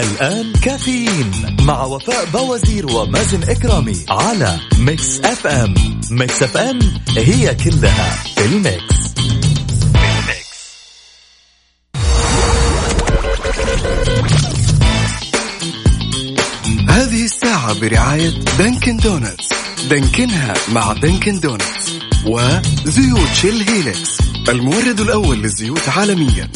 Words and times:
الآن 0.00 0.52
كافيين 0.52 1.56
مع 1.60 1.84
وفاء 1.84 2.24
بوازير 2.24 2.86
ومازن 2.92 3.42
إكرامي 3.42 3.96
على 4.08 4.58
Mix 4.78 5.20
FM. 5.20 5.74
Mix 6.10 6.42
FM 6.42 6.78
هي 7.16 7.54
كلها 7.54 8.10
في 8.34 8.44
ال 8.44 8.55
mix. 8.55 8.98
هذه 16.88 17.24
الساعة 17.24 17.80
برعاية 17.80 18.30
Dunkin' 18.58 18.96
Donuts. 18.96 19.48
دانكنها 19.90 20.54
مع 20.72 20.92
Dunkin' 20.92 21.40
Donuts. 21.40 21.92
وزيوت 22.26 23.32
Shell 23.34 23.68
Helix 23.68 24.18
المورد 24.48 25.00
الأول 25.00 25.38
للزيوت 25.38 25.88
عالميا. 25.88 26.48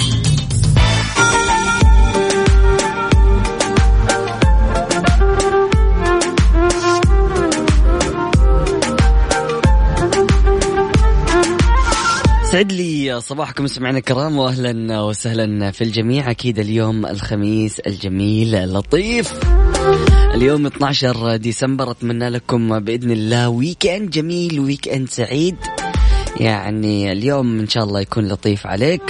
سعد 12.53 12.73
لي 12.73 13.21
صباحكم 13.21 13.67
سمعنا 13.67 13.99
الكرام 13.99 14.39
واهلا 14.39 15.01
وسهلا 15.01 15.71
في 15.71 15.85
الجميع. 15.85 16.31
أكيد 16.31 16.59
اليوم 16.59 17.07
الخميس 17.07 17.81
الجميل 17.81 18.55
اللطيف 18.55 19.33
اليوم 20.35 20.67
12 20.67 21.37
ديسمبر 21.37 21.91
أتمنى 21.91 22.29
لكم 22.29 22.81
بإذن 22.81 23.11
الله 23.11 23.49
weekend 23.49 24.11
جميل 24.11 24.61
weekend 24.61 25.09
سعيد. 25.09 25.57
يعني 26.41 27.13
اليوم 27.13 27.61
إن 27.61 27.69
شاء 27.69 27.85
الله 27.85 28.01
يكون 28.01 28.29
لطيف 28.29 28.67
عليك. 28.67 29.03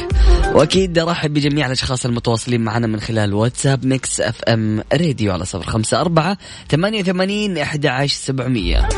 وأكيد 0.54 0.98
ارحب 0.98 1.34
بجميع 1.34 1.66
الأشخاص 1.66 2.06
المتواصلين 2.06 2.60
معنا 2.60 2.86
من 2.86 3.00
خلال 3.00 3.34
واتساب 3.34 3.86
Mix 3.86 4.20
FM 4.20 4.82
Radio 4.92 5.32
على 5.32 5.44
صفر 5.44 5.66
خمسة 5.66 6.00
أربعة 6.00 6.38
ثمانية 6.68 7.00
وثمانين 7.00 7.58
أحد 7.58 7.86
عشر 7.86 8.16
سبعمية. 8.16 8.88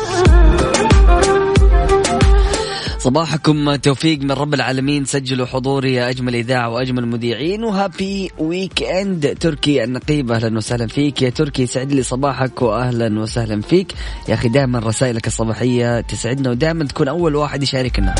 صباحكم. 3.04 3.74
توفيق 3.74 4.18
من 4.22 4.32
رب 4.32 4.54
العالمين. 4.54 5.04
سجلوا 5.04 5.46
حضوري 5.46 5.94
يا 5.94 6.10
أجمل 6.10 6.34
إذاعة 6.34 6.68
وأجمل 6.68 7.06
مذيعين. 7.06 7.64
و 7.64 8.30
happy 8.38 8.82
weekend 8.82 9.36
تركي 9.40 9.84
النقيب. 9.84 10.32
أهلا 10.32 10.56
وسهلا 10.56 10.86
فيك. 10.86 11.22
يا 11.22 11.30
تركي 11.30 11.66
سعد 11.66 11.92
لي 11.92 12.02
صباحك 12.02 12.62
واهلا 12.62 13.20
وسهلا 13.20 13.60
فيك. 13.60 13.92
يا 14.28 14.34
أخي 14.34 14.48
دائما 14.48 14.78
رسائلك 14.78 15.26
الصباحية 15.26 16.00
تسعدنا 16.00 16.50
ودائما 16.50 16.84
تكون 16.84 17.08
أول 17.08 17.36
واحد 17.36 17.62
يشاركنا. 17.62 18.14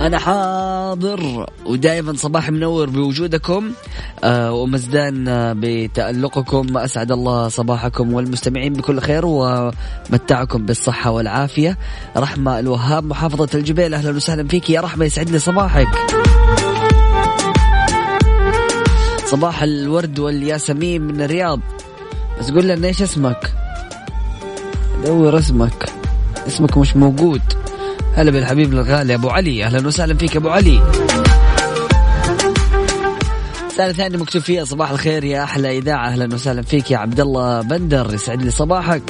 أنا 0.00 0.18
حاضر 0.88 1.46
ودائما 1.66 2.16
صباح 2.16 2.50
منور 2.50 2.90
بوجودكم. 2.90 3.70
آه 4.24 4.52
ومزدان 4.52 5.28
آه، 5.28 5.54
بتألقكم. 5.56 6.78
أسعد 6.78 7.12
الله 7.12 7.48
صباحكم 7.48 8.12
والمستمعين 8.12 8.72
بكل 8.72 9.00
خير 9.00 9.26
ومتعكم 9.26 10.66
بالصحة 10.66 11.10
والعافية. 11.10 11.78
رحمة 12.16 12.58
الوهاب 12.58 13.04
محافظة 13.04 13.48
الجبيل 13.54 13.94
أهلا 13.94 14.10
وسهلا 14.10 14.48
فيك. 14.48 14.70
يا 14.70 14.80
رحمة 14.80 15.04
يسعد 15.04 15.30
لي 15.30 15.38
صباحك. 15.38 15.88
صباح 19.26 19.62
الورد 19.62 20.18
والياسمين 20.18 21.02
من 21.02 21.20
الرياض. 21.20 21.60
بس 22.40 22.50
قول 22.50 22.68
لنا 22.68 22.86
إيش 22.86 23.02
اسمك؟ 23.02 23.52
دور 25.04 25.38
اسمك. 25.38 25.92
اسمك 26.46 26.78
مش 26.78 26.96
موجود. 26.96 27.42
هلا 28.18 28.30
بالحبيب 28.30 28.72
الغالي 28.72 29.14
ابو 29.14 29.28
علي. 29.28 29.64
أهلا 29.64 29.86
وسهلا 29.86 30.14
فيك 30.14 30.36
أبو 30.36 30.48
علي. 30.48 30.82
رسالة 33.66 33.92
ثانية 33.92 34.18
مكتوب 34.18 34.42
فيها 34.42 34.64
صباح 34.64 34.90
الخير 34.90 35.24
يا 35.24 35.44
أحلى 35.44 35.78
إذاعة. 35.78 36.08
أهلا 36.08 36.34
وسهلا 36.34 36.62
فيك 36.62 36.90
يا 36.90 36.98
عبد 36.98 37.20
الله 37.20 37.60
بندر 37.60 38.14
يسعد 38.14 38.42
لي 38.42 38.50
صباحك. 38.50 39.02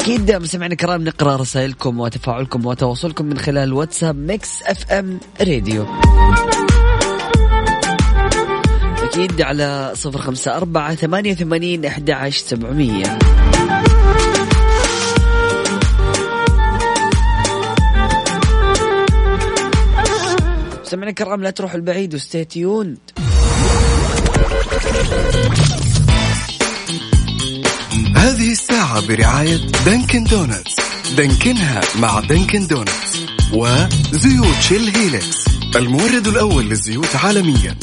أكيد 0.00 0.32
مستمعينا 0.32 0.72
الكرام 0.72 1.04
نقرأ 1.04 1.36
رسائلكم 1.36 2.00
وتفاعلكم 2.00 2.66
وتواصلكم 2.66 3.24
من 3.24 3.38
خلال 3.38 3.72
واتساب 3.72 4.16
Mix 4.16 4.62
FM 4.62 5.18
Radio. 5.40 5.86
أكيد 9.02 9.42
على 9.42 9.92
صفر 9.94 10.20
خمسة 10.20 10.56
أربعة 10.56 10.94
ثمانية 10.94 11.32
وثمانين 11.32 11.84
أحد 11.84 12.10
عشر 12.10 12.46
سبعمية. 12.46 13.18
مستمعينا 20.86 21.10
الكرام 21.10 21.42
لا 21.42 21.50
تروحوا 21.50 21.76
البعيد 21.76 22.14
و 22.14 22.20
stay 22.20 22.44
tuned 22.44 22.98
هذه 28.16 28.52
الساعة 28.52 29.06
برعاية 29.06 29.56
Dunkin' 29.86 30.24
Donuts. 30.24 30.76
دانكنها 31.16 31.80
مع 31.98 32.20
Dunkin' 32.20 32.66
Donuts. 32.66 33.16
وزيوت 33.52 34.60
Shell 34.60 34.96
Helix 34.96 35.44
المورد 35.76 36.26
الأول 36.26 36.64
للزيوت 36.64 37.16
عالميا. 37.16 37.76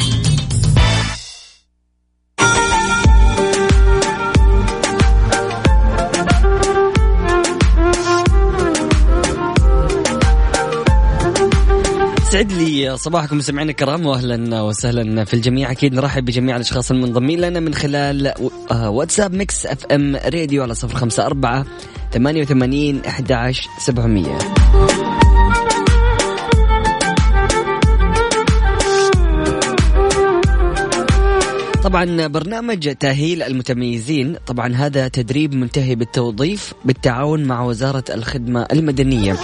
سعد 12.34 12.52
لي 12.52 12.98
صباحكم 12.98 13.38
مستمعينا 13.38 13.72
الكرام 13.72 14.06
واهلا 14.06 14.62
وسهلا 14.62 15.26
في 15.26 15.34
الجميع. 15.34 15.72
أكيد 15.72 15.94
نرحب 15.94 16.26
بجميع 16.26 16.56
الأشخاص 16.56 16.92
المنضمين 16.92 17.40
لنا 17.40 17.60
من 17.60 17.74
خلال 17.74 18.34
آه، 18.72 18.90
واتساب 18.90 19.34
Mix 19.34 19.66
FM 19.66 20.16
Radio 20.16 20.64
على 20.64 20.76
صفر 20.76 20.96
خمسة 20.98 21.26
أربعة 21.26 21.66
ثمانية 22.12 22.42
وثمانين 22.42 23.02
أحد 23.06 23.54
سبعمية. 23.80 24.38
طبعا 31.84 32.28
برنامج 32.28 32.96
تأهيل 32.96 33.44
المتميزين 33.44 34.36
طبعا 34.48 34.74
هذا 34.76 35.08
تدريب 35.08 35.54
منتهي 35.54 35.96
بالتوظيف 35.96 36.74
بالتعاون 36.86 37.44
مع 37.44 37.64
وزارة 37.64 38.04
الخدمة 38.10 38.68
المدنية. 38.72 39.38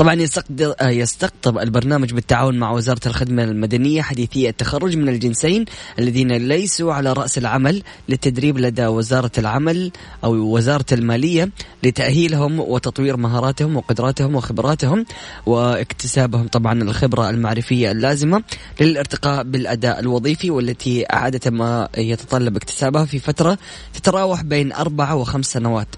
طبعا 0.00 0.14
يستقطب, 0.14 0.74
يستقطب 0.82 1.58
البرنامج 1.58 2.12
بالتعاون 2.12 2.58
مع 2.58 2.70
وزارة 2.70 3.00
الخدمة 3.06 3.44
المدنية 3.44 4.02
حديثي 4.02 4.48
التخرج 4.48 4.96
من 4.96 5.08
الجنسين 5.08 5.64
الذين 5.98 6.32
ليسوا 6.32 6.92
على 6.92 7.12
رأس 7.12 7.38
العمل 7.38 7.82
للتدريب 8.08 8.58
لدى 8.58 8.86
وزارة 8.86 9.30
العمل 9.38 9.92
أو 10.24 10.32
وزارة 10.32 10.84
المالية 10.92 11.50
لتأهيلهم 11.82 12.60
وتطوير 12.60 13.16
مهاراتهم 13.16 13.76
وقدراتهم 13.76 14.34
وخبراتهم 14.34 15.04
واكتسابهم 15.46 16.48
طبعا 16.48 16.82
الخبرة 16.82 17.30
المعرفية 17.30 17.90
اللازمة 17.90 18.42
للارتقاء 18.80 19.42
بالأداء 19.42 20.00
الوظيفي 20.00 20.50
والتي 20.50 21.06
عادة 21.10 21.50
ما 21.50 21.88
يتطلب 21.96 22.56
اكتسابها 22.56 23.04
في 23.04 23.18
فترة 23.18 23.58
تتراوح 23.94 24.42
بين 24.42 24.72
أربعة 24.72 25.16
وخمس 25.16 25.46
سنوات. 25.46 25.88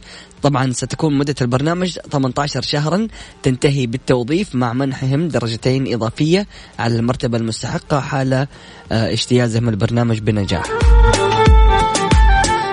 طبعا 0.43 0.73
ستكون 0.73 1.19
مدة 1.19 1.35
البرنامج 1.41 1.99
18 2.11 2.62
شهرا 2.62 3.09
تنتهي 3.43 3.87
بالتوظيف 3.87 4.55
مع 4.55 4.73
منحهم 4.73 5.29
درجتين 5.29 5.94
إضافية 5.94 6.47
على 6.79 6.97
المرتبة 6.97 7.39
المستحقة 7.39 8.00
حال 8.00 8.33
آه، 8.33 8.47
اجتيازهم 8.93 9.69
البرنامج 9.69 10.19
بنجاح. 10.19 10.65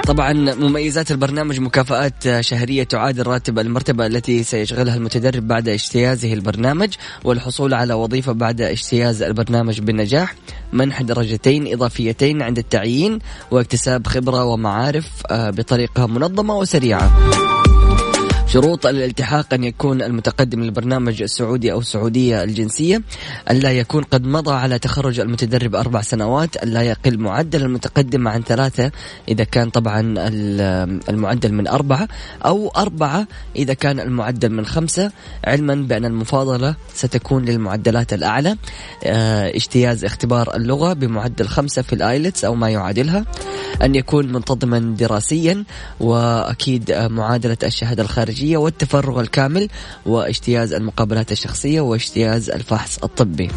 طبعا 0.08 0.34
مميزات 0.34 1.12
البرنامج 1.12 1.60
مكافآت 1.60 2.40
شهرية 2.40 2.84
تعادل 2.84 3.28
راتب 3.28 3.60
المرتبة 3.60 4.06
التي 4.06 4.44
سيشغلها 4.44 4.96
المتدرب 4.96 5.48
بعد 5.48 5.70
اجتيازه 5.70 6.34
البرنامج 6.34 6.94
والحصول 7.24 7.74
على 7.74 7.94
وظيفة 7.94 8.32
بعد 8.32 8.62
اجتياز 8.62 9.22
البرنامج 9.22 9.80
بالنجاح 9.80 10.36
منح 10.74 11.02
درجتين 11.02 11.74
إضافيتين 11.74 12.42
عند 12.42 12.58
التعيين 12.58 13.20
واكتساب 13.52 14.08
خبرة 14.08 14.46
ومعارف 14.46 15.08
آه، 15.32 15.50
بطريقة 15.50 16.08
منظمة 16.08 16.58
وسريعة. 16.58 17.12
شروط 18.54 18.86
الالتحاق 18.86 19.54
أن 19.54 19.64
يكون 19.64 20.02
المتقدم 20.02 20.64
للبرنامج 20.64 21.22
السعودي 21.22 21.72
أو 21.72 21.80
السعودية 21.80 22.44
الجنسية 22.44 23.02
أن 23.52 23.56
لا 23.56 23.72
يكون 23.72 24.04
قد 24.04 24.24
مضى 24.24 24.52
على 24.52 24.80
تخرج 24.80 25.20
المتدرب 25.20 25.76
أربع 25.76 26.02
سنوات 26.02 26.58
أن 26.58 26.70
لا 26.70 26.82
يقل 26.82 27.20
معدل 27.20 27.62
المتقدم 27.62 28.28
عن 28.28 28.42
ثلاثة 28.42 28.92
إذا 29.28 29.44
كان 29.44 29.70
طبعا 29.70 30.14
المعدل 31.10 31.54
من 31.54 31.68
أربعة 31.68 32.08
أو 32.46 32.70
أربعة 32.70 33.28
إذا 33.56 33.74
كان 33.74 34.00
المعدل 34.00 34.50
من 34.50 34.66
خمسة 34.66 35.12
علما 35.46 35.76
بأن 35.76 36.06
المفاضلة 36.06 36.76
ستكون 36.94 37.46
للمعدلات 37.46 38.14
الأعلى. 38.14 38.58
آه، 39.04 39.50
اجتياز 39.50 40.06
اختبار 40.06 40.56
اللغة 40.56 40.94
بمعدل 40.94 41.48
خمسة 41.48 41.82
في 41.82 41.94
الآيلتس 41.94 42.46
أو 42.46 42.56
ما 42.56 42.70
يعادلها. 42.70 43.26
أن 43.82 43.96
يكون 43.96 44.32
منتظما 44.32 44.80
دراسيا 44.80 45.64
وأكيد 46.00 46.92
معادلة 46.92 47.58
الشهادة 47.64 48.04
الخارجية 48.04 48.39
والتفرغ 48.44 49.20
الكامل 49.20 49.68
واجتياز 50.06 50.74
المقابلات 50.74 51.32
الشخصية 51.32 51.82
واجتياز 51.82 52.50
الفحص 52.50 52.98
الطبي. 53.04 53.52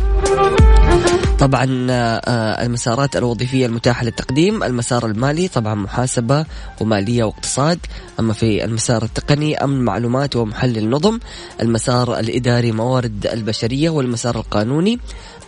طبعا 1.38 1.86
آه، 1.90 2.64
المسارات 2.66 3.16
الوظيفية 3.16 3.66
المتاحة 3.66 4.04
للتقديم 4.04 4.62
المسار 4.62 5.06
المالي 5.06 5.48
طبعا 5.48 5.74
محاسبة 5.74 6.46
ومالية 6.80 7.24
واقتصاد. 7.24 7.78
أما 8.20 8.32
في 8.32 8.64
المسار 8.64 9.02
التقني 9.02 9.64
أمن 9.64 9.84
معلومات 9.84 10.36
ومحلل 10.36 10.90
نظم. 10.90 11.18
المسار 11.60 12.18
الإداري 12.18 12.72
موارد 12.72 13.26
البشرية 13.32 13.90
والمسار 13.90 14.36
القانوني 14.36 14.98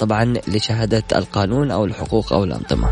طبعا 0.01 0.35
لشهادة 0.49 1.05
القانون 1.15 1.71
أو 1.71 1.85
الحقوق 1.85 2.33
أو 2.33 2.45
الأنظمة. 2.45 2.89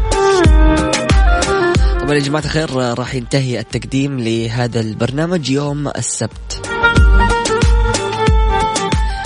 طبعا 2.03 2.15
يا 2.15 2.21
جماعة 2.21 2.45
الخير 2.45 2.75
راح 2.75 3.15
ينتهي 3.15 3.61
التقديم 3.61 4.21
لهذا 4.21 4.81
البرنامج 4.81 5.51
يوم 5.51 5.89
السبت. 5.89 6.69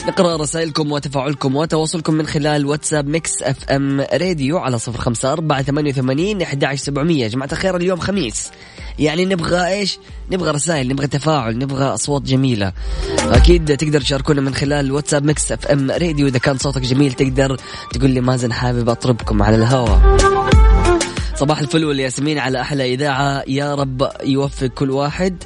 نقرأ 0.08 0.36
رسائلكم 0.36 0.92
وتفاعلكم 0.92 1.56
وتواصلكم 1.56 2.14
من 2.14 2.26
خلال 2.26 2.66
واتساب 2.66 3.08
Mix 3.08 3.42
FM 3.42 4.00
Radio 4.00 4.58
على 4.58 4.78
صفر 4.78 5.00
خمسة 5.00 5.32
أربعة 5.32 5.62
ثمانية 5.62 5.90
وثمانين 5.90 6.42
أحد 6.42 6.74
سبعمية. 6.74 7.28
جماعة 7.28 7.48
الخير 7.52 7.76
اليوم 7.76 7.98
خميس. 7.98 8.50
يعني 8.98 9.24
نبغى 9.24 9.68
إيش؟ 9.68 9.98
نبغى 10.32 10.50
رسائل 10.50 10.88
نبغى 10.88 11.06
تفاعل 11.06 11.58
نبغى 11.58 11.84
أصوات 11.84 12.22
جميلة. 12.22 12.72
أكيد 13.18 13.76
تقدر 13.76 14.00
تشاركونا 14.00 14.40
من 14.40 14.54
خلال 14.54 14.92
واتساب 14.92 15.24
Mix 15.24 15.52
FM 15.52 15.90
Radio. 15.90 16.26
إذا 16.26 16.38
كان 16.38 16.58
صوتك 16.58 16.82
جميل 16.82 17.12
تقدر 17.12 17.56
تقول 17.92 18.10
لي 18.10 18.20
مازن 18.20 18.52
حابب 18.52 18.88
أطربكم 18.88 19.42
على 19.42 19.56
الهواء. 19.56 20.45
صباح 21.36 21.58
الفل 21.58 21.84
والياسمين 21.84 22.38
على 22.38 22.60
أحلى 22.60 22.94
إذاعة. 22.94 23.42
يا 23.48 23.74
رب 23.74 24.08
يوفق 24.24 24.66
كل 24.66 24.90
واحد. 24.90 25.42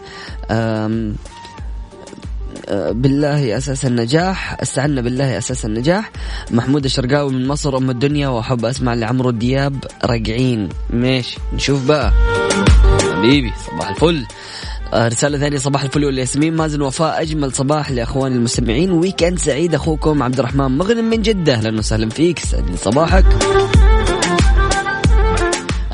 بالله 2.90 3.56
أساس 3.56 3.86
النجاح. 3.86 4.56
استعنا 4.62 5.00
بالله 5.00 5.38
أساس 5.38 5.64
النجاح. 5.64 6.10
محمود 6.50 6.84
الشرقاوي 6.84 7.32
من 7.32 7.46
مصر 7.46 7.76
أم 7.76 7.90
الدنيا 7.90 8.28
وأحب 8.28 8.64
أسمع 8.64 8.94
لعمرو 8.94 9.30
دياب. 9.30 9.84
راجعين. 10.04 10.68
ماشي 10.90 11.38
نشوف 11.54 11.84
بقى. 11.86 12.12
حبيبي 13.16 13.52
صباح 13.66 13.88
الفل. 13.88 14.26
آه، 14.94 15.08
رسالة 15.08 15.38
ثانية 15.38 15.58
صباح 15.58 15.82
الفل 15.82 16.04
والياسمين. 16.04 16.56
مازن 16.56 16.82
وفاء 16.82 17.22
أجمل 17.22 17.52
صباح 17.52 17.90
لأخواني 17.90 18.34
المستمعين. 18.34 18.90
ويكند 18.90 19.38
سعيد 19.38 19.74
أخوكم 19.74 20.22
عبد 20.22 20.38
الرحمن 20.38 20.78
مغنم 20.78 21.10
من 21.10 21.22
جدة. 21.22 21.54
أهلا 21.54 21.78
وسهلا 21.78 22.08
فيك. 22.08 22.38
سعد 22.38 22.76
صباحك. 22.76 23.24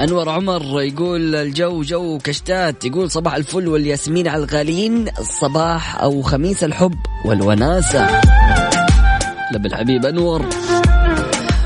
أنور 0.07 0.29
عمر 0.29 0.83
يقول 0.83 1.35
الجو 1.35 1.83
جو 1.83 2.19
كشتات 2.19 2.85
يقول 2.85 3.11
صباح 3.11 3.35
الفل 3.35 3.69
والياسمين 3.69 4.29
على 4.29 4.45
الغاليين 4.45 5.05
صباح 5.41 6.03
أو 6.03 6.23
خميس 6.23 6.65
الحب 6.65 6.95
والوناسة. 7.25 8.21
لب 9.53 9.67
الحبيب 9.67 10.07
أنور. 10.07 10.47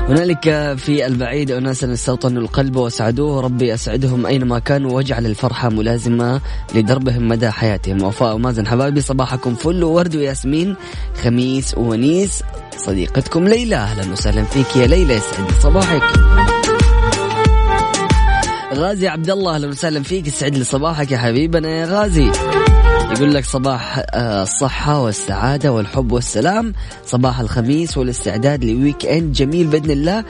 هنالك 0.09 0.75
في 0.77 1.05
البعيد 1.05 1.51
أناسا 1.51 1.93
استوطنوا 1.93 2.41
القلب 2.41 2.75
وسعدوه 2.75 3.41
ربي 3.41 3.73
أسعدهم 3.73 4.25
أينما 4.25 4.59
كانوا 4.59 4.91
وأجعل 4.91 5.25
الفرحة 5.25 5.69
ملازمة 5.69 6.41
لدربهم 6.75 7.27
مدى 7.27 7.51
حياتهم. 7.51 8.03
وفاء 8.03 8.35
ومازن 8.35 8.67
حبايبي 8.67 9.01
صباحكم 9.01 9.55
فل 9.55 9.83
وورد 9.83 10.15
وياسمين 10.15 10.75
خميس 11.23 11.77
وونيس 11.77 12.43
صديقتكم 12.77 13.47
ليلى 13.47 13.75
أهلا 13.75 14.11
وسهلا 14.11 14.43
فيك 14.43 14.75
يا 14.75 14.87
ليلى 14.87 15.13
يسعد 15.13 15.51
صباحك. 15.63 16.03
غازي 18.73 19.07
عبد 19.07 19.29
الله 19.29 19.55
أهلا 19.55 19.67
وسهلا 19.67 20.03
فيك. 20.03 20.27
يسعد 20.27 20.57
لي 20.57 20.63
صباحك 20.63 21.11
يا 21.11 21.17
حبيبنا 21.17 21.69
يا 21.69 21.85
غازي. 21.85 22.31
يقول 23.11 23.33
لك 23.33 23.45
صباح 23.45 24.03
آه، 24.13 24.43
الصحة 24.43 25.01
والسعادة 25.01 25.71
والحب 25.71 26.11
والسلام. 26.11 26.73
صباح 27.05 27.39
الخميس 27.39 27.97
والاستعداد 27.97 28.63
ل 28.63 29.05
weekend 29.05 29.33
جميل 29.33 29.67
بإذن 29.67 29.91
الله. 29.91 30.23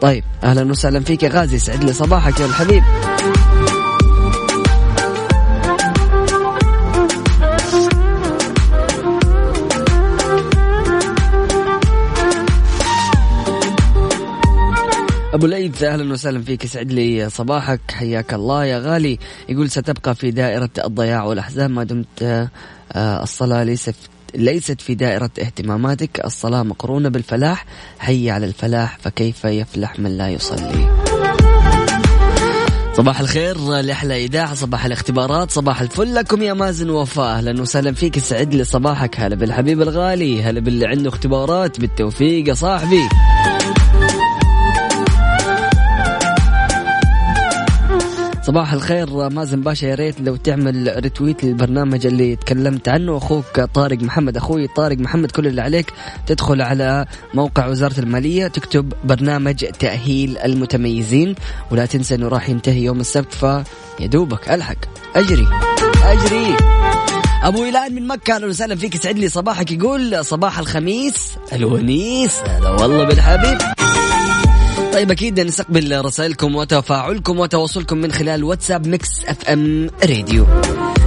طيب 0.00 0.24
أهلا 0.44 0.70
وسهلا 0.70 1.00
فيك 1.00 1.22
يا 1.22 1.28
غازي. 1.28 1.56
يسعد 1.56 1.84
لي 1.84 1.92
صباحك 1.92 2.40
يا 2.40 2.46
الحبيب. 2.46 2.82
أبو 15.34 15.46
ليث 15.46 15.82
أهلا 15.82 16.12
وسهلا 16.12 16.42
فيك. 16.42 16.64
يسعد 16.64 16.92
لي 16.92 17.30
صباحك. 17.30 17.80
حياك 17.90 18.34
الله 18.34 18.64
يا 18.64 18.78
غالي. 18.78 19.18
يقول 19.48 19.70
ستبقى 19.70 20.14
في 20.14 20.30
دائرة 20.30 20.70
الضياع 20.84 21.24
والأحزان. 21.24 21.70
ما 21.70 21.84
دمت 21.84 22.22
آه، 22.92 23.22
الصلاة 23.22 23.64
ليست 23.64 23.94
ليست 24.34 24.80
في 24.80 24.94
دائرة 24.94 25.30
اهتماماتك. 25.38 26.24
الصلاة 26.24 26.62
مقرونة 26.62 27.08
بالفلاح. 27.08 27.66
حي 27.98 28.30
على 28.30 28.46
الفلاح 28.46 28.98
فكيف 29.02 29.44
يفلح 29.44 29.98
من 29.98 30.16
لا 30.16 30.28
يصلي؟ 30.28 31.04
صباح 32.96 33.20
الخير 33.20 33.58
لأحلى 33.58 34.24
إذاعة 34.24 34.54
صباح 34.54 34.84
الاختبارات 34.84 35.50
صباح 35.50 35.80
الفل 35.80 36.14
لكم 36.14 36.42
يا 36.42 36.52
مازن 36.52 36.90
وفاء 36.90 37.26
أهلا 37.26 37.62
وسهلا 37.62 37.92
فيك. 37.92 38.18
سعد 38.18 38.54
لي 38.54 38.64
صباحك. 38.64 39.20
هلا 39.20 39.36
بالحبيب 39.36 39.82
الغالي 39.82 40.42
هلا 40.42 40.60
باللي 40.60 40.86
عنده 40.86 41.08
اختبارات. 41.08 41.80
بالتوفيق 41.80 42.48
يا 42.48 42.54
صاحبي. 42.54 43.02
صباح 48.46 48.72
الخير 48.72 49.28
مازن 49.28 49.60
باشا. 49.60 49.86
يا 49.86 49.94
ريت 49.94 50.20
لو 50.20 50.36
تعمل 50.36 50.94
ريتويت 50.96 51.44
للبرنامج 51.44 52.06
اللي 52.06 52.36
تكلمت 52.36 52.88
عنه. 52.88 53.16
أخوك 53.16 53.60
طارق 53.60 54.02
محمد 54.02 54.36
أخوي 54.36 54.66
طارق 54.66 54.98
محمد 54.98 55.30
كل 55.30 55.46
اللي 55.46 55.62
عليك 55.62 55.92
تدخل 56.26 56.62
على 56.62 57.06
موقع 57.34 57.66
وزارة 57.66 58.00
المالية 58.00 58.46
تكتب 58.46 58.92
برنامج 59.04 59.54
تأهيل 59.54 60.38
المتميزين. 60.38 61.34
ولا 61.70 61.86
تنسى 61.86 62.14
إنه 62.14 62.28
راح 62.28 62.48
ينتهي 62.48 62.82
يوم 62.84 63.00
السبت 63.00 63.32
فيا 63.32 63.64
دوبك 64.00 64.50
ألحق. 64.50 64.76
أجري. 65.16 65.46
أجري. 66.02 66.56
أبو 67.42 67.64
إيلان 67.64 67.94
من 67.94 68.06
مكة 68.06 68.34
أهلا 68.34 68.46
وسهلا 68.46 68.76
فيك. 68.76 68.94
يسعد 68.94 69.18
لي 69.18 69.28
صباحك. 69.28 69.72
يقول 69.72 70.24
صباح 70.24 70.58
الخميس 70.58 71.36
الونيس. 71.52 72.38
هلا 72.46 72.70
والله 72.70 73.04
بالحبيب. 73.04 73.58
طيب 74.94 75.10
أكيد 75.10 75.40
نستقبل 75.40 76.04
رسائلكم 76.04 76.54
وتفاعلكم 76.56 77.38
وتواصلكم 77.38 77.98
من 77.98 78.12
خلال 78.12 78.44
واتساب 78.44 78.86
Mix 78.86 79.24
FM 79.24 79.90
Radio. 80.02 80.46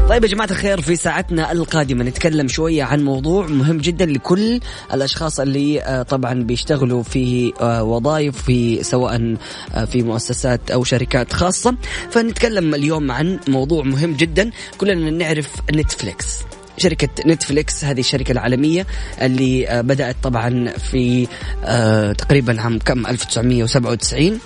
طيب 0.10 0.24
يا 0.24 0.30
جماعة 0.30 0.48
الخير 0.52 0.82
في 0.82 0.96
ساعتنا 0.96 1.52
القادمة 1.52 2.04
نتكلم 2.04 2.48
شوية 2.48 2.84
عن 2.84 3.04
موضوع 3.04 3.48
مهم 3.48 3.78
جدا 3.78 4.06
لكل 4.06 4.60
الأشخاص 4.94 5.40
اللي 5.40 5.82
آه، 5.82 6.04
طبعا 6.04 6.34
بيشتغلوا 6.34 7.04
في 7.04 7.54
آه، 7.62 7.84
وظائف 7.84 8.44
في 8.44 8.84
سواء 8.84 9.36
آه، 9.76 9.86
في 9.86 10.04
مؤسسات 10.04 10.72
أو 10.72 10.84
شركات 10.84 11.34
خاصة. 11.34 11.76
فنتكلم 12.12 12.76
اليوم 12.76 13.12
عن 13.12 13.40
موضوع 13.48 13.84
مهم 13.84 14.14
جدا 14.14 14.52
كلنا 14.78 15.12
نعرف 15.12 15.50
Netflix 15.74 16.38
شركة 16.78 17.10
Netflix 17.26 17.86
هذه 17.86 18.00
الشركة 18.00 18.32
العالمية 18.32 18.88
اللي 19.22 19.70
آه، 19.70 19.82
بدأت 19.82 20.16
طبعا 20.24 20.70
في 20.92 21.28
آه، 21.66 22.12
تقريبا 22.12 22.62
عام 22.62 22.80
كم؟ 22.80 23.08
1997 23.08 24.40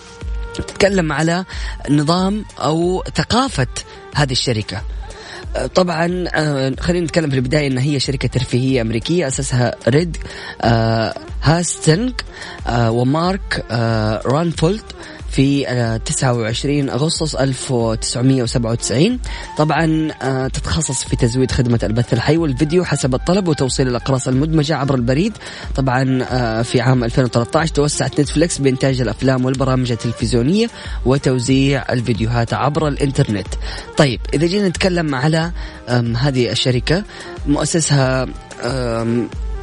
تتكلم 0.55 1.11
على 1.11 1.45
نظام 1.89 2.45
أو 2.59 3.03
ثقافة 3.15 3.67
هذه 4.15 4.31
الشركة. 4.31 4.81
آه، 5.55 5.65
طبعا 5.65 6.07
خلينا 6.79 7.05
نتكلم 7.05 7.29
في 7.29 7.35
البداية 7.35 7.67
إن 7.67 7.77
هي 7.77 7.99
شركة 7.99 8.27
ترفيهية 8.27 8.81
أمريكية 8.81 9.27
اسسها 9.27 9.75
ريد 9.87 10.17
هاستنج 11.43 12.13
ومارك 12.69 13.65
راندولف. 14.25 14.83
في 15.31 15.65
29 16.05 16.89
آه، 16.89 16.93
أغسطس 16.93 17.35
1997 17.35 19.19
طبعا 19.57 20.11
آه، 20.21 20.47
تتخصص 20.47 21.03
في 21.03 21.15
تزويد 21.15 21.51
خدمة 21.51 21.79
البث 21.83 22.13
الحي 22.13 22.37
والفيديو 22.37 22.83
حسب 22.83 23.15
الطلب 23.15 23.47
وتوصيل 23.47 23.87
الأقراص 23.87 24.27
المدمجة 24.27 24.75
عبر 24.75 24.95
البريد. 24.95 25.37
طبعا 25.75 26.23
آه، 26.31 26.61
في 26.61 26.81
عام 26.81 27.03
2013 27.03 27.73
توسعت 27.73 28.19
نتفليكس 28.21 28.57
بإنتاج 28.57 29.01
الأفلام 29.01 29.45
والبرامج 29.45 29.91
التلفزيونية 29.91 30.67
وتوزيع 31.05 31.85
الفيديوهات 31.89 32.53
عبر 32.53 32.87
الإنترنت. 32.87 33.47
طيب 33.97 34.19
إذا 34.33 34.47
جينا 34.47 34.67
نتكلم 34.67 35.15
على 35.15 35.51
هذه 36.17 36.51
الشركة 36.51 37.03
مؤسسها 37.47 38.27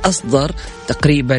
أصدر 0.04 0.52
تقريبا 0.88 1.38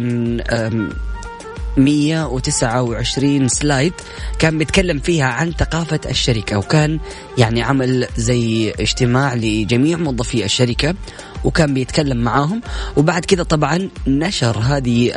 129 1.78 3.48
سلايد 3.48 3.94
كان 4.40 4.58
بيتكلم 4.58 5.00
فيها 5.00 5.26
عن 5.26 5.52
ثقافة 5.52 6.00
الشركة 6.10 6.58
وكان 6.58 7.00
يعني 7.38 7.62
عمل 7.62 8.08
زي 8.18 8.72
اجتماع 8.72 9.34
لجميع 9.36 9.98
موظفي 9.98 10.46
الشركة 10.46 10.96
وكان 11.44 11.74
بيتكلم 11.74 12.18
معاهم. 12.18 12.62
وبعد 12.98 13.26
كذا 13.26 13.44
طبعا 13.44 13.90
نشر 14.08 14.58
هذه 14.58 15.12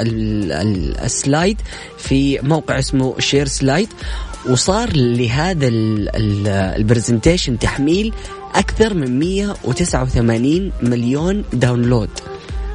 ال 1.05 1.14
slide 1.14 1.61
في 1.99 2.38
موقع 2.42 2.78
اسمه 2.78 3.14
Share 3.19 3.47
Slide 3.47 3.88
وصار 4.49 4.90
لهذا 4.97 5.68
ال 5.69 5.83
presentation 5.83 7.59
تحميل 7.59 8.12
أكثر 8.54 8.94
من 8.94 9.18
189 9.18 10.73
مليون 10.82 11.44
download. 11.52 12.11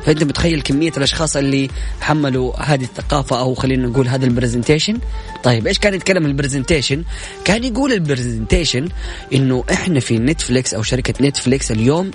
فأنت 0.06 0.24
متخيل 0.24 0.62
كمية 0.62 0.92
الأشخاص 0.98 1.36
اللي 1.36 1.70
حملوا 2.02 2.54
هذه 2.60 2.84
الثقافة 2.84 3.40
أو 3.40 3.56
خلينا 3.56 3.88
نقول 3.88 4.08
هذا 4.08 4.26
ال 4.26 4.31
presentation 4.31 5.00
طيب 5.44 5.68
إيش 5.68 5.80
كان 5.80 5.94
يتكلم 5.94 6.26
ال 6.26 6.32
presentation 6.32 7.04
كان 7.46 7.64
يقول 7.64 7.94
ال 7.94 8.01
presentation 8.01 8.90
إنه 9.34 9.64
إحنا 9.72 10.00
في 10.00 10.20
نتفليكس 10.20 10.74
أو 10.74 10.84
شركة 10.84 11.14
نتفليكس 11.28 11.72
اليوم 11.72 12.12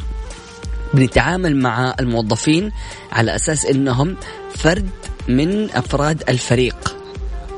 بنتعامل 0.94 1.56
مع 1.56 1.94
الموظفين 2.00 2.72
على 3.12 3.36
أساس 3.36 3.66
إنهم 3.66 4.16
فرد 4.56 4.88
من 5.28 5.70
أفراد 5.70 6.22
الفريق 6.28 6.96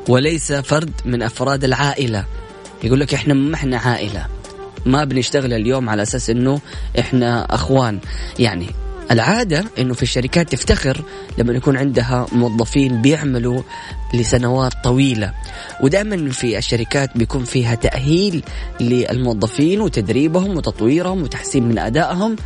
وليس 0.08 0.52
فرد 0.52 0.90
من 1.04 1.22
أفراد 1.22 1.64
العائلة. 1.64 2.24
يقول 2.84 3.00
لك 3.00 3.14
إحنا 3.14 3.34
ما 3.34 3.54
إحنا 3.54 3.78
عائلة. 3.78 4.26
ما 4.86 5.04
بنشتغل 5.04 5.52
اليوم 5.52 5.88
على 5.88 6.02
أساس 6.02 6.30
إنه 6.30 6.60
إحنا 6.98 7.54
أخوان. 7.54 7.98
يعني 8.38 8.66
العادة 9.10 9.64
أنه 9.78 9.94
في 9.94 10.02
الشركات 10.02 10.52
تفتخر 10.52 11.02
لما 11.38 11.52
يكون 11.52 11.76
عندها 11.76 12.26
موظفين 12.32 13.02
بيعملوا 13.02 13.62
لسنوات 14.14 14.72
طويلة. 14.84 15.32
ودائما 15.80 16.30
في 16.30 16.58
الشركات 16.58 17.18
بيكون 17.18 17.44
فيها 17.44 17.74
تأهيل 17.74 18.44
للموظفين 18.80 19.80
وتدريبهم 19.80 20.56
وتطويرهم 20.56 21.22
وتحسين 21.22 21.68
من 21.68 21.78
أدائهم. 21.78 22.36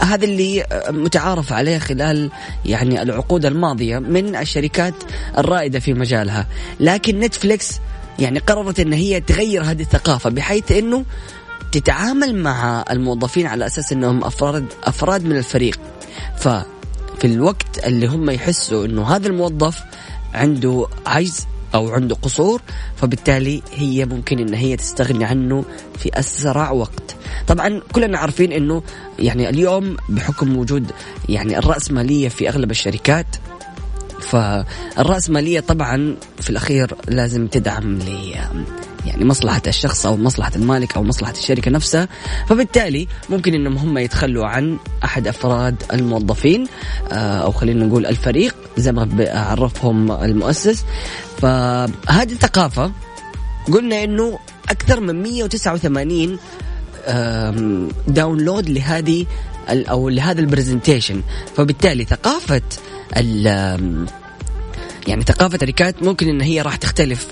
هذا 0.00 0.24
اللي 0.24 0.66
متعارف 0.90 1.52
عليه 1.52 1.78
خلال 1.78 2.30
يعني 2.66 3.02
العقود 3.02 3.46
الماضية 3.46 3.98
من 3.98 4.36
الشركات 4.36 4.94
الرائدة 5.38 5.80
في 5.80 5.94
مجالها. 5.94 6.46
لكن 6.80 7.20
نتفليكس 7.20 7.80
يعني 8.18 8.38
قررت 8.38 8.80
إن 8.80 8.92
هي 8.92 9.20
تغير 9.20 9.62
هذه 9.62 9.82
الثقافة 9.82 10.30
بحيث 10.30 10.72
إنه 10.72 11.04
تتعامل 11.72 12.42
مع 12.42 12.84
الموظفين 12.90 13.46
على 13.46 13.66
أساس 13.66 13.92
إنهم 13.92 14.24
أفراد 14.24 14.66
أفراد 14.84 15.24
من 15.24 15.36
الفريق. 15.36 15.80
ففي 16.36 17.24
الوقت 17.24 17.86
اللي 17.86 18.06
هم 18.06 18.30
يحسوا 18.30 18.84
إنه 18.84 19.16
هذا 19.16 19.26
الموظف 19.26 19.82
عنده 20.34 20.86
عجز 21.06 21.46
أو 21.74 21.90
عنده 21.90 22.14
قصور 22.14 22.62
فبالتالي 22.96 23.62
هي 23.72 24.04
ممكن 24.04 24.38
إن 24.38 24.54
هي 24.54 24.76
تستغني 24.76 25.24
عنه 25.24 25.64
في 25.98 26.18
أسرع 26.18 26.70
وقت. 26.70 27.16
طبعا 27.48 27.80
كلنا 27.92 28.18
عارفين 28.18 28.52
إنه 28.52 28.82
يعني 29.18 29.48
اليوم 29.48 29.96
بحكم 30.08 30.56
وجود 30.56 30.90
يعني 31.28 31.58
الرأسمالية 31.58 32.28
في 32.28 32.48
أغلب 32.48 32.70
الشركات 32.70 33.26
فالرأسمالية 34.20 35.60
طبعا 35.60 36.16
في 36.40 36.50
الأخير 36.50 36.94
لازم 37.08 37.46
تدعم 37.46 37.98
يعني 39.06 39.24
مصلحة 39.24 39.62
الشخص 39.66 40.06
أو 40.06 40.16
مصلحة 40.16 40.52
المالك 40.56 40.96
أو 40.96 41.02
مصلحة 41.02 41.32
الشركة 41.32 41.70
نفسها. 41.70 42.08
فبالتالي 42.48 43.08
ممكن 43.30 43.54
أنهم 43.54 43.76
هم 43.76 43.98
يتخلوا 43.98 44.46
عن 44.46 44.78
أحد 45.04 45.28
أفراد 45.28 45.82
الموظفين 45.92 46.66
آه، 47.12 47.38
أو 47.38 47.52
خلينا 47.52 47.86
نقول 47.86 48.06
الفريق 48.06 48.54
زي 48.76 48.92
ما 48.92 49.08
عرفهم 49.34 50.12
المؤسس. 50.12 50.84
فهذه 51.38 52.32
الثقافة 52.32 52.92
قلنا 53.72 54.04
أنه 54.04 54.38
أكثر 54.70 55.00
من 55.00 55.22
189 55.22 56.38
download 58.08 58.70
لهذه 58.70 59.26
أو 59.70 60.08
لهذا 60.08 60.40
ال 60.40 60.46
presentation 60.46 61.22
فبالتالي 61.56 62.04
ثقافة 62.04 62.62
يعني 65.06 65.22
ثقافة 65.26 65.58
الشركات 65.62 66.02
ممكن 66.02 66.28
إن 66.28 66.40
هي 66.40 66.62
راح 66.62 66.76
تختلف 66.76 67.28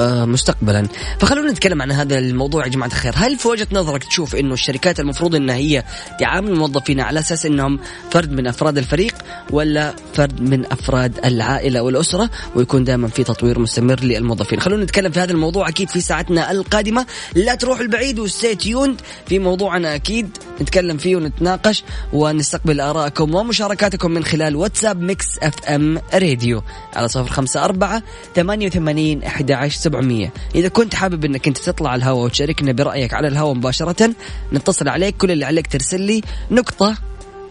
مستقبلا. 0.00 0.88
فخلونا 1.18 1.52
نتكلم 1.52 1.82
عن 1.82 1.92
هذا 1.92 2.18
الموضوع 2.18 2.64
يا 2.64 2.70
جماعة 2.70 2.88
الخير. 2.88 3.12
هل 3.16 3.38
في 3.38 3.48
وجهة 3.48 3.68
نظرك 3.72 4.04
تشوف 4.04 4.36
إنه 4.36 4.54
الشركات 4.54 5.00
المفروض 5.00 5.34
ان 5.34 5.50
هي 5.50 5.84
تعامل 6.20 6.50
الموظفين 6.50 7.00
على 7.00 7.20
أساس 7.20 7.46
إنهم 7.46 7.80
فرد 8.10 8.32
من 8.32 8.46
أفراد 8.46 8.78
الفريق 8.78 9.14
ولا 9.50 9.94
فرد 10.14 10.40
من 10.40 10.72
أفراد 10.72 11.18
العائلة 11.24 11.82
والأسرة 11.82 12.30
ويكون 12.54 12.84
دائما 12.84 13.08
في 13.08 13.24
تطوير 13.24 13.58
مستمر 13.58 14.00
للموظفين؟ 14.00 14.60
خلونا 14.60 14.84
نتكلم 14.84 15.12
في 15.12 15.20
هذا 15.20 15.32
الموضوع 15.32 15.68
أكيد 15.68 15.88
في 15.88 16.00
ساعتنا 16.00 16.50
القادمة. 16.50 17.06
لا 17.34 17.54
تروحوا 17.54 17.82
البعيد 17.82 18.18
و 18.18 18.25
stay 18.25 18.54
tuned 18.54 19.00
في 19.26 19.38
موضوعنا 19.38 19.94
أكيد. 19.94 20.38
نتكلم 20.60 20.96
فيه 20.96 21.16
ونتناقش 21.16 21.84
ونستقبل 22.12 22.80
ارائكم 22.80 23.34
ومشاركاتكم 23.34 24.10
من 24.10 24.24
خلال 24.24 24.56
واتساب 24.56 25.00
Mix 25.00 25.26
FM 25.42 26.00
Radio 26.14 26.62
على 26.96 27.08
صفر 27.08 27.32
خمسة 27.32 27.64
أربعة 27.64 28.02
ثمانية 28.34 28.66
وثمانين 28.66 29.22
أحد 29.22 29.50
عشر 29.50 29.80
700 29.88 30.32
إذا 30.54 30.68
كنت 30.68 30.94
حابب 30.94 31.24
أنك 31.24 31.48
أنت 31.48 31.58
تطلع 31.58 31.94
الهواء 31.94 32.24
وتشاركنا 32.24 32.72
برأيك 32.72 33.14
على 33.14 33.28
الهواء 33.28 33.54
مباشرة 33.54 34.14
نتصل 34.52 34.88
عليك. 34.88 35.16
كل 35.16 35.30
اللي 35.30 35.44
عليك 35.44 35.66
ترسل 35.66 36.00
لي 36.00 36.22
نقطة 36.50 36.96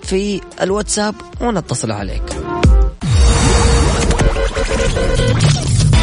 في 0.03 0.41
الواتساب 0.61 1.15
ونتصل 1.41 1.91
عليك. 1.91 2.23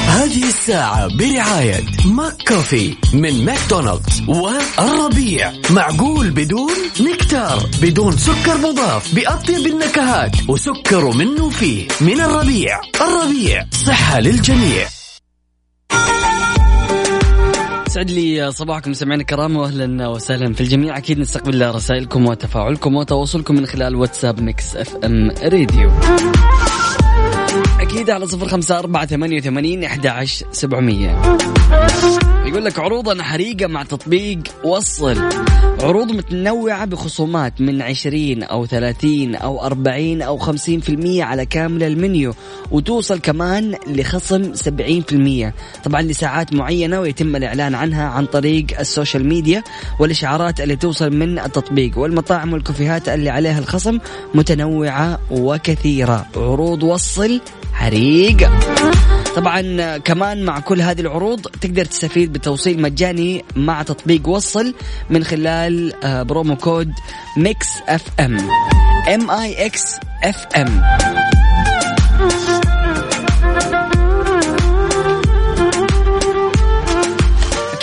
هذه 0.08 0.48
الساعة 0.48 1.16
برعاية 1.16 1.80
ماك 2.04 2.48
كوفي 2.48 2.94
من 3.14 3.44
ماكدونالدز 3.44 4.22
والربيع. 4.28 5.52
معقول 5.70 6.30
بدون 6.30 6.72
نكتار 7.00 7.66
بدون 7.82 8.16
سكر 8.16 8.58
مضاف 8.58 9.14
بأطيب 9.14 9.66
النكهات 9.66 10.36
وسكر 10.48 11.10
منه 11.10 11.50
فيه. 11.50 11.88
من 12.00 12.20
الربيع 12.20 12.80
الربيع 13.00 13.66
صحة 13.86 14.20
للجميع. 14.20 14.86
يسعد 17.86 18.10
لي 18.10 18.52
صباحكم 18.52 18.92
سمعنا 18.92 19.20
الكرام 19.20 19.56
واهلا 19.56 20.08
وسهلا 20.08 20.52
في 20.52 20.60
الجميع. 20.60 20.96
أكيد 20.96 21.18
نستقبل 21.18 21.74
رسائلكم 21.74 22.26
وتفاعلكم 22.26 22.96
وتواصلكم 22.96 23.54
من 23.54 23.66
خلال 23.66 23.96
واتساب 23.96 24.40
Mix 24.40 24.76
FM 24.76 25.30
Radio. 25.30 25.90
أكيد 27.80 28.10
على 28.10 28.26
صفر 28.26 28.48
خمسة 28.48 28.78
أربعة 28.78 29.06
ثمانية 29.06 29.38
وثمانين 29.38 29.84
أحد 29.84 30.06
سبعمية. 30.52 31.36
يقول 32.46 32.64
لك 32.64 32.78
عروضنا 32.78 33.22
حريقة 33.22 33.66
مع 33.66 33.82
تطبيق 33.82 34.38
وصل. 34.64 35.22
عروض 35.80 36.12
متنوعة 36.12 36.84
بخصومات 36.84 37.60
من 37.60 37.82
20 37.82 38.42
أو 38.42 38.66
30 38.66 39.34
أو 39.34 39.64
40 39.66 40.22
أو 40.22 40.38
50% 40.38 41.20
على 41.20 41.46
كامل 41.46 41.82
المنيو 41.82 42.34
وتوصل 42.70 43.18
كمان 43.18 43.74
لخصم 43.86 44.52
70% 44.54 45.52
طبعا 45.84 46.02
لساعات 46.02 46.52
معينة 46.52 47.00
ويتم 47.00 47.36
الإعلان 47.36 47.74
عنها 47.74 48.04
عن 48.08 48.26
طريق 48.26 48.66
ال 48.80 48.87
social 48.87 49.28
media 49.28 49.62
والإشعارات 50.00 50.60
اللي 50.60 50.76
توصل 50.76 51.10
من 51.16 51.38
التطبيق 51.38 51.98
والمطاعم 51.98 52.52
والكافيهات 52.52 53.08
اللي 53.08 53.30
عليها 53.30 53.58
الخصم 53.58 53.98
متنوعة 54.34 55.18
وكثيرة. 55.30 56.26
عروض 56.36 56.82
وصل 56.82 57.40
حريق 57.72 58.50
طبعا 59.36 59.98
كمان 59.98 60.44
مع 60.44 60.60
كل 60.60 60.82
هذه 60.82 61.00
العروض 61.00 61.40
تقدر 61.40 61.84
تستفيد 61.84 62.32
بتوصيل 62.32 62.82
مجاني 62.82 63.44
مع 63.56 63.82
تطبيق 63.82 64.28
وصل 64.28 64.74
من 65.10 65.24
خلال 65.24 66.04
آه، 66.04 66.22
promo 66.22 66.56
code 66.56 66.92
Mix 67.36 67.68
FM. 67.88 68.38
M 69.14 69.30
I 69.30 69.66
X 69.66 69.98
FM 70.24 70.82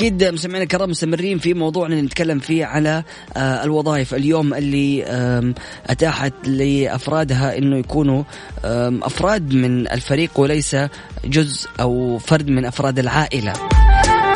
أكيد 0.02 0.24
مستمعينا 0.24 0.64
الكرام 0.64 0.90
مستمرين 0.90 1.38
في 1.38 1.54
موضوعنا 1.54 2.02
نتكلم 2.02 2.40
فيه 2.40 2.66
على 2.66 3.04
آه، 3.38 3.64
الوظائف 3.64 4.14
اليوم 4.14 4.54
اللي 4.54 5.06
أتاحت 5.88 6.34
لأفرادها 6.48 7.58
إنه 7.58 7.78
يكونوا 7.78 8.24
أفراد 9.04 9.54
من 9.54 9.88
الفريق 9.88 10.40
وليس 10.40 10.76
جزء 11.26 11.70
أو 11.80 12.18
فرد 12.18 12.50
من 12.50 12.66
أفراد 12.66 13.00
العائلة. 13.00 13.54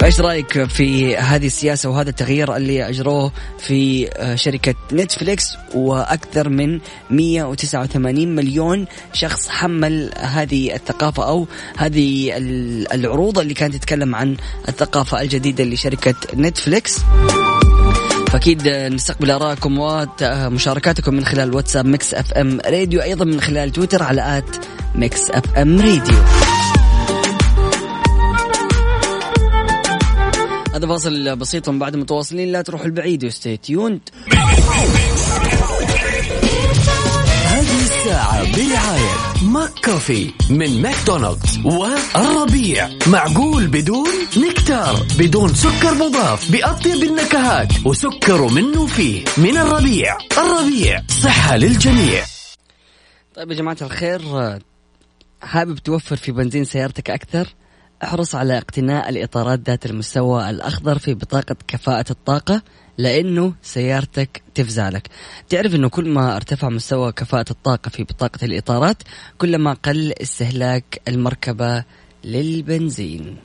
فايش 0.05 0.21
رأيك 0.21 0.63
في 0.63 1.17
هذه 1.17 1.45
السياسة 1.45 1.89
وهذا 1.89 2.09
التغيير 2.09 2.55
اللي 2.55 2.89
أجروه 2.89 3.31
في 3.59 4.09
آه، 4.13 4.35
شركة 4.35 4.75
نتفليكس 4.93 5.57
وأكثر 5.75 6.49
من 6.49 6.79
189 7.09 8.35
مليون 8.35 8.85
شخص 9.13 9.49
حمل 9.49 10.11
هذه 10.17 10.75
الثقافة 10.75 11.27
أو 11.27 11.47
هذه 11.77 12.33
العروض 12.93 13.39
اللي 13.39 13.53
كانت 13.53 13.75
تتكلم 13.75 14.15
عن 14.15 14.37
الثقافة 14.69 15.21
الجديدة 15.21 15.63
لشركة 15.63 16.15
نتفليكس. 16.35 16.99
فأكيد 18.27 18.67
نستقبل 18.67 19.31
آرائكم 19.31 19.79
ومشاركاتكم 19.79 21.13
من 21.13 21.25
خلال 21.25 21.55
واتساب 21.55 21.85
Mix 21.85 22.13
FM 22.13 22.59
Radio 22.65 23.01
أيضا 23.01 23.25
من 23.25 23.41
خلال 23.41 23.71
تويتر 23.71 24.03
على 24.03 24.37
at 24.37 24.65
Mix 24.95 25.29
FM 25.29 25.81
Radio. 25.81 26.17
هذا 30.75 30.87
فاصل 30.87 31.35
بسيط 31.35 31.69
من 31.69 31.79
بعد 31.79 31.95
متواصلين. 31.95 32.51
لا 32.51 32.61
تروحوا 32.61 32.85
البعيد 32.85 33.25
و 33.25 33.32
stay 33.32 33.57
tuned 33.57 34.09
هذه 37.45 37.81
الساعة 37.81 38.43
برعاية 38.55 39.13
ماك 39.41 39.69
كوفي 39.85 40.31
من 40.49 40.81
ماكدونالدز 40.81 41.59
والربيع. 41.65 42.89
معقول 43.07 43.67
بدون 43.67 44.09
نكتار 44.37 45.05
بدون 45.19 45.53
سكر 45.53 45.93
مضاف. 45.93 46.51
بأطيب 46.51 47.03
النكهات 47.03 47.73
وسكر 47.85 48.47
منه 48.47 48.85
فيه. 48.85 49.25
من 49.37 49.57
الربيع. 49.57 50.17
الربيع 50.37 51.01
صحة 51.23 51.57
للجميع. 51.57 52.23
طيب 53.35 53.51
يا 53.51 53.55
جماعة 53.55 53.77
الخير 53.81 54.21
حابب 55.41 55.77
توفر 55.77 56.15
في 56.15 56.31
بنزين 56.31 56.63
سيارتك 56.63 57.09
أكثر؟ 57.09 57.47
أحرص 58.03 58.35
على 58.35 58.57
اقتناء 58.57 59.09
الإطارات 59.09 59.59
ذات 59.59 59.85
المستوى 59.85 60.49
الأخضر 60.49 60.99
في 60.99 61.13
بطاقة 61.13 61.55
كفاءة 61.67 62.05
الطاقة 62.09 62.61
لأنه 62.97 63.53
سيارتك 63.61 64.41
تفزع 64.55 64.89
لك. 64.89 65.07
تعرف 65.49 65.75
أنه 65.75 65.89
كل 65.89 66.09
ما 66.09 66.35
ارتفع 66.35 66.69
مستوى 66.69 67.11
كفاءة 67.11 67.45
الطاقة 67.51 67.89
في 67.89 68.03
بطاقة 68.03 68.45
الإطارات 68.45 68.97
كلما 69.37 69.73
قل 69.73 70.13
استهلاك 70.21 71.01
المركبة 71.07 71.83
للبنزين. 72.23 73.37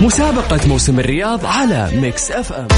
مسابقة 0.00 0.68
موسم 0.68 1.00
الرياض 1.00 1.46
على 1.46 1.90
Mix 1.94 2.30
FM. 2.30 2.68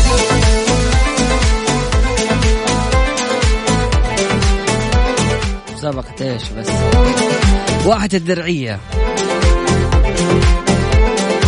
مسابقة 5.75 6.33
إيش 6.33 6.49
بس؟ 6.51 6.69
واحد 7.87 8.15
الدرعية. 8.15 8.81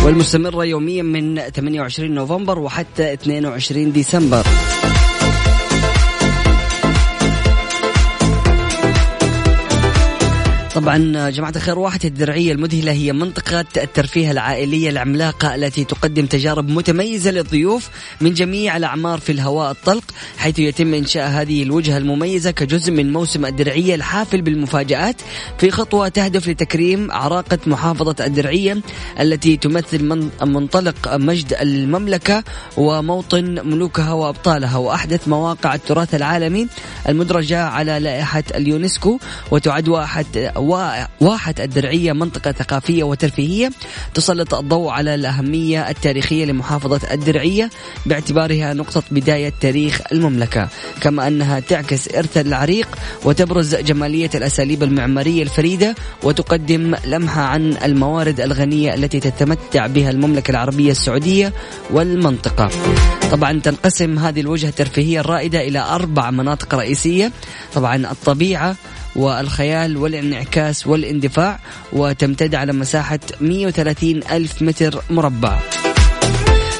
والمستمرة 0.05 0.65
يوميا 0.65 1.03
من 1.03 1.39
28 1.39 2.11
نوفمبر 2.11 2.59
وحتى 2.59 3.13
22 3.13 3.91
ديسمبر. 3.91 4.43
طبعا 10.75 11.29
جماعة 11.29 11.53
الخير 11.55 11.79
واحة 11.79 11.99
الدرعية 12.05 12.51
المذهلة 12.51 12.91
هي 12.91 13.13
منطقة 13.13 13.65
الترفيه 13.77 14.31
العائلية 14.31 14.89
العملاقة 14.89 15.55
التي 15.55 15.83
تقدم 15.83 16.25
تجارب 16.25 16.69
متميزة 16.69 17.31
للضيوف 17.31 17.89
من 18.21 18.33
جميع 18.33 18.77
الأعمار 18.77 19.19
في 19.19 19.31
الهواء 19.31 19.71
الطلق 19.71 20.03
حيث 20.37 20.59
يتم 20.59 20.93
إنشاء 20.93 21.27
هذه 21.27 21.63
الوجهة 21.63 21.97
المميزة 21.97 22.51
كجزء 22.51 22.91
من 22.91 23.13
موسم 23.13 23.45
الدرعية 23.45 23.95
الحافل 23.95 24.41
بالمفاجآت 24.41 25.15
في 25.57 25.71
خطوة 25.71 26.07
تهدف 26.07 26.47
لتكريم 26.49 27.11
عراقة 27.11 27.59
محافظة 27.67 28.25
الدرعية 28.25 28.77
التي 29.19 29.57
تمثل 29.57 30.03
من 30.03 30.29
منطلق 30.41 31.15
مجد 31.15 31.53
المملكة 31.61 32.43
وموطن 32.77 33.67
ملوكها 33.67 34.13
وأبطالها 34.13 34.77
وأحدث 34.77 35.27
مواقع 35.27 35.75
التراث 35.75 36.15
العالمي 36.15 36.67
المدرجة 37.09 37.63
على 37.63 37.99
لائحة 37.99 38.43
اليونسكو 38.55 39.19
وتعد 39.51 39.87
واحد 39.87 40.25
واحة 41.21 41.55
الدرعية 41.59 42.13
منطقة 42.13 42.51
ثقافية 42.51 43.03
وترفيهية 43.03 43.71
تسلط 44.13 44.53
الضوء 44.53 44.89
على 44.89 45.15
الأهمية 45.15 45.89
التاريخية 45.89 46.45
لمحافظة 46.45 47.13
الدرعية 47.13 47.69
باعتبارها 48.05 48.73
نقطة 48.73 49.03
بداية 49.11 49.53
تاريخ 49.61 50.01
المملكة. 50.11 50.69
كما 51.01 51.27
أنها 51.27 51.59
تعكس 51.59 52.15
إرث 52.15 52.37
العريق 52.37 52.87
وتبرز 53.25 53.75
جمالية 53.75 54.29
الأساليب 54.35 54.83
المعمارية 54.83 55.43
الفريدة 55.43 55.95
وتقدم 56.23 56.95
لمحة 57.05 57.41
عن 57.41 57.77
الموارد 57.83 58.41
الغنية 58.41 58.93
التي 58.93 59.19
تتمتع 59.19 59.87
بها 59.87 60.09
المملكة 60.09 60.51
العربية 60.51 60.91
السعودية 60.91 61.53
والمنطقة. 61.91 62.69
طبعا 63.31 63.59
تنقسم 63.59 64.19
هذه 64.19 64.41
الوجهة 64.41 64.69
الترفيهية 64.69 65.19
الرائدة 65.19 65.61
إلى 65.61 65.79
أربع 65.79 66.31
مناطق 66.31 66.75
رئيسية. 66.75 67.31
طبعا 67.73 67.95
الطبيعة 67.95 68.75
والخيال 69.15 69.97
والانعكاس 69.97 70.87
والاندفاع 70.87 71.59
وتمتد 71.93 72.55
على 72.55 72.73
مساحة 72.73 73.19
130 73.41 74.19
ألف 74.31 74.61
متر 74.61 75.03
مربع. 75.09 75.59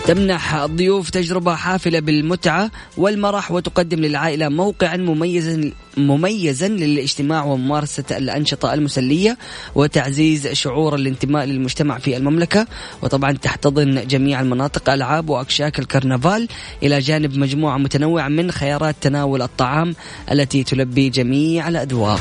تمنح 0.07 0.55
الضيوف 0.55 1.09
تجربة 1.09 1.55
حافلة 1.55 1.99
بالمتعة 1.99 2.71
والمرح 2.97 3.51
وتقدم 3.51 3.99
للعائلة 3.99 4.49
موقعا 4.49 4.97
مميزا 4.97 5.71
مميزا 5.97 6.67
للاجتماع 6.67 7.43
وممارسة 7.43 8.03
الأنشطة 8.11 8.73
المسلية 8.73 9.37
وتعزيز 9.75 10.47
شعور 10.47 10.95
الانتماء 10.95 11.45
للمجتمع 11.45 11.97
في 11.97 12.17
المملكة. 12.17 12.67
وطبعا 13.01 13.31
تحتضن 13.31 14.07
جميع 14.07 14.41
المناطق 14.41 14.89
ألعاب 14.89 15.29
وأكشاك 15.29 15.79
الكرنفال. 15.79 16.47
إلى 16.83 16.99
جانب 16.99 17.37
مجموعة 17.37 17.77
متنوعة 17.77 18.27
من 18.27 18.51
خيارات 18.51 18.95
تناول 19.01 19.41
الطعام 19.41 19.95
التي 20.31 20.63
تلبي 20.63 21.09
جميع 21.09 21.67
الأذواق. 21.67 22.19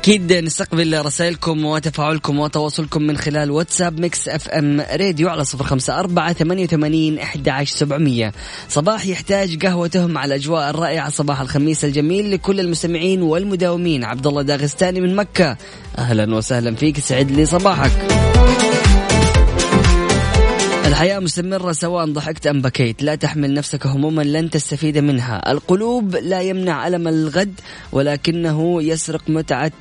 أكيد 0.00 0.32
نستقبل 0.32 1.06
رسائلكم 1.06 1.64
وتفاعلكم 1.64 2.38
وتواصلكم 2.38 3.02
من 3.02 3.16
خلال 3.16 3.50
واتساب 3.50 4.00
Mix 4.00 4.28
FM 4.28 4.80
Radio 4.80 5.28
على 5.28 5.44
صفر 5.44 5.64
خمسة 5.64 5.98
أربعة 5.98 6.32
ثمانية 6.32 6.64
وثمانين 6.64 7.18
أحد 7.18 7.64
سبعمية. 7.64 8.32
صباح 8.68 9.06
يحتاج 9.06 9.66
قهوته 9.66 10.06
مع 10.06 10.24
الأجواء 10.24 10.70
الرائعة 10.70 11.10
صباح 11.10 11.40
الخميس 11.40 11.84
الجميل 11.84 12.32
لكل 12.32 12.60
المستمعين 12.60 13.22
والمداومين. 13.22 14.04
عبد 14.04 14.26
الله 14.26 14.42
داغستاني 14.42 15.00
من 15.00 15.16
مكة. 15.16 15.56
أهلا 15.98 16.34
وسهلا 16.34 16.74
فيك 16.74 17.00
سعد 17.00 17.30
لي 17.30 17.46
صباحك. 17.46 17.92
الحياة 20.86 21.18
مستمرة 21.18 21.72
سواء 21.72 22.12
ضحكت 22.12 22.46
أم 22.46 22.62
بكيت. 22.62 23.02
لا 23.02 23.14
تحمل 23.14 23.54
نفسك 23.54 23.86
هموما 23.86 24.22
لن 24.22 24.50
تستفيد 24.50 24.98
منها. 24.98 25.52
القلوب 25.52 26.16
لا 26.16 26.40
يمنع 26.40 26.86
ألم 26.86 27.08
الغد. 27.08 27.60
ولكنه 27.92 28.82
يسرق 28.82 29.22
متعة 29.28 29.72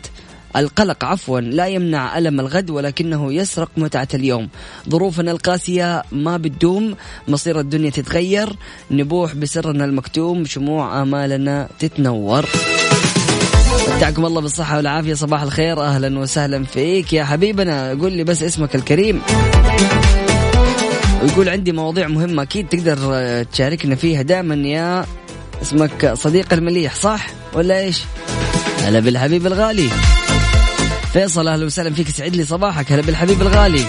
القلق. 0.56 1.06
عفوا 1.06 1.40
لا 1.40 1.68
يمنع 1.68 2.18
ألم 2.18 2.40
الغد 2.40 2.70
ولكنه 2.70 3.34
يسرق 3.34 3.70
متعة 3.78 4.08
اليوم. 4.14 4.50
ظروفنا 4.90 5.32
القاسية 5.32 6.04
ما 6.12 6.38
بتدوم 6.38 6.96
مصير 7.28 7.60
الدنيا 7.60 7.90
تتغير 7.90 8.50
نبوح 8.92 9.36
بسرنا 9.36 9.86
المكتوم 9.86 10.46
شموع 10.46 11.02
آمالنا 11.02 11.70
تتنور. 11.80 12.46
متعكم 13.96 14.26
الله 14.26 14.42
بالصحة 14.42 14.78
والعافية 14.78 15.14
صباح 15.14 15.42
الخير 15.42 15.82
أهلا 15.82 16.20
وسهلا 16.20 16.64
فيك 16.64 17.14
يا 17.14 17.24
حبيبنا. 17.24 17.90
قول 17.90 18.12
لي 18.12 18.24
بس 18.24 18.44
اسمك 18.44 18.76
الكريم. 18.76 19.22
ويقول 21.24 21.50
عندي 21.50 21.72
مواضيع 21.72 22.08
مهمة 22.08 22.44
أكيد 22.44 22.68
تقدر 22.68 22.98
تشاركنا 23.44 23.96
فيها 23.96 24.22
دائما 24.22 24.56
يا 24.56 25.06
اسمك 25.62 26.14
صديق 26.14 26.54
المليح 26.54 26.96
صح؟ 26.96 27.28
ولا 27.54 27.80
إيش؟ 27.80 28.04
هلا 28.84 29.00
بالحبيب 29.00 29.48
الغالي. 29.48 29.90
فيصل 31.14 31.48
أهلا 31.48 31.66
وسهلا 31.66 31.94
فيك 31.94 32.10
سعد 32.10 32.36
لي 32.36 32.46
صباحك. 32.46 32.92
هلا 32.92 33.02
بالحبيب 33.02 33.42
الغالي. 33.42 33.84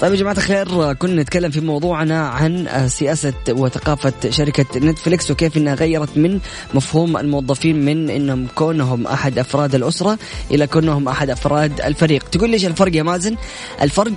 طيب 0.00 0.12
يا 0.12 0.18
جماعة 0.18 0.32
الخير 0.32 0.92
كنا 0.92 1.22
نتكلم 1.22 1.50
في 1.50 1.60
موضوعنا 1.60 2.28
عن 2.28 2.68
سياسة 2.88 3.32
وثقافة 3.48 4.12
شركة 4.30 4.78
نتفليكس 4.78 5.30
وكيف 5.30 5.56
إنها 5.56 5.74
غيرت 5.74 6.16
من 6.16 6.40
مفهوم 6.74 7.16
الموظفين 7.16 7.84
من 7.84 8.10
إنهم 8.10 8.46
كونهم 8.54 9.06
أحد 9.06 9.38
أفراد 9.38 9.74
الأسرة 9.74 10.18
إلى 10.50 10.66
كونهم 10.66 11.08
أحد 11.08 11.30
أفراد 11.30 11.80
الفريق، 11.80 12.28
تقول 12.28 12.50
ليش 12.50 12.64
الفرق 12.64 12.96
يا 12.96 13.02
مازن؟ 13.02 13.36
الفرق 13.82 14.12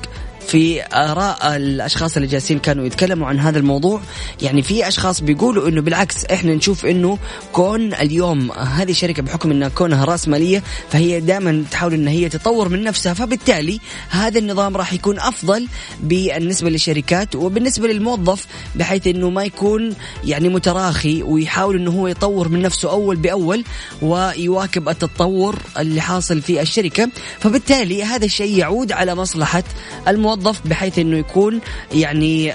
في 0.51 0.83
آراء 0.93 1.55
الأشخاص 1.55 2.15
اللي 2.15 2.27
جالسين 2.27 2.59
كانوا 2.59 2.85
يتكلموا 2.85 3.27
عن 3.27 3.39
هذا 3.39 3.59
الموضوع. 3.59 4.01
يعني 4.41 4.61
في 4.61 4.87
أشخاص 4.87 5.21
بيقولوا 5.21 5.67
إنه 5.67 5.81
بالعكس 5.81 6.25
إحنا 6.25 6.55
نشوف 6.55 6.85
إنه 6.85 7.17
كون 7.53 7.93
اليوم 7.93 8.51
هذه 8.51 8.91
الشركة 8.91 9.23
بحكم 9.23 9.51
إنها 9.51 9.69
كونها 9.69 10.05
راس 10.05 10.27
ماليه 10.27 10.63
فهي 10.89 11.19
دائما 11.19 11.63
تحاول 11.71 11.93
ان 11.93 12.07
هي 12.07 12.29
تطور 12.29 12.69
من 12.69 12.83
نفسها 12.83 13.13
فبالتالي 13.13 13.79
هذا 14.09 14.39
النظام 14.39 14.77
راح 14.77 14.93
يكون 14.93 15.19
أفضل 15.19 15.67
بالنسبة 16.03 16.69
للشركات 16.69 17.35
وبالنسبة 17.35 17.87
للموظف 17.87 18.45
بحيث 18.75 19.07
إنه 19.07 19.29
ما 19.29 19.43
يكون 19.43 19.95
يعني 20.23 20.49
متراخي 20.49 21.23
ويحاول 21.23 21.75
إنه 21.75 21.91
هو 21.91 22.07
يطور 22.07 22.49
من 22.49 22.61
نفسه 22.61 22.91
أول 22.91 23.15
بأول 23.15 23.63
ويواكب 24.01 24.89
التطور 24.89 25.59
اللي 25.79 26.01
حاصل 26.01 26.41
في 26.41 26.61
الشركة. 26.61 27.09
فبالتالي 27.39 28.03
هذا 28.03 28.25
الشيء 28.25 28.57
يعود 28.57 28.91
على 28.91 29.15
مصلحة 29.15 29.63
الموظف. 30.07 30.40
بحيث 30.65 30.99
إنه 30.99 31.17
يكون 31.17 31.59
يعني 31.93 32.53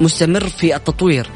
مستمر 0.00 0.48
في 0.48 0.76
التطوير. 0.76 1.26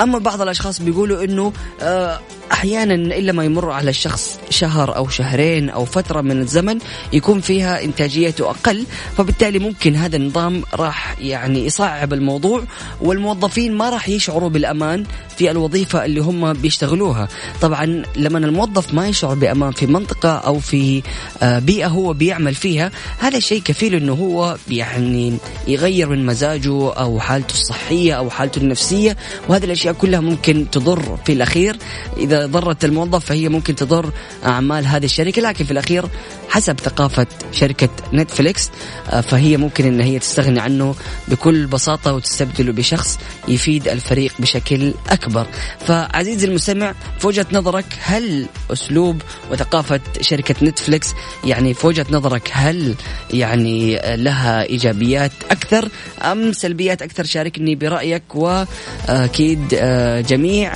أما 0.00 0.18
بعض 0.18 0.40
الأشخاص 0.40 0.80
بيقولوا 0.82 1.24
إنه 1.24 1.52
آه، 1.82 2.20
أحيانا 2.52 2.94
إلا 2.94 3.32
ما 3.32 3.44
يمر 3.44 3.70
على 3.70 3.90
الشخص 3.90 4.38
شهر 4.50 4.96
أو 4.96 5.08
شهرين 5.08 5.70
أو 5.70 5.84
فترة 5.84 6.20
من 6.20 6.40
الزمن 6.40 6.78
يكون 7.12 7.40
فيها 7.40 7.84
إنتاجيته 7.84 8.50
أقل 8.50 8.86
فبالتالي 9.16 9.58
ممكن 9.58 9.96
هذا 9.96 10.16
النظام 10.16 10.62
راح 10.74 11.16
يعني 11.20 11.66
يصعب 11.66 12.12
الموضوع 12.12 12.64
والموظفين 13.00 13.74
ما 13.76 13.90
راح 13.90 14.08
يشعروا 14.08 14.48
بالأمان 14.48 15.04
في 15.36 15.50
الوظيفة 15.50 16.04
اللي 16.04 16.20
هم 16.20 16.52
بيشتغلوها. 16.52 17.28
طبعا 17.60 18.02
لما 18.16 18.38
الموظف 18.38 18.94
ما 18.94 19.08
يشعر 19.08 19.34
بأمان 19.34 19.72
في 19.72 19.86
منطقة 19.86 20.30
أو 20.30 20.58
في 20.58 21.02
آه، 21.42 21.58
بيئة 21.58 21.86
هو 21.86 22.12
بيعمل 22.12 22.54
فيها 22.54 22.90
هذا 23.18 23.36
الشيء 23.36 23.62
كفيل 23.62 23.94
إنه 23.94 24.12
هو 24.12 24.56
يعني 24.68 25.36
يغير 25.68 26.08
من 26.08 26.26
مزاجه 26.26 26.92
أو 26.92 27.20
حالته 27.20 27.52
الصحية 27.52 28.14
أو 28.14 28.30
حالته 28.30 28.58
النفسية 28.58 29.16
وهذه 29.48 29.64
الأشياء 29.64 29.89
كلها 29.92 30.20
ممكن 30.20 30.66
تضر 30.72 31.18
في 31.24 31.32
الأخير. 31.32 31.76
إذا 32.16 32.46
ضرت 32.46 32.84
الموظف 32.84 33.24
فهي 33.24 33.48
ممكن 33.48 33.74
تضر 33.74 34.12
أعمال 34.44 34.86
هذه 34.86 35.04
الشركة. 35.04 35.42
لكن 35.42 35.64
في 35.64 35.70
الأخير 35.70 36.04
حسب 36.50 36.80
ثقافة 36.80 37.26
شركة 37.52 37.88
نتفليكس 38.12 38.70
آه، 39.10 39.20
فهي 39.20 39.56
ممكن 39.56 39.86
إن 39.86 40.00
هي 40.00 40.18
تستغني 40.18 40.60
عنه 40.60 40.94
بكل 41.28 41.66
بساطة 41.66 42.14
وتستبدله 42.14 42.72
بشخص 42.72 43.18
يفيد 43.48 43.88
الفريق 43.88 44.32
بشكل 44.38 44.94
أكبر. 45.08 45.46
فعزيزي 45.86 46.46
المستمع 46.46 46.94
في 47.18 47.26
وجهة 47.26 47.46
نظرك 47.52 47.84
هل 48.02 48.46
أسلوب 48.72 49.22
وثقافة 49.50 50.00
شركة 50.20 50.54
نتفليكس 50.62 51.14
يعني 51.44 51.74
في 51.74 51.86
وجهة 51.86 52.06
نظرك 52.10 52.50
هل 52.52 52.94
يعني 53.30 54.00
لها 54.16 54.62
إيجابيات 54.62 55.32
أكثر 55.50 55.88
أم 56.22 56.52
سلبيات 56.52 57.02
أكثر؟ 57.02 57.24
شاركني 57.24 57.74
برأيك 57.74 58.22
وأكيد 58.34 59.74
آه، 59.74 60.20
جميع 60.20 60.72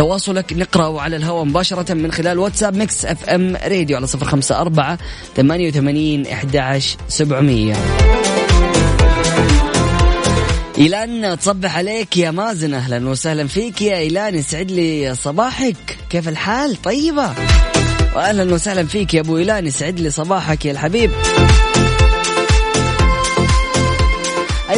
تواصلك 0.00 0.52
نقرأه 0.52 1.00
على 1.00 1.16
الهواء 1.16 1.44
مباشرة 1.44 1.94
من 1.94 2.12
خلال 2.12 2.38
واتساب 2.38 2.76
Mix 2.76 3.04
FM 3.04 3.56
Radio 3.56 3.96
على 3.96 4.06
صفر 4.06 4.26
خمسة 4.26 4.60
أربعة 4.60 4.98
ثمانية 5.36 5.68
وثمانين 5.68 6.26
إحدى 6.26 6.80
سبعمية. 7.08 7.74
إيلان 10.78 11.38
تصبح 11.38 11.76
عليك 11.76 12.16
يا 12.16 12.30
مازن. 12.30 12.74
أهلا 12.74 13.08
وسهلا 13.08 13.46
فيك 13.46 13.82
يا 13.82 13.96
إيلان. 13.96 14.34
يسعد 14.34 14.70
لي 14.70 15.14
صباحك. 15.14 15.98
كيف 16.10 16.28
الحال؟ 16.28 16.82
طيبة. 16.82 17.30
وأهلا 18.16 18.54
وسهلا 18.54 18.84
فيك 18.84 19.14
يا 19.14 19.20
أبو 19.20 19.38
إيلان. 19.38 19.66
يسعد 19.66 20.00
لي 20.00 20.10
صباحك 20.10 20.64
يا 20.64 20.72
الحبيب. 20.72 21.10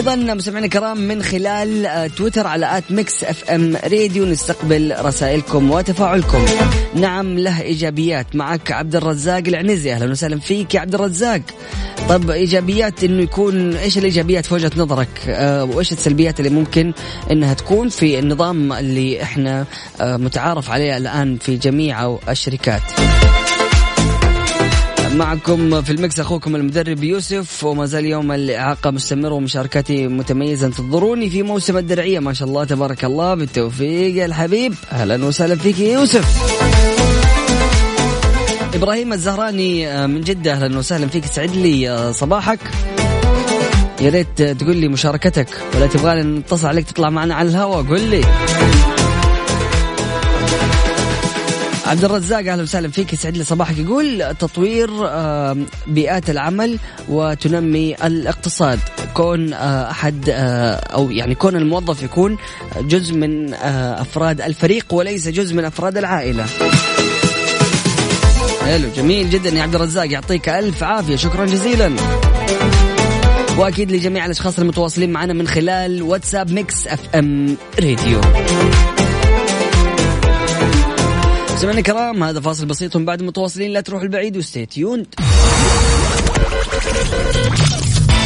أيضا 0.03 0.35
مستمعينا 0.35 0.67
الكرام 0.67 0.99
من 0.99 1.23
خلال 1.23 1.87
آه، 1.87 2.07
تويتر 2.07 2.47
على 2.47 2.79
at 2.79 2.85
Mix 2.91 3.25
FM 3.25 3.77
Radio 3.77 4.27
نستقبل 4.27 4.95
رسائلكم 5.01 5.71
وتفاعلكم. 5.71 6.45
نعم 6.95 7.39
له 7.39 7.63
إيجابيات. 7.63 8.37
معك 8.37 8.73
عبد 8.73 8.97
الرزاق 8.97 9.43
العنزي. 9.47 9.93
أهلا 9.93 10.11
وسهلا 10.11 10.41
فيك 10.41 10.75
يا 10.75 10.81
عبد 10.81 10.95
الرزاق. 10.95 11.41
طب 12.09 12.31
إيجابيات 12.31 13.05
إنه 13.05 13.23
يكون 13.23 13.75
إيش 13.77 13.99
الإيجابيات 13.99 14.47
في 14.47 14.55
وجهة 14.55 14.73
نظرك؟ 14.77 15.09
أه 15.29 15.65
وإيش 15.65 15.93
السلبيات 15.93 16.41
اللي 16.41 16.51
ممكن 16.51 16.93
إنها 17.31 17.55
تكون 17.55 17.89
في 17.89 18.19
النظام 18.19 18.73
اللي 18.73 19.23
إحنا 19.23 19.65
أه 20.01 20.17
متعارف 20.17 20.71
عليه 20.71 20.97
الآن 20.97 21.39
في 21.39 21.57
جميع 21.57 22.19
الشركات؟ 22.29 22.83
معكم 25.15 25.83
في 25.83 25.93
المكس 25.93 26.21
أخوكم 26.21 26.57
المدرب 26.57 27.05
يوسف 27.05 27.65
وما 27.65 27.87
زال 27.87 28.05
يوم 28.05 28.33
الإعاقة 28.33 28.91
مستمر 28.91 29.33
ومشاركتي 29.33 30.09
متميزة. 30.09 30.67
انتظروني 30.67 31.31
في 31.31 31.43
موسم 31.43 31.77
الدرعية. 31.77 32.19
ما 32.19 32.33
شاء 32.33 32.49
الله 32.49 32.65
تبارك 32.65 33.05
الله. 33.05 33.35
بالتوفيق 33.35 34.17
يا 34.17 34.27
الحبيب. 34.27 34.75
أهلا 34.93 35.25
وسهلا 35.25 35.57
فيك 35.57 35.79
يا 35.79 35.93
يوسف. 35.93 36.53
إبراهيم 38.75 39.13
الزهراني 39.13 39.89
آه، 39.89 40.07
من 40.07 40.21
جدة. 40.21 40.53
أهلا 40.53 40.79
وسهلا 40.79 41.07
فيك. 41.07 41.25
سعد 41.25 41.51
لي 41.51 41.91
آه، 41.91 42.13
صباحك. 42.13 42.61
يا 44.01 44.11
ريت 44.11 44.43
تقول 44.43 44.77
لي 44.77 44.89
مشاركتك 44.89 45.49
ولا 45.75 45.87
تبغاني 45.87 46.23
نتصل 46.23 46.67
عليك 46.67 46.87
تطلع 46.87 47.11
معنا 47.11 47.35
على 47.35 47.49
الهواء 47.49 47.83
قول 47.83 48.01
لي. 48.01 48.25
عبد 51.87 52.05
الرزاق 52.05 52.39
أهلا 52.39 52.63
وسهلا 52.63 52.89
فيك. 52.89 53.13
يسعد 53.13 53.37
لي 53.37 53.45
صباحك. 53.45 53.79
يقول 53.79 54.35
تطوير 54.39 54.91
بيئات 55.87 56.31
العمل 56.31 56.79
وتنمي 57.09 57.95
الاقتصاد. 57.95 58.79
كون 59.15 59.53
آه، 59.53 59.91
أحد 59.91 60.25
آه، 60.29 60.75
أو 60.75 61.11
يعني 61.11 61.35
كون 61.35 61.57
الموظف 61.57 62.03
يكون 62.03 62.39
جزء 62.81 63.15
من 63.15 63.55
آه، 63.55 64.01
أفراد 64.01 64.41
الفريق 64.41 64.87
وليس 64.91 65.29
جزء 65.29 65.55
من 65.55 65.65
أفراد 65.65 65.99
العائلة. 65.99 66.47
حلو 68.63 68.89
جميل 68.97 69.31
جدا 69.31 69.51
يا 69.51 69.63
عبد 69.63 69.75
الرزاق. 69.75 70.11
يعطيك 70.13 70.49
ألف 70.49 70.83
عافية. 70.83 71.17
شكرا 71.17 71.47
جزيلا. 71.47 71.97
وأكيد 73.59 73.93
لجميع 73.93 74.27
الأشخاص 74.27 74.59
المتواصلين 74.59 75.13
معنا 75.13 75.33
من 75.33 75.49
خلال 75.49 76.03
واتساب 76.03 76.53
Mix 76.53 76.87
FM 76.87 77.57
Radio. 77.81 78.21
سمعنا 81.63 81.79
الكرام 81.79 82.23
هذا 82.25 82.41
فاصل 82.41 82.67
بسيط 82.67 82.97
بعد 82.97 83.23
متواصلين 83.23 83.71
لا 83.71 83.81
تروح 83.81 84.03
البعيد 84.03 84.37
و 84.37 84.43
stay 84.43 84.67
tuned. 84.67 85.07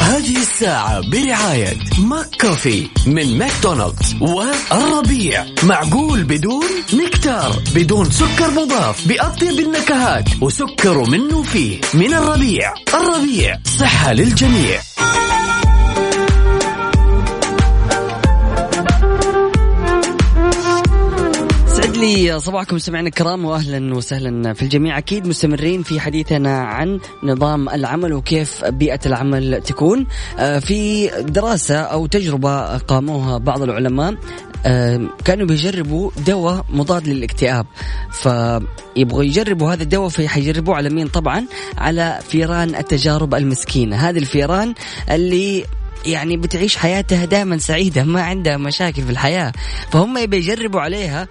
هذه 0.01 0.37
الساعة 0.37 1.11
برعاية 1.11 1.77
ماك 1.99 2.27
كوفي 2.41 2.87
من 3.07 3.39
ماكدونالدز 3.39 4.17
والربيع. 4.21 5.47
معقول 5.63 6.25
بدون 6.25 6.67
نكتار 6.95 7.63
بدون 7.75 8.11
سكر 8.11 8.51
مضاف 8.51 9.09
بأطيب 9.09 9.61
النكهات 9.61 10.29
وسكر 10.43 11.11
منه 11.11 11.43
فيه. 11.43 11.81
من 11.95 12.15
الربيع 12.15 12.75
الربيع 12.95 13.59
صحة 13.79 14.13
للجميع. 14.13 14.81
لي 22.07 22.41
صباحكم 22.41 22.79
سمعنا 22.79 23.09
الكرام 23.09 23.45
واهلا 23.45 23.95
وسهلا 23.95 24.53
في 24.55 24.63
الجميع. 24.63 24.99
أكيد 24.99 25.27
مستمرين 25.27 25.83
في 25.83 26.01
حديثنا 26.01 26.59
عن 26.59 27.01
نظام 27.23 27.69
العمل 27.69 28.13
وكيف 28.13 28.65
بيئة 28.65 29.01
العمل 29.07 29.63
تكون. 29.63 30.07
آه، 30.39 30.59
في 30.59 31.09
دراسة 31.23 31.77
أو 31.77 32.07
تجربة 32.07 32.77
قاموها 32.77 33.39
بعض 33.39 33.63
العلماء 33.63 34.15
آه، 34.67 35.01
كانوا 35.25 35.47
بيجربوا 35.47 36.11
دواء 36.27 36.65
مضاد 36.69 37.09
للاكتئاب. 37.09 37.67
فيبغوا 38.13 39.25
يجربوا 39.25 39.73
هذا 39.73 39.83
الدواء 39.83 40.09
فيجربوه 40.09 40.77
على 40.77 40.91
مين؟ 40.91 41.09
طبعا 41.09 41.47
على 41.79 42.19
فيران 42.29 42.75
التجارب 42.75 43.35
المسكينة. 43.35 43.97
هذه 43.97 44.19
الفيران 44.19 44.75
اللي 45.11 45.65
يعني 46.07 46.37
بتعيش 46.37 46.77
حياتها 46.77 47.25
دائما 47.25 47.59
سعيدة 47.59 48.05
ما 48.05 48.23
عندها 48.23 48.57
مشاكل 48.57 49.03
في 49.03 49.11
الحياة. 49.11 49.53
فهم 49.91 50.27
بيجربوا 50.27 50.81
عليها 50.81 51.29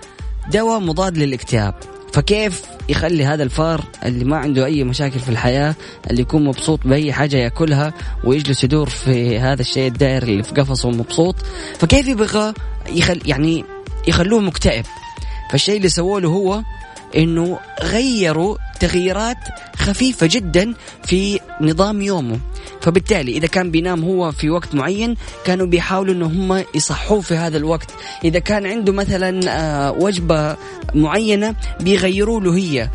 دواء 0.51 0.79
مضاد 0.79 1.17
للاكتئاب. 1.17 1.73
فكيف 2.13 2.61
يخلي 2.89 3.25
هذا 3.25 3.43
الفار 3.43 3.83
اللي 4.05 4.25
ما 4.25 4.37
عنده 4.37 4.65
أي 4.65 4.83
مشاكل 4.83 5.19
في 5.19 5.29
الحياة 5.29 5.75
اللي 6.11 6.21
يكون 6.21 6.43
مبسوط 6.45 6.79
بأي 6.85 7.13
حاجة 7.13 7.37
يأكلها 7.37 7.93
ويجلس 8.23 8.63
يدور 8.63 8.89
في 8.89 9.39
هذا 9.39 9.61
الشيء 9.61 9.87
الدائر 9.87 10.23
اللي 10.23 10.43
في 10.43 10.53
قفصه 10.53 10.89
مبسوط؟ 10.89 11.35
فكيف 11.79 12.07
يبغى 12.07 12.53
يخل 12.89 13.21
يعني 13.25 13.65
يخلوه 14.07 14.39
مكتئب؟ 14.39 14.85
فالشيء 15.51 15.77
اللي 15.77 15.89
سووه 15.89 16.21
له 16.21 16.29
هو 16.29 16.63
إنه 17.15 17.59
غيروا 17.83 18.57
تغييرات 18.79 19.37
خفيفة 19.75 20.27
جدا 20.31 20.73
في 21.03 21.39
نظام 21.61 22.01
يومه. 22.01 22.39
فبالتالي 22.85 23.31
إذا 23.31 23.47
كان 23.47 23.71
بينام 23.71 24.03
هو 24.03 24.31
في 24.31 24.49
وقت 24.49 24.75
معين 24.75 25.15
كانوا 25.45 25.65
بيحاولوا 25.65 26.13
أنه 26.13 26.25
هم 26.25 26.63
يصحوه 26.75 27.21
في 27.21 27.33
هذا 27.33 27.57
الوقت. 27.57 27.91
إذا 28.23 28.39
كان 28.39 28.65
عنده 28.65 28.93
مثلا 28.93 29.39
آه، 29.49 29.91
وجبة 29.91 30.57
معينة 30.95 31.55
بيغيروا 31.79 32.41
له 32.41 32.55
هي. 32.57 32.89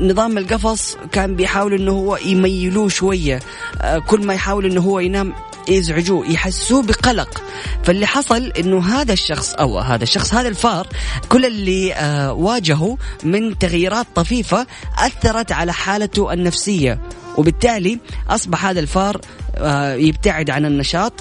نظام 0.00 0.38
القفص 0.38 0.96
كان 1.12 1.36
بيحاولوا 1.36 1.78
أنه 1.78 1.92
هو 1.92 2.16
يميلوه 2.16 2.88
شوية. 2.88 3.40
آه، 3.82 3.98
كل 3.98 4.26
ما 4.26 4.34
يحاول 4.34 4.66
أنه 4.66 4.80
هو 4.80 4.98
ينام 5.00 5.32
يزعجوه 5.68 6.26
يحسوه 6.26 6.82
بقلق. 6.82 7.42
فاللي 7.84 8.06
حصل 8.06 8.52
إنه 8.58 9.00
هذا 9.00 9.12
الشخص 9.12 9.54
أو 9.54 9.78
هذا 9.78 10.02
الشخص 10.02 10.34
هذا 10.34 10.48
الفار 10.48 10.86
كل 11.28 11.46
اللي 11.46 11.94
آه 11.94 12.32
واجهه 12.32 12.98
من 13.22 13.58
تغييرات 13.58 14.06
طفيفة 14.14 14.66
أثرت 14.98 15.52
على 15.52 15.72
حالته 15.72 16.32
النفسية. 16.32 17.00
وبالتالي 17.38 17.98
أصبح 18.30 18.66
هذا 18.66 18.80
الفار 18.80 19.20
آه، 19.56 19.94
يبتعد 19.94 20.50
عن 20.50 20.66
النشاط 20.66 21.12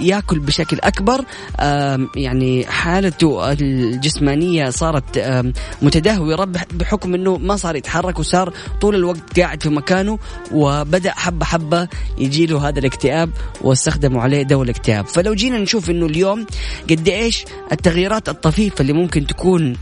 يأكل 0.00 0.38
بشكل 0.38 0.78
أكبر. 0.80 1.24
يعني 2.16 2.66
حالته 2.66 3.52
الجسمانية 3.52 4.70
صارت 4.70 5.18
متدهورة 5.82 6.44
بحكم 6.72 7.14
إنه 7.14 7.36
ما 7.36 7.56
صار 7.56 7.76
يتحرك 7.76 8.18
وصار 8.18 8.52
طول 8.80 8.94
الوقت 8.94 9.40
قاعد 9.40 9.62
في 9.62 9.68
مكانه 9.68 10.18
وبدأ 10.52 11.12
حبة 11.12 11.44
حبة 11.44 11.88
يجي 12.18 12.46
له 12.46 12.68
هذا 12.68 12.78
الاكتئاب 12.78 13.30
واستخدموا 13.60 14.22
عليه 14.22 14.42
دواء 14.42 14.62
الاكتئاب. 14.62 15.06
فلو 15.06 15.34
جينا 15.34 15.58
نشوف 15.58 15.90
إنه 15.90 16.06
اليوم 16.06 16.46
قد 16.90 17.08
إيش 17.08 17.44
التغييرات 17.72 18.28
الطفيفة 18.28 18.80
اللي 18.80 18.92
ممكن 18.92 19.26
تكون 19.26 19.76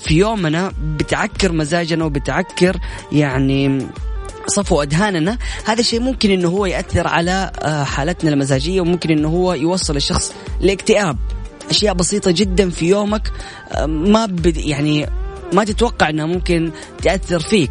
في 0.00 0.14
يومنا 0.14 0.72
بتعكر 0.82 1.52
مزاجنا 1.52 2.04
وبتعكر 2.04 2.76
يعني 3.12 3.86
صفو 4.46 4.82
أدهاننا. 4.82 5.38
هذا 5.64 5.80
الشيء 5.80 6.00
ممكن 6.00 6.30
أنه 6.30 6.48
هو 6.48 6.66
يأثر 6.66 7.06
على 7.06 7.50
آه، 7.62 7.84
حالتنا 7.84 8.30
المزاجية 8.30 8.80
وممكن 8.80 9.10
أنه 9.10 9.28
هو 9.28 9.52
يوصل 9.54 9.96
الشخص 9.96 10.32
لاكتئاب. 10.60 11.16
أشياء 11.70 11.94
بسيطة 11.94 12.30
جدا 12.30 12.70
في 12.70 12.88
يومك 12.88 13.32
آه، 13.72 13.86
ما 13.86 14.36
يعني 14.44 15.08
ما 15.52 15.64
تتوقع 15.64 16.08
أنها 16.08 16.26
ممكن 16.26 16.72
تأثر 17.02 17.40
فيك. 17.40 17.70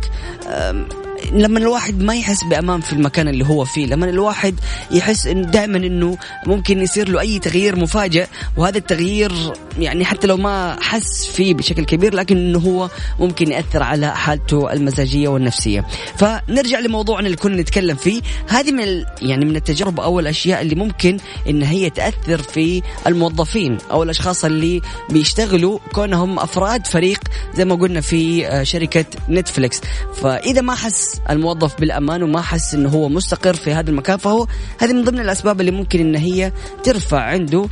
لما 1.32 1.60
الواحد 1.60 2.04
ما 2.04 2.16
يحس 2.16 2.44
بأمان 2.44 2.82
في 2.82 2.94
المكان 2.94 3.28
اللي 3.28 3.46
هو 3.46 3.66
فيه 3.66 3.86
لما 3.86 4.10
الواحد 4.10 4.56
يحس 4.92 5.28
انه 5.28 5.48
دائما 5.48 5.78
إنه 5.78 6.18
ممكن 6.48 6.82
يصير 6.82 7.10
له 7.10 7.20
أي 7.20 7.40
تغيير 7.40 7.76
مفاجئ 7.76 8.28
وهذا 8.58 8.78
التغيير 8.78 9.32
يعني 9.78 10.06
حتى 10.06 10.28
لو 10.28 10.38
ما 10.38 10.78
حس 10.82 11.26
فيه 11.26 11.54
بشكل 11.54 11.86
كبير 11.86 12.16
لكن 12.16 12.38
إنه 12.38 12.60
هو 12.60 12.90
ممكن 13.20 13.52
يأثر 13.52 13.84
على 13.84 14.16
حالته 14.16 14.74
المزاجية 14.74 15.28
والنفسية. 15.28 15.86
فنرجع 16.16 16.80
لموضوعنا 16.80 17.26
اللي 17.26 17.38
كنا 17.38 17.62
نتكلم 17.62 17.96
فيه. 17.96 18.22
هذه 18.48 18.72
من 18.72 19.06
يعني 19.22 19.46
من 19.46 19.56
التجارب 19.56 20.00
أو 20.00 20.20
الأشياء 20.20 20.62
اللي 20.62 20.76
ممكن 20.76 21.18
إن 21.50 21.64
هي 21.64 21.90
تأثر 21.90 22.42
في 22.42 22.82
الموظفين 23.08 23.78
أو 23.92 24.04
الأشخاص 24.04 24.46
اللي 24.46 24.82
بيشتغلوا 25.10 25.80
كونهم 25.94 26.40
أفراد 26.40 26.88
فريق 26.88 27.20
زي 27.56 27.66
ما 27.66 27.76
قلنا 27.76 28.02
في 28.02 28.48
آه، 28.48 28.64
شركة 28.64 29.06
نتفليكس. 29.30 29.82
فإذا 30.22 30.62
ما 30.62 30.76
حس 30.76 31.11
الموظف 31.30 31.80
بالأمان 31.80 32.24
وما 32.24 32.42
حس 32.42 32.74
إنه 32.74 32.90
هو 32.90 33.10
مستقر 33.10 33.54
في 33.54 33.74
هذا 33.74 33.90
المكان 33.90 34.18
فهو 34.18 34.48
هذه 34.80 34.94
من 34.94 35.04
ضمن 35.04 35.20
الأسباب 35.20 35.60
اللي 35.62 35.72
ممكن 35.72 36.00
إن 36.00 36.16
هي 36.16 36.52
ترفع 36.84 37.20
عنده 37.20 37.66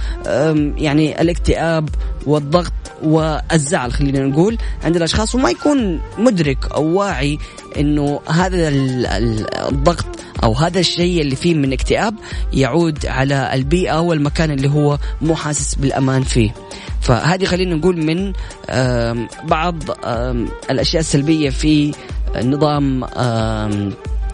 يعني 0.77 1.21
الاكتئاب 1.21 1.89
والضغط 2.25 2.73
والزعل 3.03 3.93
خلينا 3.93 4.19
نقول 4.19 4.57
عند 4.83 4.95
الأشخاص 4.95 5.35
وما 5.35 5.49
يكون 5.49 6.01
مدرك 6.17 6.71
أو 6.71 6.97
واعي 6.97 7.37
إنه 7.77 8.19
هذا 8.29 8.69
الضغط 9.69 10.05
أو 10.43 10.53
هذا 10.53 10.79
الشيء 10.79 11.21
اللي 11.21 11.35
فيه 11.35 11.53
من 11.53 11.73
اكتئاب 11.73 12.15
يعود 12.53 13.05
على 13.05 13.53
البيئة 13.53 13.99
والمكان 13.99 14.51
اللي 14.51 14.69
هو 14.69 14.97
مو 15.21 15.35
حاسس 15.35 15.75
بالأمان 15.75 16.23
فيه. 16.23 16.53
فهذه 17.01 17.45
خلينا 17.45 17.75
نقول 17.75 18.05
من 18.05 18.33
بعض 19.47 19.75
الأشياء 20.69 20.99
السلبية 20.99 21.49
في 21.49 21.91
النظام 22.35 23.03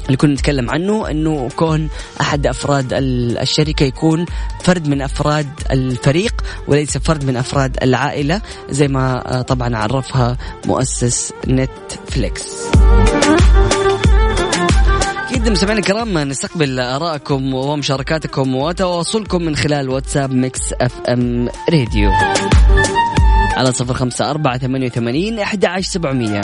اللي 0.06 0.18
كنا 0.18 0.34
نتكلم 0.34 0.70
عنه 0.70 1.12
إنه 1.12 1.50
كون 1.56 1.90
أحد 2.22 2.48
أفراد 2.48 2.88
الشركة 2.94 3.84
يكون 3.84 4.26
فرد 4.64 4.88
من 4.88 5.02
أفراد 5.02 5.50
الفريق 5.72 6.34
وليس 6.68 6.98
فرد 6.98 7.26
من 7.26 7.38
أفراد 7.38 7.78
العائلة 7.84 8.42
زي 8.70 8.88
ما 8.88 9.38
آه، 9.38 9.42
طبعا 9.42 9.78
عرفها 9.78 10.38
مؤسس 10.66 11.34
نتفليكس. 11.48 12.44
أكيد 15.28 15.50
مستمعينا 15.50 15.80
الكرام 15.80 16.18
نستقبل 16.18 16.80
ارائكم 16.80 17.54
ومشاركاتكم 17.54 18.56
وتواصلكم 18.56 19.42
من 19.42 19.56
خلال 19.56 19.90
واتساب 19.90 20.32
Mix 20.32 20.74
FM 20.82 21.50
Radio 21.70 22.12
على 23.58 23.74
صفر 23.74 23.94
خمسة 23.94 24.30
أربعة 24.30 24.58
ثمانية 24.58 24.88
وثمانين 24.88 25.40
أحد 25.40 25.66
عشر 25.66 25.90
سبعمية 25.90 26.42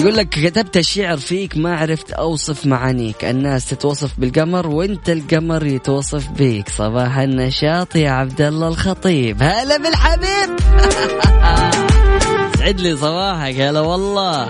يقول 0.00 0.16
لك 0.16 0.28
كتبت 0.28 0.76
الشعر 0.76 1.16
فيك 1.16 1.56
ما 1.56 1.76
عرفت 1.76 2.10
أوصف 2.10 2.66
معانيك. 2.66 3.24
الناس 3.24 3.70
تتوصف 3.70 4.10
بالقمر 4.18 4.66
وإنت 4.66 5.10
القمر 5.10 5.66
يتوصف 5.66 6.28
بيك. 6.28 6.68
صباح 6.68 7.18
النشاط 7.18 7.96
يا 7.96 8.10
عبد 8.10 8.40
الله 8.40 8.68
الخطيب. 8.68 9.42
هلا 9.42 9.76
بالحبيب. 9.76 10.56
سعد 12.58 12.80
لي 12.80 12.96
صباحك 12.96 13.54
هلا 13.54 13.80
والله. 13.80 14.48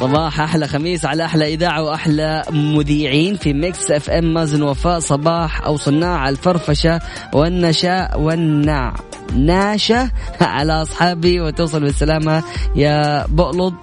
صباح 0.00 0.40
أحلى 0.40 0.68
خميس 0.68 1.04
على 1.04 1.24
أحلى 1.24 1.54
إذاعة 1.54 1.82
وأحلى 1.82 2.42
مذيعين 2.50 3.36
في 3.36 3.52
ميكس 3.52 3.90
إف 3.90 4.10
إم. 4.10 4.34
مازن 4.34 4.62
وفاء 4.62 4.98
صباح 4.98 5.64
أو 5.64 5.76
صناع 5.76 6.28
الفرفشة 6.28 7.00
والنشاء 7.32 8.20
والنع 8.20 8.94
ناشة 9.36 10.10
على 10.40 10.82
أصحابي 10.82 11.40
وتوصل 11.40 11.80
بالسلامة 11.80 12.42
يا 12.76 13.26
بؤلض 13.26 13.74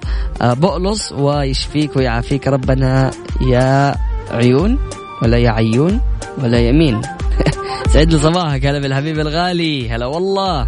آه، 0.42 0.54
بؤلص 0.54 1.12
ويشفيك 1.12 1.96
ويعافيك 1.96 2.48
ربنا 2.48 3.12
يا 3.42 3.96
عيون 4.32 4.80
ولا 5.22 5.38
يا 5.38 5.50
عيون 5.50 6.02
ولا 6.38 6.60
يمين. 6.60 7.02
سعد 7.94 8.14
لي 8.14 8.20
صباحك 8.20 8.66
هلا 8.66 8.80
بالحبيب 8.80 9.20
الغالي. 9.20 9.90
هلا 9.90 10.06
والله. 10.06 10.68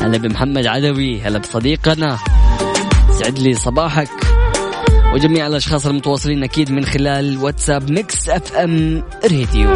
هلا 0.00 0.18
بمحمد 0.18 0.66
عدوي. 0.66 1.20
هلا 1.20 1.38
بصديقنا. 1.38 2.18
يسعد 3.22 3.38
لي 3.38 3.54
صباحك. 3.54 4.08
وجميع 5.14 5.46
الأشخاص 5.46 5.86
المتواصلين 5.86 6.42
أكيد 6.42 6.70
من 6.70 6.84
خلال 6.84 7.38
واتساب 7.38 7.90
Mix 7.90 8.28
FM 8.28 9.02
Radio. 9.24 9.74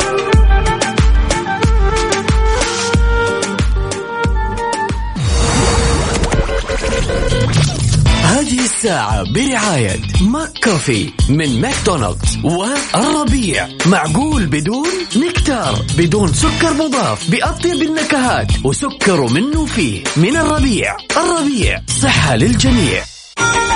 هذه 8.25 8.65
الساعة 8.65 9.33
برعاية 9.33 10.01
McCafé 10.21 11.11
من 11.29 11.61
ماكدونالدز 11.61 12.39
والربيع. 12.45 13.69
معقول 13.87 14.47
بدون 14.47 14.89
نكتار 15.17 15.85
بدون 15.99 16.33
سكر 16.33 16.75
مضاف 16.75 17.31
بأطيب 17.31 17.83
النكهات 17.83 18.53
وسكر 18.65 19.21
منه 19.33 19.67
فيه 19.67 20.05
من 20.17 20.37
الربيع. 20.37 20.97
الربيع 21.17 21.81
صحة 22.03 22.37
للجميع. 22.37 23.16
Bye. 23.37 23.76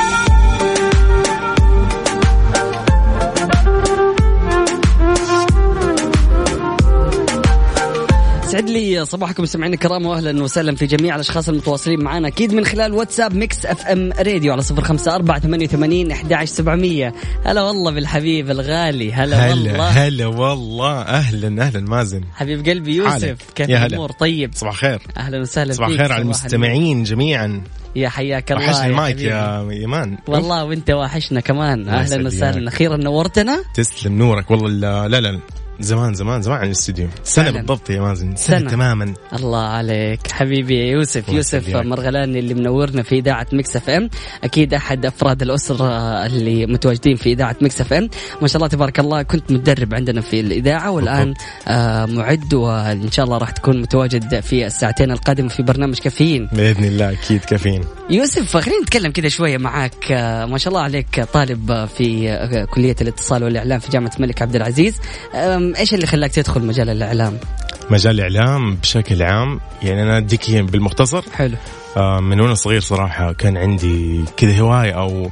يسعد 8.50 8.70
لي 8.70 9.04
صباحكم 9.04 9.42
مستمعينا 9.42 9.74
الكرام 9.74 10.06
واهلا 10.06 10.42
وسهلا 10.42 10.74
في 10.74 10.86
جميع 10.86 11.14
الأشخاص 11.14 11.48
المتواصلين 11.48 12.02
معنا. 12.02 12.28
أكيد 12.28 12.54
من 12.54 12.64
خلال 12.64 12.92
واتساب 12.92 13.34
Mix 13.34 13.66
FM 13.66 14.12
Radio 14.12 14.52
على 14.52 14.62
صفر 14.62 14.84
خمسة 14.84 15.14
أربعة 15.14 15.40
ثمانية 15.40 15.66
وثمانين 15.66 16.10
أحد 16.10 16.44
سبعمية. 16.44 17.14
هلا 17.44 17.62
والله 17.62 17.90
بالحبيب 17.90 18.50
الغالي 18.50 19.12
هلا, 19.12 19.48
والله. 19.48 19.88
هلا 19.88 20.26
والله. 20.26 21.00
أهلا 21.00 21.62
أهلا 21.62 21.80
مازن. 21.80 22.24
حبيب 22.34 22.68
قلبي 22.68 22.94
يوسف 22.96 23.36
كيف 23.54 23.70
الأمور؟ 23.70 24.12
طيب. 24.12 24.50
صباح 24.54 24.72
الخير. 24.72 25.02
أهلا 25.16 25.40
وسهلا 25.40 25.72
صباح 25.72 25.88
الخير 25.88 26.12
على 26.12 26.22
المستمعين 26.22 27.02
جميعا. 27.02 27.62
يا 27.96 28.08
حياك 28.08 28.52
الله 28.52 28.64
وحشني 28.64 28.86
المايك 28.86 29.20
يا 29.20 29.70
إيمان. 29.70 30.18
والله 30.28 30.64
وأنت 30.64 30.90
واحشنا 30.90 31.40
كمان. 31.40 31.88
أهلا 31.88 32.26
وسهلا. 32.26 32.68
أخيرا 32.68 32.96
نورتنا؟ 32.96 33.62
تسلم 33.74 34.18
نورك. 34.18 34.50
والله 34.50 35.06
لا 35.06 35.20
لا. 35.20 35.40
زمان 35.80 36.14
زمان 36.14 36.42
زمان 36.42 36.58
عن 36.58 36.66
الاستديو. 36.66 37.08
سنة 37.24 37.50
بالضبط 37.50 37.90
يا 37.90 38.00
مازن. 38.00 38.36
سنة, 38.36 38.58
سنة. 38.58 38.70
تماما. 38.70 39.14
الله 39.38 39.62
عليك. 39.62 40.32
حبيبي 40.32 40.88
يوسف 40.88 41.28
يوسف 41.28 41.76
مرغلاني 41.76 42.38
اللي 42.38 42.54
منورنا 42.54 43.02
في 43.02 43.18
إذاعة 43.18 43.46
Mix 43.52 43.76
FM. 43.76 44.10
أكيد 44.44 44.74
أحد 44.74 45.06
أفراد 45.06 45.42
الأسرة 45.42 45.86
اللي 46.26 46.66
متواجدين 46.66 47.16
في 47.16 47.32
إذاعة 47.32 47.56
Mix 47.60 47.80
FM. 47.80 48.08
ما 48.42 48.48
شاء 48.48 48.56
الله 48.56 48.68
تبارك 48.68 49.00
الله 49.00 49.22
كنت 49.22 49.52
متدرب 49.52 49.94
عندنا 49.94 50.20
في 50.20 50.40
الإذاعة 50.40 50.90
والآن 50.90 51.34
آه 51.68 52.06
معد 52.06 52.54
وإن 52.54 53.10
شاء 53.10 53.24
الله 53.24 53.38
راح 53.38 53.50
تكون 53.50 53.80
متواجد 53.82 54.40
في 54.40 54.66
الساعتين 54.66 55.10
القادمة 55.10 55.48
في 55.48 55.62
برنامج 55.62 55.98
كافيين. 55.98 56.48
بإذن 56.52 56.84
الله 56.84 57.12
أكيد 57.12 57.40
كافيين. 57.40 57.84
يوسف 58.10 58.56
خلينا 58.56 58.82
نتكلم 58.82 59.12
كذا 59.12 59.28
شوية 59.28 59.58
معك 59.58 60.12
آه 60.12 60.44
ما 60.46 60.58
شاء 60.58 60.68
الله 60.72 60.82
عليك 60.84 61.20
طالب 61.32 61.88
في 61.96 62.30
آه، 62.30 62.64
كلية 62.64 62.96
الاتصال 63.00 63.44
والإعلام 63.44 63.78
في 63.80 63.90
جامعة 63.90 64.12
الملك 64.16 64.42
عبد 64.42 64.56
العزيز. 64.56 64.96
إيش 65.78 65.94
اللي 65.94 66.06
خلاك 66.06 66.32
تدخل 66.32 66.62
مجال 66.62 66.90
الإعلام؟ 66.90 67.38
مجال 67.90 68.20
الإعلام 68.20 68.74
بشكل 68.74 69.22
عام 69.22 69.60
يعني 69.82 70.02
أنا 70.02 70.18
اديك 70.18 70.50
بالمختصر. 70.50 71.22
حلو. 71.32 71.56
آه، 71.96 72.20
من 72.20 72.40
وأنا 72.40 72.54
صغير 72.54 72.80
صراحة 72.80 73.32
كان 73.32 73.56
عندي 73.56 74.24
كذا 74.36 74.58
هواية 74.60 74.92
أو 74.92 75.30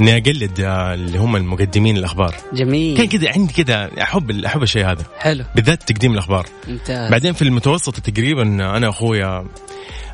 إني 0.00 0.16
أقلد 0.16 0.60
آه، 0.60 0.94
اللي 0.94 1.18
هم 1.18 1.36
المقدمين 1.36 1.96
الأخبار. 1.96 2.34
جميل. 2.52 2.96
كان 2.96 3.06
كذا 3.06 3.32
عندي 3.32 3.52
كذا 3.52 3.90
أحب 4.02 4.30
أحب 4.30 4.62
الشيء 4.62 4.86
هذا. 4.86 5.04
حلو. 5.18 5.44
بالذات 5.54 5.82
تقديم 5.82 6.12
الأخبار. 6.12 6.46
ممتاز. 6.68 7.10
بعدين 7.10 7.32
في 7.32 7.42
المتوسط 7.42 8.00
تقريبا 8.00 8.42
أنا 8.76 8.86
واخويا 8.88 9.44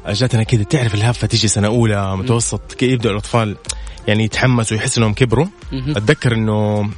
جاتنا 0.09 0.43
كذا 0.43 0.63
تعرف 0.63 0.95
الهفه 0.95 1.27
تيجي 1.27 1.49
سنة 1.49 1.67
أولى 1.67 2.17
متوسط 2.17 2.73
كي 2.73 2.91
يبدأ 2.91 3.11
الأطفال 3.11 3.57
يعني 4.09 4.25
يتحمسوا 4.25 4.77
ويحسوا 4.77 5.03
إنهم 5.03 5.15
كبروا. 5.15 5.47
أتذكر 5.73 6.35
إنه 6.35 6.91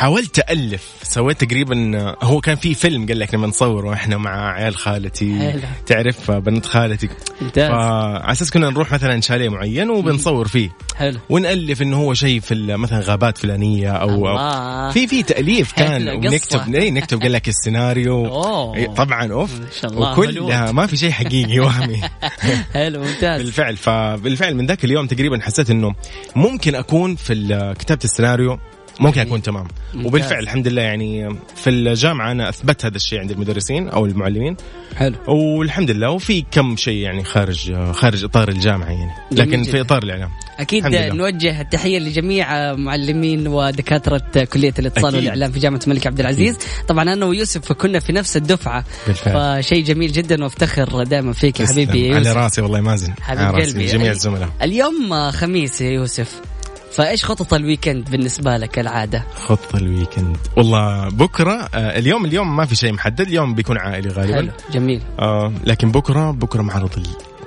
حاولت 0.00 0.50
ألف. 0.50 0.82
سويت 1.02 1.44
تقريبا 1.44 2.14
هو 2.22 2.40
كان 2.40 2.56
في 2.56 2.74
فيلم 2.74 3.06
قال 3.06 3.18
لك 3.18 3.34
لما 3.34 3.46
نصور 3.46 3.86
وإحنا 3.86 4.16
مع 4.16 4.52
عيال 4.52 4.76
خالتي. 4.76 5.38
حلو. 5.38 5.60
تعرف 5.86 6.30
بنت 6.30 6.66
خالتي؟ 6.66 7.08
فعلى 7.54 8.32
أساس 8.32 8.50
كنا 8.50 8.70
نروح 8.70 8.92
مثلا 8.92 9.20
شاليه 9.20 9.48
معين 9.48 9.90
وبنصور 9.90 10.48
فيه. 10.48 10.70
حلو. 10.96 11.18
ونألف 11.30 11.82
إنه 11.82 11.96
هو 11.96 12.14
شيء 12.14 12.40
في 12.40 12.54
مثلا 12.54 13.00
غابات 13.00 13.38
فلانية 13.38 13.90
أو 13.90 14.28
أو. 14.28 14.90
في 14.90 15.06
في 15.06 15.22
تأليف 15.22 15.72
كان. 15.72 16.08
ونكتب 16.08 16.74
إيه، 16.74 16.90
نكتب 16.90 17.22
قال 17.22 17.32
لك 17.32 17.48
السيناريو. 17.48 18.26
أوه. 18.26 18.76
إيه، 18.76 18.86
طبعا 18.86 19.32
أوف. 19.32 19.60
ما 19.60 19.66
شاء 19.80 19.90
الله، 19.90 20.12
وكلها. 20.12 20.72
ما 20.72 20.86
في 20.86 20.96
شيء 20.96 21.10
حقيقي 21.10 21.60
وهمي. 21.60 22.00
حلو 22.74 23.04
ممتاز. 23.04 23.42
بالفعل. 23.42 23.76
فبالفعل 23.76 24.54
من 24.54 24.66
ذاك 24.66 24.84
اليوم 24.84 25.06
تقريبا 25.06 25.40
حسيت 25.42 25.70
إنه 25.70 25.94
ممكن 26.36 26.74
أكون 26.74 27.16
في 27.16 27.74
كتابه 27.78 28.04
السيناريو 28.04 28.58
ممكن 29.00 29.20
اكون 29.20 29.42
تمام. 29.42 29.66
ممتاز. 29.94 30.06
وبالفعل 30.06 30.42
الحمد 30.42 30.68
لله 30.68 30.82
يعني 30.82 31.36
في 31.56 31.70
الجامعة 31.70 32.32
أنا 32.32 32.48
أثبت 32.48 32.84
هذا 32.84 32.96
الشيء 32.96 33.20
عند 33.20 33.30
المدرسين 33.30 33.88
أو 33.88 34.06
المعلمين. 34.06 34.56
حلو. 34.96 35.14
والحمد 35.28 35.90
لله. 35.90 36.10
وفي 36.10 36.44
كم 36.50 36.76
شيء 36.76 36.96
يعني 36.96 37.24
خارج 37.24 37.90
خارج 37.92 38.24
إطار 38.24 38.48
الجامعة 38.48 38.88
يعني. 38.90 39.10
لكن. 39.32 39.62
في 39.62 39.80
إطار 39.80 40.02
الإعلام. 40.02 40.30
أكيد 40.58 40.86
الحمد 40.86 41.12
لله. 41.12 41.14
نوجه 41.30 41.60
التحية 41.60 41.98
لجميع 41.98 42.74
معلمين 42.74 43.48
ودكاترة 43.48 44.22
كلية 44.52 44.74
الاتصال 44.78 45.04
أكيد. 45.04 45.14
والإعلام 45.18 45.52
في 45.52 45.58
جامعة 45.60 45.80
الملك 45.84 46.06
عبد 46.06 46.20
العزيز. 46.20 46.58
طبعا 46.88 47.12
أنا 47.12 47.26
ويوسف 47.26 47.72
كنا 47.72 48.00
في 48.00 48.12
نفس 48.12 48.36
الدفعة. 48.36 48.84
بالفعل. 49.06 49.62
فشيء 49.62 49.84
جميل 49.84 50.12
جدا 50.12 50.44
وأفتخر 50.44 51.04
دائما 51.04 51.32
فيك 51.32 51.60
يا. 51.60 51.66
حبيبي 51.66 52.14
على 52.14 52.32
راسي 52.32 52.60
والله 52.62 52.80
مازن 52.80 53.12
حبيب 53.20 53.60
قلبي. 53.62 53.86
جميع 53.86 54.06
ال- 54.06 54.10
الزملاء. 54.16 54.48
اليوم 54.62 55.30
خميس 55.30 55.80
يا 55.80 55.90
يوسف. 55.90 56.40
فايش 56.90 57.24
خطط 57.24 57.54
ال 57.54 57.61
weekend 57.61 58.10
بالنسبة 58.10 58.56
لك 58.56 58.78
العاده 58.78 59.24
خط 59.34 59.74
ال 59.74 59.81
weekend. 59.81 60.36
والله 60.56 61.08
بكرة 61.08 61.52
آه 61.52 61.98
اليوم 61.98 62.24
اليوم 62.24 62.56
ما 62.56 62.64
في 62.66 62.76
شيء 62.76 62.92
محدد 62.92 63.20
اليوم 63.20 63.54
بيكون 63.54 63.78
عائلي 63.78 64.08
غالبا. 64.08 64.34
حلو 64.34 64.50
جميل. 64.72 65.02
آه 65.18 65.52
لكن 65.64 65.90
بكرة 65.90 66.30
بكرة 66.30 66.62
معرض 66.62 66.90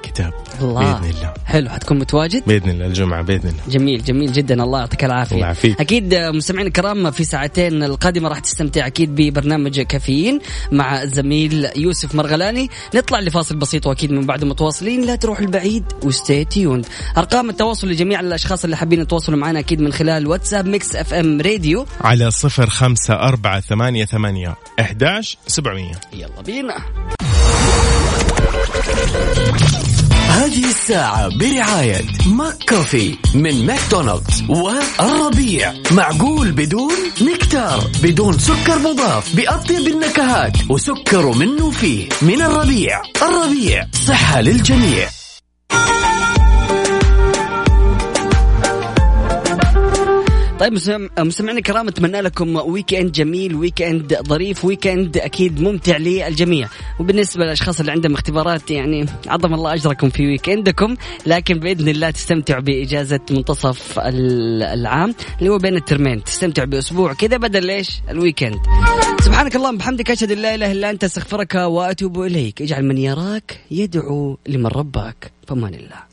الكتاب 0.05 0.33
الله. 0.61 0.93
بإذن 0.93 1.09
الله. 1.09 1.33
حلو 1.45 1.69
حتكون 1.69 1.99
متواجد؟ 1.99 2.43
بإذن 2.47 2.69
الله 2.69 2.85
الجمعة 2.85 3.21
بإذن 3.21 3.49
الله. 3.49 3.61
جميل 3.67 4.03
جميل 4.03 4.31
جدا. 4.31 4.63
الله 4.63 4.79
يعطيك 4.79 5.03
العافية. 5.03 5.35
الله 5.35 5.45
يعافيك. 5.45 5.81
أكيد 5.81 6.13
آه، 6.13 6.31
مستمعينا 6.31 6.67
الكرام 6.67 7.11
في 7.11 7.23
ساعتين 7.23 7.83
القادمة 7.83 8.29
راح 8.29 8.39
تستمتع 8.39 8.87
أكيد 8.87 9.15
ببرنامج 9.15 9.81
كافيين 9.81 10.39
مع 10.71 11.01
الزميل 11.01 11.69
يوسف 11.75 12.15
مرغلاني. 12.15 12.69
نطلع 12.95 13.19
لفاصل 13.19 13.55
بسيط 13.55 13.87
وأكيد 13.87 14.11
من 14.11 14.25
بعد 14.25 14.43
متواصلين. 14.43 15.01
لا 15.01 15.15
تروحوا 15.15 15.39
بعيد 15.39 15.83
و 16.03 16.12
stay 16.12 16.45
tuned 16.45 16.85
أرقام 17.17 17.49
التواصل 17.49 17.87
لجميع 17.87 18.19
الأشخاص 18.19 18.63
اللي 18.63 18.77
حابين 18.77 19.01
يتواصلوا 19.01 19.37
معنا 19.37 19.59
أكيد 19.59 19.81
من 19.81 19.93
خلال 19.93 20.27
واتساب 20.27 20.65
Mix 20.65 20.95
FM 20.95 21.41
Radio. 21.41 21.85
على 22.01 22.31
صفر 22.31 22.69
خمسة 22.69 23.13
أربعة 23.13 23.59
ثمانية 23.59 24.05
ثمانية 24.05 24.55
إحداش 24.79 25.37
سبعمية. 25.47 25.95
يلا 26.13 26.41
بينا. 26.45 26.77
هذه 30.29 30.69
الساعة 30.69 31.37
برعاية 31.37 32.01
McCafé 32.25 33.15
من 33.35 33.65
ماكدونالدز 33.65 34.43
والربيع. 34.49 35.73
معقول 35.91 36.51
بدون 36.51 36.93
نكتار 37.21 37.83
بدون 38.03 38.39
سكر 38.39 38.79
مضاف 38.79 39.35
بأطيب 39.35 39.87
النكهات 39.87 40.57
وسكر 40.69 41.31
منه 41.31 41.71
فيه 41.71 42.09
من 42.21 42.41
الربيع. 42.41 43.01
الربيع 43.21 43.87
صحة 44.07 44.41
للجميع. 44.41 45.22
طيب 50.59 50.73
مستمعينا 51.19 51.59
الكرام 51.59 51.87
أتمنى 51.87 52.21
لكم 52.21 52.55
weekend 52.55 53.11
جميل 53.11 53.55
weekend 53.55 54.17
ظريف 54.27 54.65
weekend 54.65 55.17
أكيد 55.17 55.61
ممتع 55.61 55.97
للجميع. 55.97 56.67
وبالنسبة 56.99 57.43
للأشخاص 57.43 57.79
اللي 57.79 57.91
عندهم 57.91 58.13
اختبارات 58.13 58.71
يعني 58.71 59.05
عظم 59.27 59.53
الله 59.53 59.73
أجركم 59.73 60.09
في 60.09 60.27
weekend 60.27 60.49
كم 60.49 60.95
لكن 61.25 61.59
بإذن 61.59 61.89
الله 61.89 62.09
تستمتعوا 62.11 62.61
بإجازة 62.61 63.19
منتصف 63.31 63.99
ال- 63.99 64.63
العام 64.63 65.15
اللي 65.39 65.49
هو 65.49 65.57
بين 65.57 65.75
الترمين. 65.75 66.23
تستمتعوا 66.23 66.67
بأسبوع 66.67 67.13
كذا 67.13 67.37
بدل 67.37 67.69
إيش؟ 67.69 68.01
ال 68.09 68.15
weekend 68.15 68.59
سبحانك 69.21 69.55
اللهم 69.55 69.77
بحمدك 69.77 70.11
أشهد 70.11 70.31
أن 70.31 70.37
لا 70.37 70.55
إله 70.55 70.71
إلا 70.71 70.89
أنت 70.89 71.03
أستغفرك 71.03 71.55
وأتوب 71.55 72.21
إليك. 72.21 72.61
اجعل 72.61 72.85
من 72.85 72.97
يراك 72.97 73.59
يدعو 73.71 74.37
لمن 74.47 74.67
رباك. 74.67 75.31
فمان 75.47 75.73
الله. 75.73 76.12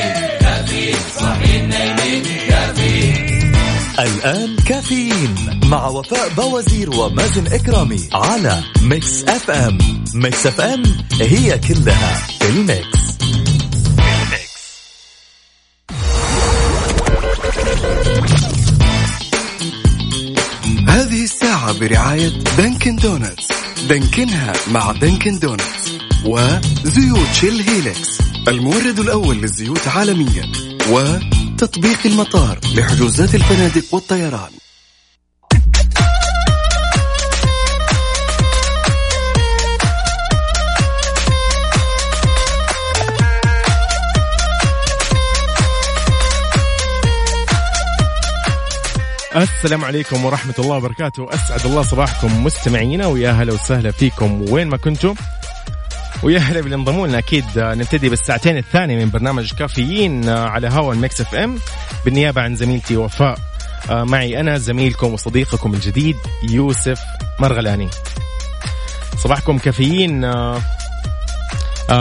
الآن 4.03 4.55
كافيين 4.55 5.59
مع 5.65 5.87
وفاء 5.87 6.29
بوازير 6.29 6.89
ومازن 6.89 7.47
إكرامي 7.47 8.09
على 8.13 8.63
Mix 8.81 9.23
FM. 9.23 9.77
Mix 10.13 10.47
FM 10.47 10.83
هي 11.21 11.59
كلها 11.59 12.27
في 12.39 12.49
ال 12.49 12.59
mix. 12.59 13.01
هذه 20.87 21.23
الساعة 21.23 21.79
برعاية 21.79 22.29
Dunkin' 22.57 22.95
Donuts. 22.95 23.47
دانكنها 23.89 24.53
مع 24.71 24.91
Dunkin' 24.91 25.39
Donuts 25.39 25.91
وزيوت 26.25 27.33
Shell 27.33 27.61
Helix 27.61 28.21
المورد 28.47 28.99
الأول 28.99 29.37
للزيوت 29.37 29.87
عالميا 29.87 30.51
وتطبيق 31.61 31.99
المطار 32.05 32.59
لحجوزات 32.75 33.35
الفنادق 33.35 33.83
والطيران. 33.93 34.49
السلام 49.35 49.85
عليكم 49.85 50.25
ورحمة 50.25 50.53
الله 50.59 50.75
وبركاته. 50.75 51.27
أسعد 51.33 51.65
الله 51.65 51.81
صباحكم 51.81 52.43
مستمعينا 52.43 53.07
ويا 53.07 53.31
هلا 53.31 53.53
وسهلا 53.53 53.91
فيكم 53.91 54.51
وين 54.51 54.67
ما 54.67 54.77
كنتم. 54.77 55.15
ويا 56.23 56.39
هلا 56.39 56.61
باللي 56.61 56.75
انضموا 56.75 57.07
لنا. 57.07 57.17
أكيد 57.17 57.45
نبتدي 57.57 58.09
بالساعتين 58.09 58.57
الثانية 58.57 59.05
من 59.05 59.09
برنامج 59.09 59.53
كافيين 59.53 60.29
آه، 60.29 60.47
على 60.47 60.69
هوا 60.69 60.93
المكس 60.93 61.21
إف 61.21 61.35
إم. 61.35 61.59
بالنيابة 62.05 62.41
عن 62.41 62.55
زميلتي 62.55 62.97
وفاء 62.97 63.37
آه، 63.89 64.03
معي 64.03 64.39
أنا 64.39 64.57
زميلكم 64.57 65.13
وصديقكم 65.13 65.73
الجديد 65.73 66.17
يوسف 66.49 67.01
مرغلاني. 67.39 67.89
صباحكم 69.17 69.57
كافيين. 69.57 70.23
آه، 70.23 70.61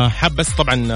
حاب 0.09 0.37
بس 0.37 0.51
طبعا 0.51 0.87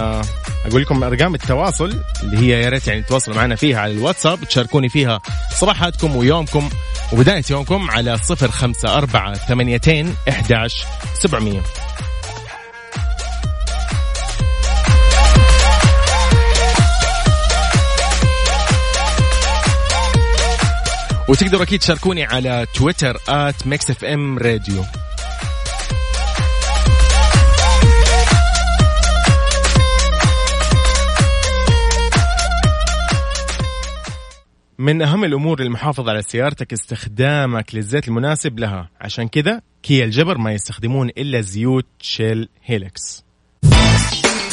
أقول 0.67 0.83
لكم 0.83 1.05
أرقام 1.05 1.35
التواصل 1.35 2.01
اللي 2.23 2.39
هي 2.39 2.63
يا 2.63 2.69
ريت 2.69 2.87
يعني 2.87 3.03
تتواصلوا 3.03 3.37
معنا 3.37 3.57
فيها 3.57 3.81
على 3.81 3.93
الواتساب 3.93 4.45
تشاركوني 4.45 4.89
فيها 4.89 5.21
صباحاتكم 5.53 6.17
ويومكم 6.17 6.71
وبداية 7.13 7.45
يومكم 7.51 7.91
على 7.91 8.19
صفر 8.19 8.51
خمسة 8.51 8.95
أربعة 8.95 9.35
ثمانيتين 9.35 10.15
إحداش 10.29 10.85
سبعمية. 11.15 11.63
وتقدروا 21.29 21.63
أكيد 21.63 21.81
تشاركوني 21.81 22.25
على 22.25 22.67
تويتر 22.75 23.17
at 23.29 23.67
Mix 23.67 23.91
FM 23.91 24.39
Radio. 24.39 24.85
من 34.79 35.03
أهم 35.03 35.25
الأمور 35.25 35.63
المحافظة 35.63 36.11
على 36.11 36.23
سيارتك 36.23 36.73
استخدامك 36.73 37.75
للزيت 37.75 38.09
المناسب 38.09 38.59
لها. 38.59 38.91
عشان 39.01 39.29
كذا 39.29 39.61
كيا 39.83 40.05
الجبر 40.05 40.39
ما 40.39 40.53
يستخدمون 40.53 41.09
إلا 41.09 41.41
زيوت 41.41 41.87
Shell 42.01 42.49
Helix 42.65 43.25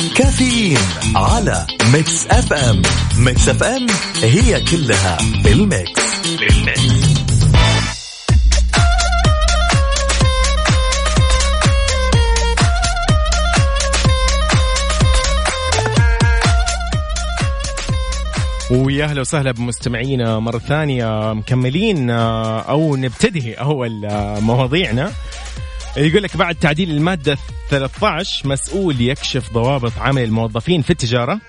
كافيين 0.09 0.77
على 1.15 1.67
Mix 1.93 2.27
FM 2.27 2.81
Mix 3.17 3.49
FM 3.49 3.87
هي 4.23 4.61
كلها 4.61 5.17
بال 5.43 5.66
mix 5.66 6.01
بال 6.39 6.63
mix. 6.63 7.11
ويا 18.71 19.05
أهلا 19.05 19.21
وسهلا 19.21 19.51
بمستمعينا 19.51 20.39
مرة 20.39 20.57
ثانية 20.57 21.33
مكملين 21.33 22.09
آه، 22.09 22.59
أو 22.61 22.95
نبتدي 22.95 23.53
أول 23.53 24.05
آه، 24.05 24.39
مواضيعنا. 24.39 25.11
يقول 25.97 26.23
لك 26.23 26.37
بعد 26.37 26.55
تعديل 26.55 26.91
المادة 26.91 27.37
13 27.69 28.47
مسؤول 28.47 29.01
يكشف 29.01 29.53
ضوابط 29.53 29.91
عمل 29.97 30.23
الموظفين 30.23 30.81
في 30.81 30.89
التجارة. 30.89 31.39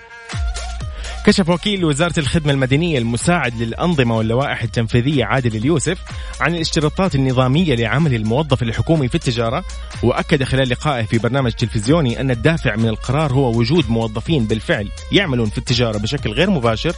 كشف 1.25 1.49
وكيل 1.49 1.85
وزارة 1.85 2.19
الخدمة 2.19 2.51
المدنية 2.51 2.97
المساعد 2.97 3.61
للأنظمة 3.61 4.17
واللوائح 4.17 4.63
التنفيذية 4.63 5.25
عادل 5.25 5.55
اليوسف 5.55 5.97
عن 6.41 6.55
الاشتراطات 6.55 7.15
النظامية 7.15 7.75
لعمل 7.75 8.15
الموظف 8.15 8.63
الحكومي 8.63 9.07
في 9.07 9.15
التجارة 9.15 9.63
وأكد 10.03 10.43
خلال 10.43 10.69
لقائه 10.69 11.03
في 11.03 11.17
برنامج 11.17 11.51
تلفزيوني 11.51 12.21
أن 12.21 12.31
الدافع 12.31 12.75
من 12.75 12.87
القرار 12.87 13.33
هو 13.33 13.57
وجود 13.57 13.89
موظفين 13.89 14.45
بالفعل 14.45 14.89
يعملون 15.11 15.49
في 15.49 15.57
التجارة 15.57 15.97
بشكل 15.97 16.31
غير 16.31 16.49
مباشر 16.49 16.95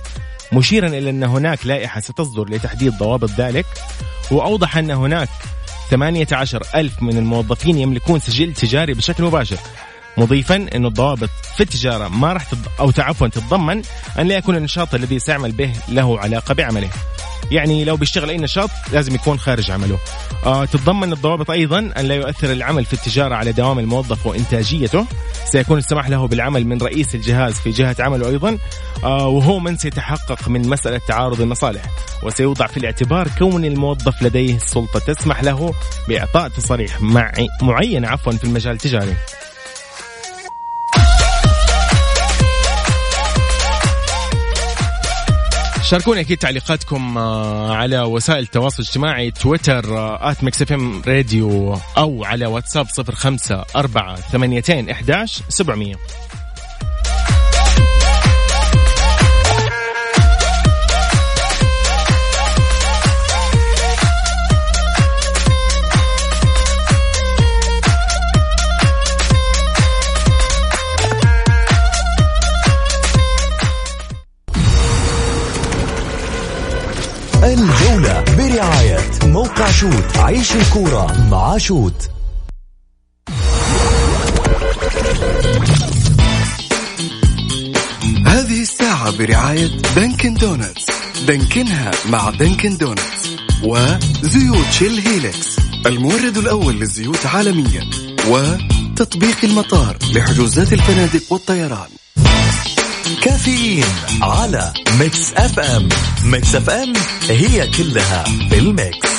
مشيرا 0.54 0.88
إلى 0.88 1.10
أن 1.10 1.24
هناك 1.24 1.66
لائحة 1.66 2.02
ستصدر 2.02 2.50
لتحديد 2.50 2.98
ضوابط 2.98 3.30
ذلك 3.38 3.66
وأوضح 4.32 4.78
أن 4.78 4.92
هناك 4.92 5.30
18 5.90 6.64
ألف 6.76 7.02
من 7.02 7.18
الموظفين 7.18 7.78
يملكون 7.78 8.20
سجل 8.20 8.54
تجاري 8.54 8.94
بشكل 8.94 9.24
مباشر. 9.24 9.58
مضيفا 10.18 10.56
أن 10.56 10.86
الضوابط 10.86 11.30
في 11.56 11.64
التجارة 11.64 12.08
ما 12.08 12.34
راح 12.34 12.44
تض... 12.44 12.58
أو 12.80 12.92
عفوا 12.98 13.28
تتضمن 13.28 13.82
أن 14.20 14.28
لا 14.28 14.38
يكون 14.38 14.56
النشاط 14.56 14.96
الذي 14.96 15.20
سيعمل 15.20 15.52
به 15.52 15.72
له 15.90 16.20
علاقة 16.20 16.54
بعمله. 16.54 16.90
يعني 17.52 17.86
لو 17.86 17.98
بيشتغل 17.98 18.30
أي 18.30 18.38
نشاط 18.38 18.70
لازم 18.92 19.16
يكون 19.16 19.40
خارج 19.40 19.72
عمله. 19.72 20.00
آه 20.46 20.66
تتضمن 20.66 21.14
الضوابط 21.14 21.52
أيضا 21.52 21.80
أن 21.80 22.06
لا 22.06 22.16
يؤثر 22.16 22.52
العمل 22.52 22.86
في 22.86 22.94
التجارة 22.94 23.36
على 23.36 23.52
دوام 23.52 23.80
الموظف 23.80 24.26
وإنتاجيته. 24.26 25.06
سيكون 25.52 25.78
السماح 25.78 26.10
له 26.10 26.28
بالعمل 26.28 26.68
من 26.68 26.82
رئيس 26.82 27.16
الجهاز 27.16 27.54
في 27.54 27.70
جهة 27.70 27.96
عمله 28.00 28.28
أيضا. 28.30 28.58
آه 29.04 29.28
وهو 29.28 29.60
من 29.60 29.78
سيتحقق 29.78 30.50
من 30.50 30.70
مسألة 30.70 31.02
تعارض 31.08 31.42
المصالح. 31.42 31.82
وسيوضع 32.24 32.68
في 32.68 32.78
الاعتبار 32.78 33.28
كون 33.40 33.66
الموظف 33.66 34.24
لديه 34.24 34.58
سلطة 34.58 35.00
تسمح 35.00 35.44
له 35.44 35.74
بإعطاء 36.08 36.50
تصاريح 36.50 37.02
مع 37.02 37.32
معينة 37.62 38.08
عفوا 38.08 38.32
في 38.32 38.44
المجال 38.44 38.74
التجاري. 38.74 39.16
شاركوني 45.86 46.22
أكيد 46.22 46.38
تعليقاتكم 46.38 47.18
آه، 47.18 47.76
على 47.76 48.02
وسائل 48.02 48.44
التواصل 48.44 48.84
الاجتماعي 48.84 49.32
تويتر 49.32 49.84
at 50.32 50.44
Mix 50.44 50.62
FM 50.62 51.02
Radio 51.08 51.78
أو 51.98 52.24
على 52.24 52.46
واتساب 52.46 52.88
05 53.14 53.66
4 53.76 54.16
8 54.16 54.64
11 54.92 55.44
700 55.50 55.96
موقع 79.56 79.72
شوت. 79.72 80.18
عيش 80.18 80.56
الكورة 80.56 81.28
مع 81.32 81.58
شوت. 81.58 82.10
هذه 88.26 88.62
الساعة 88.62 89.18
برعاية 89.18 89.68
Dunkin' 89.96 90.34
Donuts. 90.34 90.86
دانكنها 91.28 91.92
مع 92.10 92.30
Dunkin' 92.30 92.78
Donuts 92.78 93.30
وزيوت 93.64 94.72
Shell 94.72 95.00
Helix 95.08 95.60
المورد 95.86 96.38
الأول 96.38 96.76
للزيوت 96.76 97.26
عالميا 97.26 97.90
وتطبيق 98.28 99.38
المطار 99.44 99.98
لحجوزات 100.14 100.74
الفنادق 100.74 101.34
والطيران. 101.34 101.90
كافيين 103.22 103.86
على 104.22 104.74
Mix 105.00 105.34
FM. 105.34 105.90
Mix 106.24 106.56
FM 106.56 106.94
هي 107.30 107.68
كلها 107.68 108.24
بال 108.50 108.72
mix. 108.72 109.15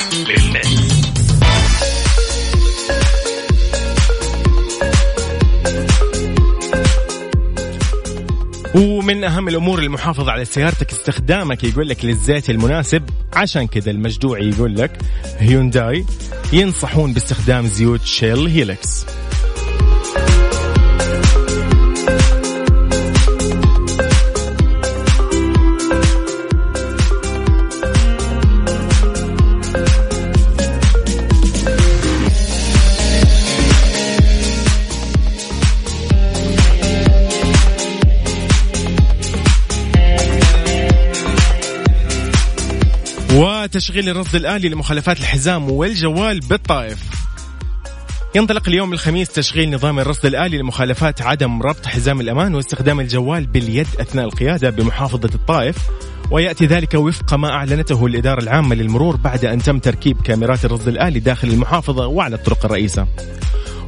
ومن 8.77 9.25
أهم 9.25 9.49
الأمور 9.49 9.79
المحافظة 9.79 10.33
على 10.33 10.45
سيارتك 10.45 10.91
استخدامك 10.93 11.65
يقول 11.65 11.89
لك 11.89 12.05
للزيت 12.05 12.51
المناسب. 12.51 13.03
عشان 13.35 13.67
كذا 13.67 13.91
المجدوعي 13.91 14.49
يقول 14.49 14.77
لك 14.77 14.99
هيونداي 15.39 16.05
ينصحون 16.53 17.13
باستخدام 17.13 17.67
زيوت 17.67 18.03
Shell 18.03 18.47
Helix 18.47 19.07
وتشغيل 43.37 44.09
الرصد 44.09 44.35
الآلي 44.35 44.69
لمخالفات 44.69 45.21
الحزام 45.21 45.71
والجوال 45.71 46.41
بالطائف. 46.41 46.99
ينطلق 48.35 48.69
اليوم 48.69 48.93
الخميس 48.93 49.29
تشغيل 49.29 49.75
نظام 49.75 49.99
الرصد 49.99 50.27
الآلي 50.27 50.59
لمخالفات 50.59 51.23
عدم 51.23 51.63
ربط 51.63 51.87
حزام 51.87 52.21
الأمان 52.21 52.55
واستخدام 52.55 53.01
الجوال 53.01 53.47
باليد 53.47 53.87
أثناء 54.01 54.25
القيادة 54.25 54.71
بمحافظة 54.71 55.31
الطائف 55.35 55.77
ويأتي 56.31 56.67
ذلك 56.67 56.95
وفق 56.95 57.35
ما 57.35 57.51
أعلنته 57.51 58.07
الإدارة 58.07 58.43
العامة 58.43 58.75
للمرور 58.75 59.17
بعد 59.17 59.45
أن 59.45 59.63
تم 59.63 59.79
تركيب 59.79 60.21
كاميرات 60.21 60.65
الرصد 60.65 60.89
الآلي 60.89 61.21
داخل 61.21 61.49
المحافظة 61.49 62.07
وعلى 62.07 62.37
الطرق 62.37 62.65
الرئيسة. 62.65 63.07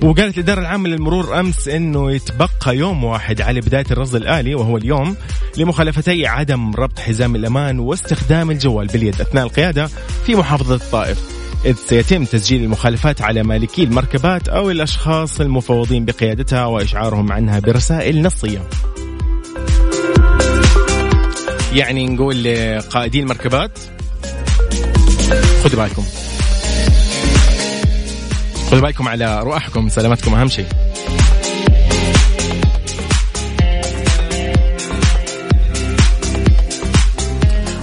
وقالت 0.02 0.38
الإدارة 0.38 0.60
العامة 0.60 0.88
للمرور 0.88 1.40
أمس 1.40 1.68
أنه 1.68 2.12
يتبقى 2.12 2.76
يوم 2.76 3.04
واحد 3.04 3.40
على 3.40 3.60
بداية 3.60 3.84
الرصد 3.90 4.14
الآلي 4.14 4.54
وهو 4.54 4.76
اليوم 4.76 5.16
لمخالفتي 5.56 6.26
عدم 6.26 6.74
ربط 6.74 6.98
حزام 6.98 7.36
الأمان 7.36 7.78
واستخدام 7.78 8.50
الجوال 8.50 8.86
باليد 8.86 9.20
أثناء 9.20 9.44
القيادة 9.44 9.86
في 10.26 10.34
محافظة 10.34 10.74
الطائف. 10.74 11.18
إذ 11.64 11.74
سيتم 11.74 12.24
تسجيل 12.24 12.64
المخالفات 12.64 13.22
على 13.22 13.42
مالكي 13.42 13.82
المركبات 13.82 14.48
أو 14.48 14.70
الأشخاص 14.70 15.40
المفوضين 15.40 16.04
بقيادتها 16.04 16.66
وإشعارهم 16.66 17.32
عنها 17.32 17.58
برسائل 17.58 18.22
نصية. 18.22 18.62
يعني 21.72 22.06
نقول 22.06 22.44
لقائدين 22.44 23.22
المركبات 23.22 23.78
خذوا 25.62 25.84
بالكم. 25.84 26.04
خذوا 28.70 28.80
بالكم 28.82 29.08
على 29.08 29.40
رواحكم 29.40 29.88
سلامتكم 29.88 30.34
أهم 30.34 30.48
شيء. 30.48 30.66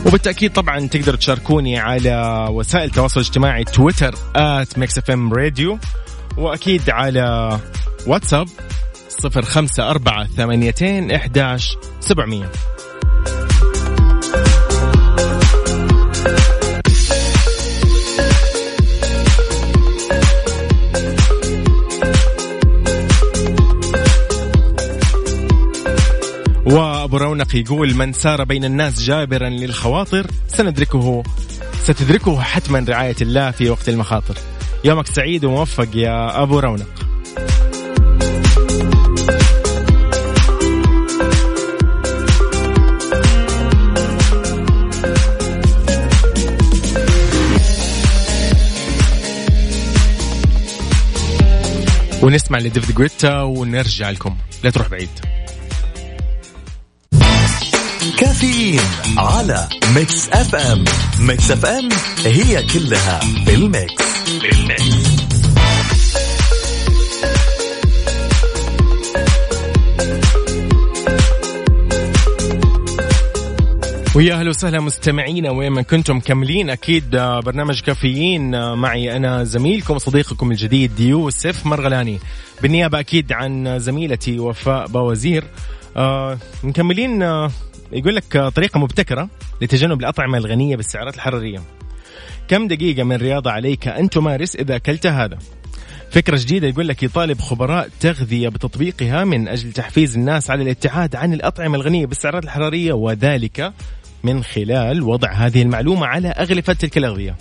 وبالتأكيد 0.06 0.54
طبعا 0.54 0.88
تقدروا 0.88 1.18
تشاركوني 1.18 1.80
على 1.80 2.48
وسائل 2.52 2.86
التواصل 2.86 3.20
الاجتماعي 3.20 3.64
تويتر 3.64 4.16
راديو 5.34 5.80
وأكيد 6.38 6.90
على 6.90 7.60
واتساب 8.08 8.48
صفر 9.10 9.42
خمسة 9.42 9.90
أربعة 9.90 10.28
ثمانيتين 10.28 11.12
إحداش 11.12 11.78
سبعمية. 12.00 12.52
أبو 27.16 27.24
رونق 27.24 27.55
يقول 27.55 27.95
من 27.95 28.13
سار 28.13 28.43
بين 28.43 28.66
الناس 28.66 29.01
جابرا 29.01 29.49
للخواطر 29.49 30.28
سندركه 30.47 31.24
ستدركه 31.84 32.41
حتما 32.41 32.86
رعاية 32.89 33.16
الله 33.22 33.51
في 33.51 33.70
وقت 33.70 33.89
المخاطر. 33.89 34.38
يومك 34.84 35.07
سعيد 35.07 35.45
وموفق 35.45 35.88
يا 35.95 36.43
أبو 36.43 36.59
رونق. 36.59 36.88
ونسمع 52.24 52.59
لديفيد 52.59 52.95
جويتا 52.95 53.41
ونرجع 53.41 54.09
لكم. 54.09 54.36
لا 54.63 54.70
تروح 54.70 54.89
بعيد. 54.89 55.09
كافيين 58.18 58.80
على 59.18 59.68
Mix 59.96 60.30
FM 60.30 60.84
Mix 61.20 61.52
FM 61.52 61.89
هي 62.26 62.63
كلها 62.63 63.20
بال 63.46 63.69
mix 63.69 64.04
بال 64.41 64.71
mix 64.71 65.16
ويا 74.16 74.34
أهلا 74.36 74.49
وسهلا 74.49 74.80
مستمعينا 74.80 75.51
وين 75.51 75.72
ما 75.72 75.82
كنتم 75.82 76.18
مكملين 76.18 76.70
أكيد 76.70 77.16
آه، 77.16 77.39
برنامج 77.39 77.82
كافيين 77.82 78.55
آه، 78.55 78.76
معي 78.76 79.16
أنا 79.16 79.43
زميلكم 79.43 79.97
صديقكم 79.97 80.51
الجديد 80.51 80.99
يوسف 80.99 81.66
مرغلاني. 81.66 82.20
بالنيابة 82.61 82.99
أكيد 82.99 83.32
عن 83.34 83.80
زميلتي 83.80 84.39
وفاء 84.39 84.88
باوزير 84.88 85.43
آه 85.97 86.38
مكملين 86.63 87.24
يقول 87.92 88.16
لك 88.16 88.36
آه، 88.36 88.50
طريقة 88.50 88.80
مبتكرة 88.80 89.30
لتجنب 89.62 90.00
الأطعمة 90.00 90.38
الغنية 90.38 90.76
بالسعرات 90.76 91.16
الحرارية. 91.16 91.62
كم 92.48 92.68
دقيقة 92.68 93.04
من 93.04 93.16
رياضة 93.16 93.52
عليك 93.52 93.88
أن 93.88 94.10
تمارس 94.10 94.56
إذا 94.56 94.76
أكلت 94.76 95.08
هذا؟ 95.08 95.38
فكرة 96.12 96.38
جديدة 96.42 96.68
يقول 96.68 96.88
لك 96.88 97.04
يطالب 97.04 97.42
خبراء 97.42 97.90
تغذية 98.00 98.50
بتطبيقها 98.50 99.24
من 99.24 99.48
أجل 99.48 99.72
تحفيز 99.72 100.18
الناس 100.18 100.50
على 100.50 100.64
الابتعاد 100.64 101.16
عن 101.16 101.34
الأطعمة 101.34 101.76
الغنية 101.76 102.06
بالسعرات 102.06 102.44
الحرارية 102.44 102.94
وذلك 102.94 103.74
من 104.24 104.44
خلال 104.44 105.02
وضع 105.04 105.32
هذه 105.32 105.62
المعلومة 105.62 106.06
على 106.06 106.28
أغلفة 106.28 106.74
تلك 106.74 106.98
الأغذية. 106.98 107.36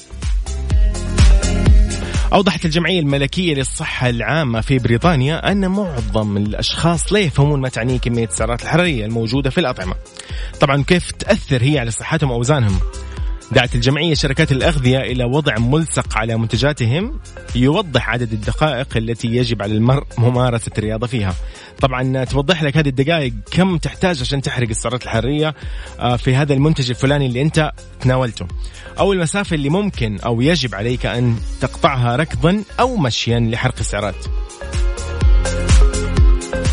أوضحت 2.34 2.64
الجمعية 2.64 3.00
الملكية 3.00 3.54
للصحة 3.54 4.08
العامة 4.08 4.60
في 4.60 4.78
بريطانيا 4.78 5.52
أن 5.52 5.68
معظم 5.68 6.36
الأشخاص 6.36 7.12
لا 7.12 7.18
يفهمون 7.18 7.60
ما 7.60 7.68
تعنيه 7.68 7.98
كمية 7.98 8.24
السعرات 8.24 8.62
الحرارية 8.62 9.06
الموجودة 9.06 9.50
في 9.50 9.58
الأطعمة. 9.58 9.94
طبعا 10.60 10.82
كيف 10.82 11.10
تأثر 11.10 11.62
هي 11.62 11.78
على 11.78 11.90
صحتهم 11.90 12.30
وأوزانهم؟ 12.30 12.80
دعت 13.52 13.74
الجمعية 13.74 14.14
شركات 14.14 14.52
الأغذية 14.52 14.98
إلى 15.00 15.24
وضع 15.24 15.58
ملصق 15.58 16.18
على 16.18 16.36
منتجاتهم 16.36 17.20
يوضح 17.54 18.10
عدد 18.10 18.32
الدقائق 18.32 18.96
التي 18.96 19.28
يجب 19.28 19.62
على 19.62 19.72
المرء 19.74 20.04
ممارسة 20.18 20.70
الرياضة 20.78 21.06
فيها. 21.06 21.34
طبعا 21.80 22.24
توضح 22.24 22.62
لك 22.62 22.76
هذه 22.76 22.88
الدقائق 22.88 23.32
كم 23.50 23.78
تحتاج 23.78 24.20
عشان 24.20 24.42
تحرق 24.42 24.68
السعرات 24.68 25.04
الحرارية 25.04 25.54
آه، 26.00 26.16
في 26.16 26.34
هذا 26.34 26.54
المنتج 26.54 26.90
الفلاني 26.90 27.26
اللي 27.26 27.42
أنت 27.42 27.70
تناولته. 28.00 28.46
أو 28.98 29.12
المسافة 29.12 29.54
اللي 29.54 29.68
ممكن 29.68 30.18
أو 30.20 30.40
يجب 30.40 30.74
عليك 30.74 31.06
أن 31.06 31.36
تقطعها 31.60 32.16
ركضا 32.16 32.64
أو 32.80 32.96
مشيا 32.96 33.40
لحرق 33.40 33.74
السعرات. 33.80 34.26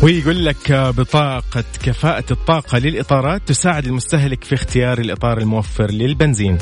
ويقول 0.03 0.45
لك 0.45 0.71
بطاقة 0.71 1.63
كفاءة 1.83 2.25
الطاقة 2.31 2.77
للإطارات 2.77 3.41
تساعد 3.47 3.85
المستهلك 3.85 4.43
في 4.43 4.55
اختيار 4.55 4.99
الإطار 4.99 5.37
الموفر 5.37 5.91
للبنزين. 5.91 6.57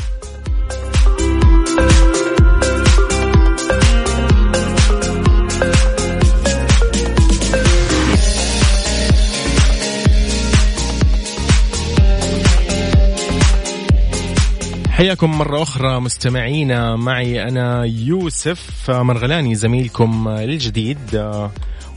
حياكم 14.89 15.37
مرة 15.37 15.61
أخرى 15.61 15.99
مستمعينا. 15.99 16.95
معي 16.95 17.43
أنا 17.43 17.83
يوسف 17.85 18.91
مرغلاني 18.91 19.55
زميلكم 19.55 20.27
الجديد 20.27 21.15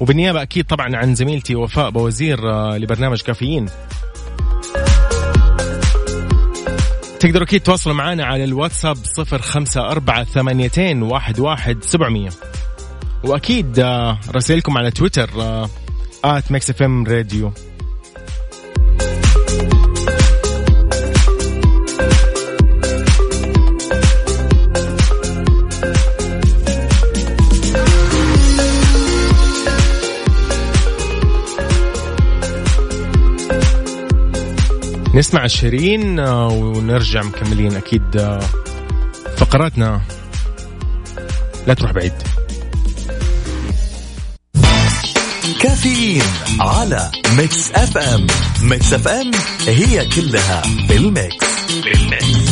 وبالنيابة 0.01 0.43
أكيد 0.43 0.65
طبعا 0.67 0.97
عن 0.97 1.15
زميلتي 1.15 1.55
وفاء 1.55 1.91
باوزير 1.91 2.51
آه، 2.53 2.79
لبرنامج 2.79 3.23
كافيين. 3.23 3.67
تقدروا 7.21 7.47
أكيد 7.47 7.61
تواصلوا 7.61 7.95
معنا 7.95 8.25
على 8.25 8.45
الواتساب 8.45 8.97
صفر 8.97 9.43
خمسة 9.43 9.81
أربعة 9.91 10.25
ثمانيتين 10.25 11.03
واحد 11.03 11.41
واحد 11.41 11.85
سبعمية. 11.85 12.31
وأكيد 13.25 13.79
آه، 13.79 14.19
رسائلكم 14.31 14.79
على 14.79 14.91
تويتر 14.91 15.31
at 16.25 16.53
Mix 16.53 16.71
FM 16.71 17.07
Radio 17.07 17.53
نسمع 35.15 35.47
شيرين 35.47 36.19
آه، 36.19 36.49
ونرجع 36.49 37.23
مكملين 37.23 37.77
أكيد 37.77 38.17
آه، 38.17 38.41
فقراتنا. 39.37 40.01
لا 41.67 41.75
تروح 41.75 41.93
بعيد. 41.93 42.13
كافيين 45.61 46.23
على 46.61 47.11
Mix 47.37 47.71
FM. 47.73 48.27
Mix 48.63 48.93
FM 48.93 49.31
هي 49.67 50.09
كلها 50.09 50.63
بال 50.89 51.08
mix. 51.08 51.47
بال 51.85 52.05
mix. 52.05 52.44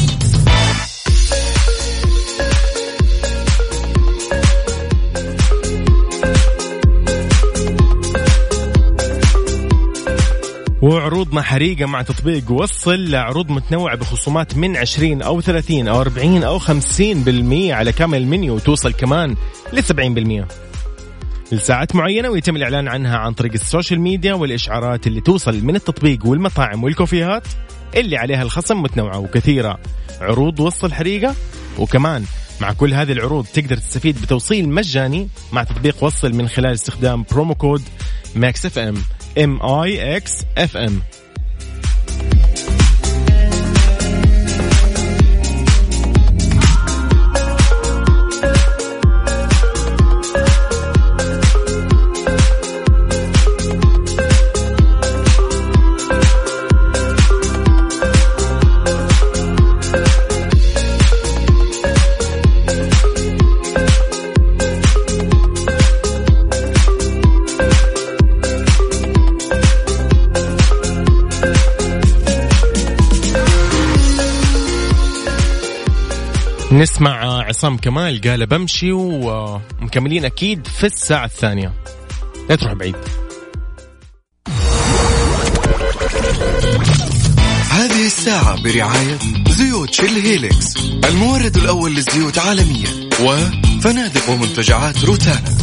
وعروضنا 10.82 11.42
حريقة 11.42 11.86
مع 11.86 12.02
تطبيق 12.02 12.52
وصل 12.52 13.14
عروض 13.14 13.50
متنوعة 13.50 13.96
بخصومات 13.96 14.56
من 14.56 14.76
20 14.76 15.22
أو 15.22 15.40
30 15.40 15.88
أو 15.88 16.00
40 16.00 16.44
أو 16.44 16.58
50% 16.58 16.70
على 17.70 17.92
كامل 17.92 18.18
المنيو 18.18 18.54
وتوصل 18.54 18.92
كمان 18.92 19.36
ل 19.72 19.82
70% 19.82 20.46
لساعات 21.52 21.96
معينة 21.96 22.28
ويتم 22.28 22.56
الإعلان 22.56 22.88
عنها 22.88 23.18
عن 23.18 23.32
طريق 23.32 23.52
ال 23.52 23.59
social 23.59 24.00
media 24.00 24.34
والإشعارات 24.34 25.06
اللي 25.06 25.20
توصل 25.20 25.64
من 25.64 25.76
التطبيق 25.76 26.26
والمطاعم 26.26 26.84
والكوفيهات 26.84 27.46
اللي 27.96 28.16
عليها 28.16 28.42
الخصم 28.42 28.82
متنوعة 28.82 29.18
وكثيرة. 29.18 29.78
عروض 30.20 30.60
وصل 30.60 30.92
حريقة؟ 30.92 31.34
وكمان 31.78 32.24
مع 32.60 32.72
كل 32.72 32.94
هذه 32.94 33.12
العروض 33.12 33.46
تقدر 33.46 33.76
تستفيد 33.76 34.22
بتوصيل 34.22 34.68
مجاني 34.68 35.28
مع 35.52 35.64
تطبيق 35.64 36.04
وصل 36.04 36.34
من 36.34 36.48
خلال 36.48 36.72
استخدام 36.72 37.24
promo 37.30 37.54
code 37.54 37.82
ماكس 38.34 38.66
اف 38.66 38.78
ام. 38.78 38.94
ام 39.38 39.62
اي 39.62 40.16
إكس 40.16 40.42
اف 40.58 40.76
ام 40.76 41.02
نسمع 76.72 77.44
عصام 77.44 77.76
كمال 77.76 78.20
قال 78.20 78.46
بمشي 78.46 78.92
ومكملين 78.92 80.24
أكيد 80.24 80.66
في 80.66 80.86
الساعة 80.86 81.24
الثانية. 81.24 81.72
لا 82.48 82.56
تروح 82.56 82.72
بعيد. 82.72 82.96
هذه 87.70 88.06
الساعة 88.06 88.62
برعاية 88.62 89.18
زيوت 89.48 89.94
شيل 89.94 90.22
هيليكس 90.22 90.76
المورد 91.04 91.56
الأول 91.56 91.94
للزيوت 91.94 92.38
عالميا 92.38 93.10
وفنادق 93.20 94.30
ومنتجعات 94.30 95.04
روتانا. 95.04 95.54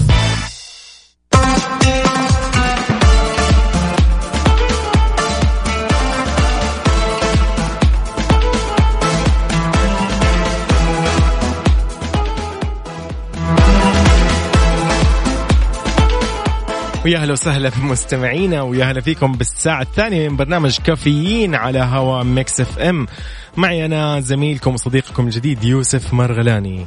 ويا 17.10 17.18
أهلا 17.18 17.34
وسهلا 17.34 17.70
في 17.70 17.82
مستمعينا 17.94 18.62
ويا 18.62 18.86
أهلا 18.86 19.02
فيكم 19.02 19.32
بالساعة 19.32 19.82
الثانية 19.82 20.30
من 20.30 20.36
برنامج 20.36 20.78
كافيين 20.80 21.56
على 21.56 21.80
هوا 21.80 22.24
Mix 22.24 22.62
FM. 22.62 23.08
معي 23.58 23.86
أنا 23.86 24.20
زميلكم 24.20 24.74
وصديقكم 24.74 25.26
الجديد 25.26 25.64
يوسف 25.64 26.14
مرغلاني. 26.14 26.86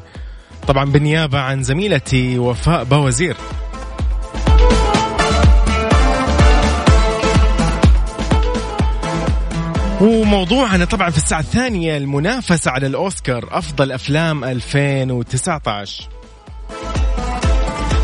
طبعا 0.68 0.84
بالنيابة 0.84 1.38
عن 1.38 1.62
زميلتي 1.62 2.38
وفاء 2.38 2.84
باوزير 2.84 3.36
وموضوعنا 10.00 10.84
طبعا 10.84 11.10
في 11.10 11.16
الساعة 11.16 11.40
الثانية 11.40 11.96
المنافسة 11.96 12.70
على 12.70 12.86
الأوسكار 12.86 13.48
أفضل 13.50 13.92
أفلام 13.92 14.44
2019 14.44 16.21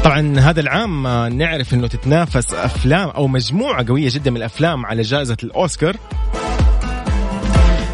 طبعا 0.09 0.41
هذا 0.41 0.61
العام 0.61 1.07
نعرف 1.39 1.75
إنه 1.75 1.87
تتنافس 1.87 2.55
أفلام 2.55 3.09
أو 3.09 3.27
مجموعة 3.27 3.87
قوية 3.89 4.09
جدا 4.13 4.31
من 4.31 4.37
الأفلام 4.37 4.87
على 4.87 5.03
جائزة 5.03 5.37
الأوسكار. 5.43 5.97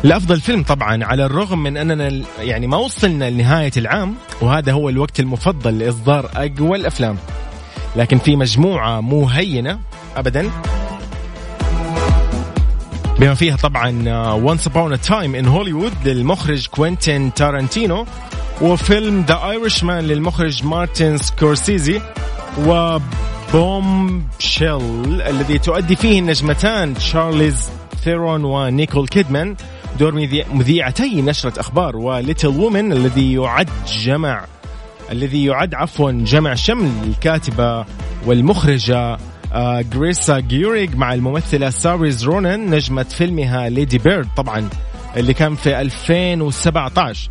لأفضل 0.05 0.41
فيلم 0.41 0.63
طبعا 0.63 1.05
على 1.05 1.27
الرغم 1.27 1.63
من 1.63 1.77
أننا 1.77 2.23
يعني 2.39 2.67
ما 2.67 2.77
وصلنا 2.77 3.31
لنهاية 3.31 3.71
العام 3.77 4.15
وهذا 4.41 4.73
هو 4.73 4.89
الوقت 4.89 5.21
المفضل 5.21 5.79
لإصدار 5.79 6.31
أقوى 6.37 6.79
الأفلام. 6.79 7.17
لكن 7.97 8.19
في 8.19 8.37
مجموعة 8.37 9.01
مو 9.01 9.29
هينه 9.29 9.79
ابدا. 10.17 10.51
بما 13.19 13.35
فيها 13.35 13.57
طبعا 13.57 14.09
Once 14.33 14.69
upon 14.69 14.93
a 14.93 15.09
time 15.09 15.35
in 15.35 15.47
Hollywood 15.47 16.07
للمخرج 16.07 16.67
كوينتين 16.67 17.35
تارانتينو 17.35 18.07
وفيلم 18.65 19.25
The 19.29 19.51
Irishman 19.51 20.05
للمخرج 20.05 20.65
مارتن 20.65 21.17
سكورسيزي 21.19 22.01
و 22.59 24.25
Bombshell 24.39 25.23
الذي 25.23 25.59
تؤدي 25.59 25.97
فيه 25.97 26.19
النجمتان 26.19 26.95
تشارليز 26.95 27.71
ثيرون 28.05 28.45
ونيكول 28.45 29.09
كيدمان. 29.09 29.57
دور 29.99 30.29
مذيعتي 30.53 31.23
نشرة 31.23 31.61
أخبار 31.61 31.97
و 31.97 32.04
Little 32.04 32.49
Women 32.49 32.93
الذي 32.93 33.33
يعد 33.33 33.69
جمع 34.05 34.45
الذي 35.11 35.45
يعد 35.45 35.75
عفوا 35.75 36.11
جمع 36.13 36.55
شمل 36.55 36.91
الكاتبة 37.07 37.85
والمخرجة 38.27 39.19
آه 39.53 39.81
جريتا 39.81 40.39
جيرويج 40.39 40.97
مع 40.97 41.15
الممثلة 41.15 41.71
سيرشا 41.71 42.25
رونان 42.25 42.71
نجمة 42.71 43.03
فيلمها 43.03 43.69
Lady 43.69 43.99
Bird 43.99 44.29
طبعا 44.37 44.69
اللي 45.17 45.35
كان 45.35 45.55
في 45.55 45.81
2017 45.81 47.31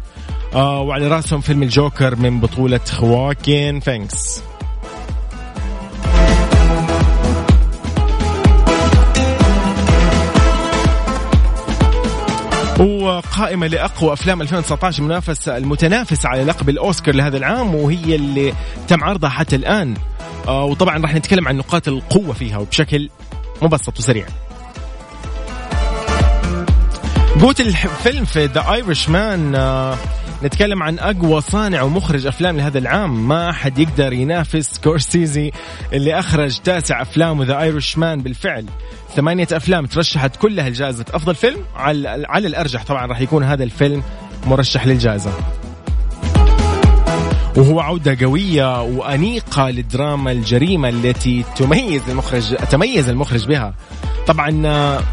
آه 0.56 0.82
وعلى 0.82 1.08
رأسهم 1.08 1.42
فيلم 1.42 1.64
الجوكر 1.64 2.16
من 2.16 2.40
بطولة 2.40 2.80
خواكين. 2.86 3.80
فينكس 3.80 4.44
وقائمة 12.80 13.68
لأقوى 13.68 14.14
أفلام 14.14 14.42
2019 14.42 15.04
منافسة 15.04 15.58
المتنافسة 15.58 16.30
على 16.30 16.44
لقب 16.44 16.70
الأوسكار 16.70 17.16
لهذا 17.16 17.38
العام 17.38 17.76
وهي 17.76 18.16
اللي 18.16 18.54
تم 18.88 19.04
عرضها 19.04 19.30
حتى 19.30 19.56
الآن. 19.56 19.94
آه 20.48 20.64
وطبعا 20.64 20.98
راح 20.98 21.16
نتكلم 21.16 21.48
عن 21.48 21.58
نقاط 21.58 21.88
القوة 21.88 22.34
فيها 22.34 22.58
وبشكل 22.58 23.10
مبسط 23.62 24.00
وسريع. 24.00 24.26
قوة 27.42 27.62
الفيلم 27.62 28.26
في 28.26 28.46
The 28.46 28.74
Irishman 28.74 29.56
نتكلم 30.44 30.84
عن 30.84 31.00
أقوى 31.00 31.42
صانع 31.42 31.82
ومخرج 31.82 32.26
أفلام 32.26 32.58
لهذا 32.58 32.78
العام. 32.78 33.28
ما 33.28 33.50
أحد 33.50 33.80
يقدر 33.80 34.14
ينافس 34.14 34.78
سكورسيزي 34.84 35.52
اللي 35.94 36.20
أخرج 36.20 36.58
تاسع 36.58 37.02
أفلام 37.02 37.44
The 37.44 37.62
Irishman 37.62 38.22
بالفعل. 38.22 38.66
ثمانية 39.16 39.48
أفلام 39.52 39.86
ترشحت 39.86 40.36
كلها 40.36 40.70
لجائزة 40.70 41.06
أفضل 41.14 41.36
فيلم. 41.36 41.60
على 41.76 42.26
على 42.30 42.48
الأرجح 42.48 42.84
طبعا 42.84 43.06
راح 43.06 43.22
يكون 43.22 43.44
هذا 43.44 43.64
الفيلم 43.64 44.04
مرشح 44.46 44.88
للجائزة. 44.88 45.32
وهو 47.58 47.80
عودة 47.80 48.26
قوية 48.26 48.82
وأنيقة 48.82 49.70
للدراما 49.70 50.32
الجريمة 50.32 50.90
التي 50.90 51.44
تميز 51.56 52.02
المخرج 52.10 52.56
تميز 52.56 53.10
المخرج 53.10 53.48
بها. 53.48 53.74
طبعا 54.28 54.52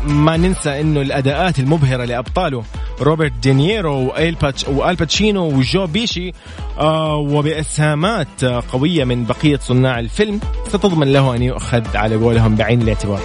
ما 0.06 0.36
ننسى 0.36 0.80
إنه 0.80 1.00
الأداءات 1.00 1.58
المبهرة 1.58 2.04
لأبطاله 2.04 2.64
روبرت 3.00 3.32
دينيرو 3.42 3.94
وآل 3.94 4.34
باتش 4.34 4.68
وآل 4.68 4.96
باتشينو 4.96 5.42
وجو 5.42 5.86
بيشي 5.86 6.32
آه 6.78 7.16
وبأسهامات 7.16 8.44
قوية 8.44 9.04
من 9.04 9.24
بقية 9.24 9.58
صناع 9.58 9.98
الفيلم 9.98 10.40
ستضمن 10.68 11.12
له 11.12 11.36
أن 11.36 11.42
يؤخذ 11.42 11.96
على 11.96 12.16
قولهم 12.16 12.56
بعين 12.56 12.82
الاعتبار. 12.82 13.20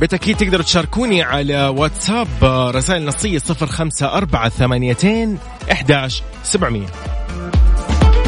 بالتأكيد 0.00 0.36
تقدروا 0.36 0.64
تشاركوني 0.64 1.22
على 1.22 1.66
واتساب 1.66 2.28
رسائل 2.74 3.04
نصية 3.04 3.38
صفر 3.38 3.66
خمسة 3.66 4.06
أربعة 4.06 4.48
ثمانيتين 4.48 5.38
إحداش 5.72 6.22
سبعمية 6.42 6.86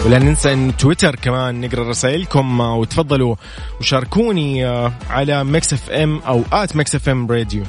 ولا 0.06 0.18
ننسى 0.18 0.52
إن 0.52 0.76
تويتر 0.76 1.16
كمان 1.16 1.60
نقرأ 1.60 1.88
رسائلكم 1.88 2.60
وتفضلوا 2.60 3.36
وشاركوني 3.80 4.64
على 5.10 5.44
Mix 5.44 5.72
FM 5.72 6.18
أو 6.18 6.42
at 6.52 6.76
Mix 6.76 6.94
FM 6.94 7.26
Radio. 7.30 7.62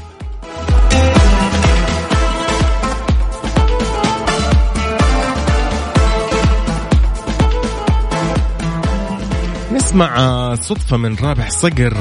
نسمع 9.73 10.55
صدفة 10.55 10.97
من 10.97 11.15
رابح 11.15 11.49
صقر 11.49 11.93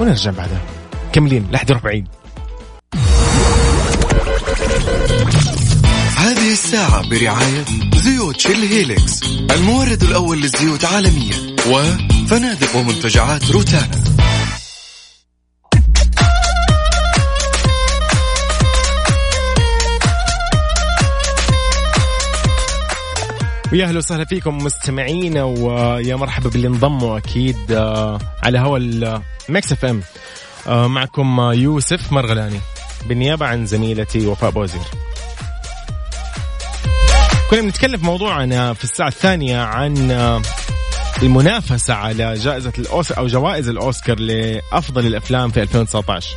ونرجع 0.00 0.30
بعدها. 0.30 0.60
مكملين 1.12 1.46
لا 1.50 1.60
تروح 1.70 1.82
بعيد 1.82 2.08
هذه 6.26 6.52
الساعة 6.52 7.08
برعاية 7.08 7.64
زيوت 7.94 8.40
Shell 8.40 8.56
Helix 8.56 9.22
المورد 9.50 10.02
الأول 10.02 10.40
للزيوت 10.40 10.84
عالميا 10.84 11.56
فنادق 12.28 12.76
ومنتجعات 12.76 13.50
روتانا 13.50 14.04
ويا 23.72 23.86
أهلا 23.86 23.98
وسهلا 23.98 24.24
فيكم 24.24 24.58
مستمعينا 24.58 25.44
ويا 25.44 26.16
مرحبا 26.16 26.50
باللي 26.50 26.68
انضموا 26.68 27.18
أكيد 27.18 27.72
آه، 27.72 28.18
على 28.42 28.58
هوا 28.58 28.78
ال 28.78 29.72
Mix 29.72 29.84
FM 29.84 30.02
آه، 30.66 30.86
معكم 30.86 31.40
يوسف 31.40 32.12
مرغلاني 32.12 32.60
بالنيابه 33.08 33.46
عن 33.46 33.66
زميلتي 33.66 34.26
وفاء 34.26 34.50
بوزير. 34.50 34.82
كنا 37.50 37.60
بنتكلم 37.60 37.96
في 37.98 38.04
موضوعنا 38.06 38.74
في 38.74 38.84
الساعة 38.84 39.08
الثانية 39.08 39.58
عن 39.58 40.10
آه، 40.10 40.42
المنافسة 41.22 41.94
على 41.94 42.34
جائزة 42.34 42.72
الاوسكار 42.78 43.18
أو 43.18 43.26
جوائز 43.26 43.68
الأوسكار 43.68 44.18
لأفضل 44.20 45.06
الأفلام 45.06 45.50
في 45.50 45.62
2019. 45.62 46.36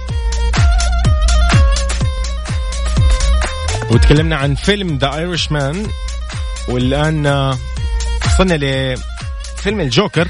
وتكلمنا 3.92 4.36
عن 4.36 4.56
فيلم 4.56 4.98
The 4.98 5.16
Irishman 5.16 5.88
والآن 6.68 7.26
آه، 7.26 7.58
وصلنا 8.26 8.54
لفيلم 8.54 9.80
الجوكر 9.80 10.28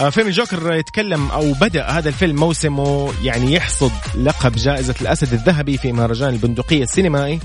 آه، 0.00 0.10
فيلم 0.10 0.26
الجوكر 0.26 0.72
يتكلم 0.72 1.30
أو 1.30 1.52
بدأ 1.52 1.86
هذا 1.86 2.08
الفيلم 2.08 2.36
موسمه 2.36 3.12
يعني 3.22 3.52
يحصد 3.52 3.92
لقب 4.14 4.52
جائزة 4.52 4.94
الأسد 5.00 5.32
الذهبي 5.32 5.78
في 5.78 5.92
مهرجان 5.92 6.28
البندقية 6.28 6.82
السينمائي 6.82 7.40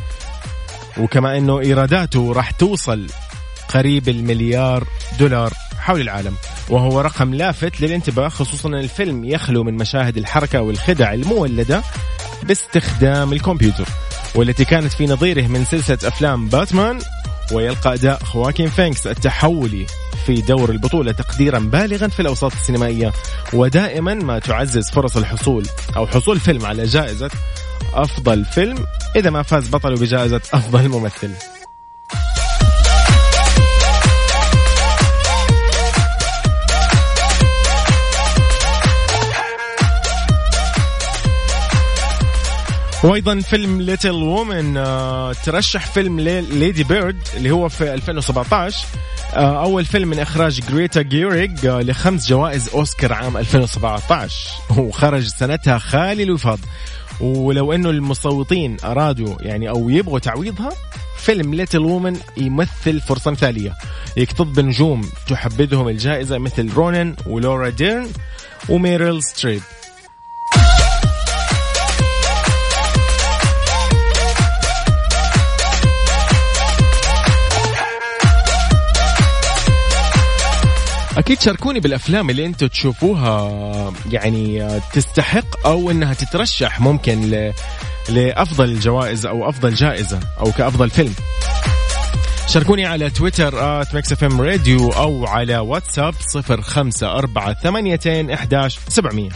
وكما 0.97 1.37
إنه 1.37 1.59
إيراداته 1.59 2.33
راح 2.33 2.51
توصل 2.51 3.07
قريب 3.67 4.09
المليار 4.09 4.87
دولار 5.19 5.53
حول 5.77 6.01
العالم. 6.01 6.35
وهو 6.69 7.01
رقم 7.01 7.33
لافت 7.33 7.81
للانتباه 7.81 8.29
خصوصا 8.29 8.69
إن 8.69 8.75
الفيلم 8.75 9.25
يخلو 9.25 9.63
من 9.63 9.73
مشاهد 9.73 10.17
الحركة 10.17 10.61
والخدع 10.61 11.13
المولدة 11.13 11.81
باستخدام 12.43 13.33
الكمبيوتر 13.33 13.87
والتي 14.35 14.65
كانت 14.65 14.93
في 14.93 15.05
نظيره 15.05 15.47
من 15.47 15.65
سلسلة 15.65 15.97
أفلام 16.03 16.47
باتمان 16.49 16.99
ويلقى 17.51 17.93
أداء 17.93 18.23
خواكين 18.23 18.69
فينكس 18.69 19.07
التحولي 19.07 19.85
في 20.25 20.41
دور 20.41 20.69
البطولة 20.71 21.11
تقديرا 21.11 21.59
بالغا 21.59 22.07
في 22.07 22.19
الأوساط 22.19 22.53
السينمائية. 22.53 23.11
ودائما 23.53 24.13
ما 24.13 24.39
تعزز 24.39 24.91
فرص 24.91 25.17
الحصول 25.17 25.65
أو 25.95 26.07
حصول 26.07 26.39
فيلم 26.39 26.65
على 26.65 26.83
جائزة 26.83 27.29
أفضل 27.93 28.45
فيلم 28.45 28.85
إذا 29.15 29.29
ما 29.29 29.43
فاز 29.43 29.69
بطله 29.69 29.95
بجائزة 29.95 30.41
أفضل 30.53 30.89
ممثل. 30.89 31.31
وأيضا 43.03 43.39
فيلم 43.39 43.81
Little 43.81 44.11
Women 44.11 44.77
آه 44.77 45.33
ترشح 45.33 45.85
فيلم 45.85 46.19
Lady 46.19 46.83
Bird 46.83 47.27
اللي 47.37 47.51
هو 47.51 47.69
في 47.69 47.93
2017 47.93 48.87
آه 49.33 49.63
أول 49.63 49.85
فيلم 49.85 50.07
من 50.07 50.19
إخراج 50.19 50.61
جريتا 50.61 51.01
آه 51.01 51.81
لخمس 51.81 52.27
جوائز 52.27 52.69
أوسكار 52.69 53.13
عام 53.13 53.37
2017 53.37 54.35
وخرج 54.77 55.27
سنتها 55.27 55.77
خالي 55.77 56.23
الوفاض. 56.23 56.59
ولو 57.21 57.73
انه 57.73 57.89
المصوتين 57.89 58.77
ارادوا 58.83 59.35
يعني 59.39 59.69
أو 59.69 59.89
يبغوا 59.89 60.19
تعويضها 60.19 60.69
فيلم 61.17 61.53
Little 61.53 61.79
Women 61.79 62.17
يمثل 62.37 63.01
فرصة 63.01 63.31
مثالية. 63.31 63.73
يكتظ 64.17 64.47
بنجوم 64.47 65.01
تحبذهم 65.29 65.87
الجائزة 65.87 66.37
مثل 66.37 66.73
رونن 66.73 67.15
ولورا 67.27 67.69
ديرن 67.69 68.07
وميريل 68.69 69.23
ستريب. 69.23 69.61
أكيد 81.17 81.41
شاركوني 81.41 81.79
بالأفلام 81.79 82.29
اللي 82.29 82.45
أنتم 82.45 82.67
تشوفوها. 82.67 83.93
يعني 84.11 84.69
تستحق 84.93 85.67
أو 85.67 85.91
إنها 85.91 86.13
تترشح 86.13 86.79
ممكن 86.79 87.21
ل... 87.21 87.53
لأفضل 88.09 88.65
الجوائز 88.65 89.25
أو 89.25 89.49
أفضل 89.49 89.73
جائزة 89.73 90.19
أو 90.39 90.51
كأفضل 90.51 90.89
فيلم. 90.89 91.13
شاركوني 92.47 92.85
على 92.85 93.09
تويتر 93.09 93.81
at 93.81 93.95
Mix 93.95 94.11
FM 94.11 94.41
Radio 94.41 94.89
أو 94.89 95.27
على 95.27 95.57
واتساب 95.57 96.13
صفر 96.19 96.61
خمسة 96.61 97.11
أربعة 97.11 97.53
ثمانيتين 97.53 98.31
إحداش 98.31 98.79
سبعمية. 98.87 99.29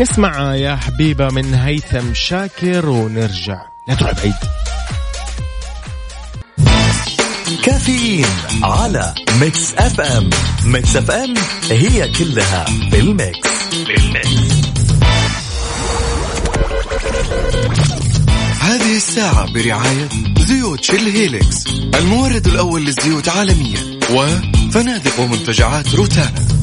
نسمع 0.00 0.54
يا 0.54 0.76
حبيبة 0.76 1.28
من 1.28 1.54
هيثم 1.54 2.14
شاكر 2.14 2.88
ونرجع. 2.88 3.62
لا 3.88 3.94
تروح 3.94 4.12
بعيد. 4.12 4.61
كافيين 7.62 8.26
على 8.62 9.14
Mix 9.40 9.74
FM 9.74 10.30
Mix 10.64 10.96
FM 10.96 11.34
هي 11.70 12.08
كلها 12.08 12.64
بال 12.90 13.09
mix. 13.09 13.48
هذه 18.60 18.96
الساعة 18.96 19.52
برعاية 19.52 20.08
زيوت 20.38 20.84
Shell 20.84 21.08
Helix 21.08 21.66
المورد 21.94 22.46
الأول 22.46 22.84
للزيوت 22.84 23.28
عالميا 23.28 24.00
وفنادق 24.10 25.20
ومنتجعات 25.20 25.94
روتانا 25.94 26.61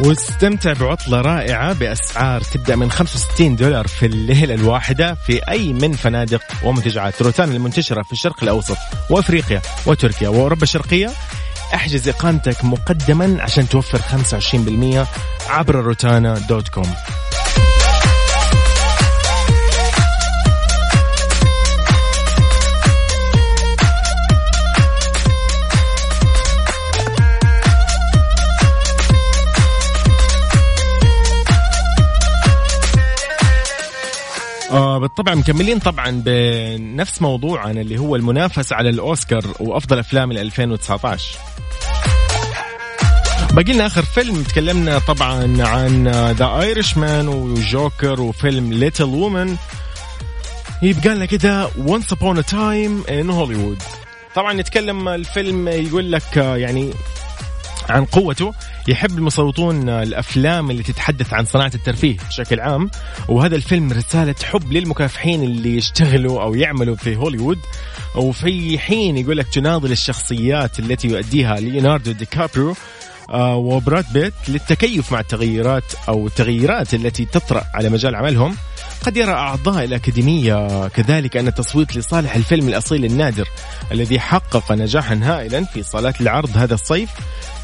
واستمتع 0.00 0.72
بعطلة 0.72 1.20
رائعة 1.20 1.72
بأسعار 1.72 2.40
تبدأ 2.40 2.76
من 2.76 2.90
65 2.90 3.56
دولار 3.56 3.86
في 3.86 4.06
الليلة 4.06 4.54
الواحدة 4.54 5.14
في 5.14 5.40
أي 5.50 5.72
من 5.72 5.92
فنادق 5.92 6.42
ومنتجعات 6.64 7.22
روتانا 7.22 7.52
المنتشرة 7.52 8.02
في 8.02 8.12
الشرق 8.12 8.42
الأوسط 8.42 8.76
وأفريقيا 9.10 9.62
وتركيا. 9.86 10.28
وأوروبا 10.28 10.62
الشرقية 10.62 11.10
احجز 11.74 12.08
إقامتك 12.08 12.64
مقدما 12.64 13.42
عشان 13.42 13.68
توفر 13.68 13.98
25% 13.98 15.06
عبر 15.50 15.74
روتانا 15.74 16.38
دوت 16.38 16.68
كوم. 16.68 16.94
آه 34.70 34.98
بالطبع 34.98 35.34
مكملين 35.34 35.78
طبعا 35.78 36.22
بنفس 36.24 37.22
موضوعنا 37.22 37.80
اللي 37.80 37.98
هو 37.98 38.16
المنافسة 38.16 38.76
على 38.76 38.88
الأوسكار 38.88 39.44
وأفضل 39.60 39.98
أفلام 39.98 40.32
2019 40.32 41.38
باقي 43.52 43.72
لنا 43.72 43.86
آخر 43.86 44.02
فيلم 44.02 44.42
تكلمنا 44.42 44.98
طبعا 44.98 45.56
عن 45.62 46.08
The 46.38 46.60
Irishman 46.60 46.96
و 46.96 47.28
Joker 47.28 48.20
وفيلم 48.20 48.72
Little 48.72 49.04
Women 49.04 49.56
يبقى 50.82 51.08
لنا 51.14 51.24
كده 51.24 51.68
Once 51.78 52.12
Upon 52.12 52.44
a 52.44 52.56
Time 52.56 53.04
in 53.10 53.30
Hollywood 53.30 53.82
طبعا 54.34 54.52
نتكلم 54.52 55.08
الفيلم 55.08 55.68
يقول 55.68 56.12
لك 56.12 56.36
يعني 56.36 56.90
عن 57.88 58.04
قوته. 58.04 58.54
يحب 58.88 59.18
المصوتون 59.18 59.88
الأفلام 59.88 60.70
اللي 60.70 60.82
تتحدث 60.82 61.32
عن 61.34 61.44
صناعة 61.44 61.70
الترفيه 61.74 62.16
بشكل 62.28 62.60
عام 62.60 62.90
وهذا 63.28 63.56
الفيلم 63.56 63.92
رسالة 63.92 64.34
حب 64.44 64.72
للمكافحين 64.72 65.42
اللي 65.42 65.76
يشتغلوا 65.76 66.42
أو 66.42 66.54
يعملوا 66.54 66.96
في 66.96 67.16
هوليوود. 67.16 67.58
وفي 68.14 68.78
حين 68.78 69.18
يقول 69.18 69.36
لك 69.36 69.48
تناضل 69.48 69.92
الشخصيات 69.92 70.78
التي 70.78 71.08
يؤديها 71.08 71.60
ليوناردو 71.60 72.12
دي 72.12 72.24
كابريو 72.24 72.74
آه، 73.30 73.56
وبراد 73.56 74.04
بيت 74.12 74.34
للتكيف 74.48 75.12
مع 75.12 75.20
التغيرات 75.20 75.84
أو 76.08 76.26
التغييرات 76.26 76.94
التي 76.94 77.24
تطرأ 77.24 77.64
على 77.74 77.88
مجال 77.88 78.16
عملهم 78.16 78.56
قد 79.06 79.16
يرى 79.16 79.32
أعضاء 79.32 79.84
الأكاديمية 79.84 80.88
كذلك 80.88 81.36
أن 81.36 81.48
التصويت 81.48 81.96
لصالح 81.96 82.36
الفيلم 82.36 82.68
الأصيل 82.68 83.04
النادر 83.04 83.48
الذي 83.92 84.20
حقق 84.20 84.72
نجاحا 84.72 85.20
هائلا 85.22 85.64
في 85.64 85.82
صالات 85.82 86.20
العرض 86.20 86.56
هذا 86.56 86.74
الصيف 86.74 87.10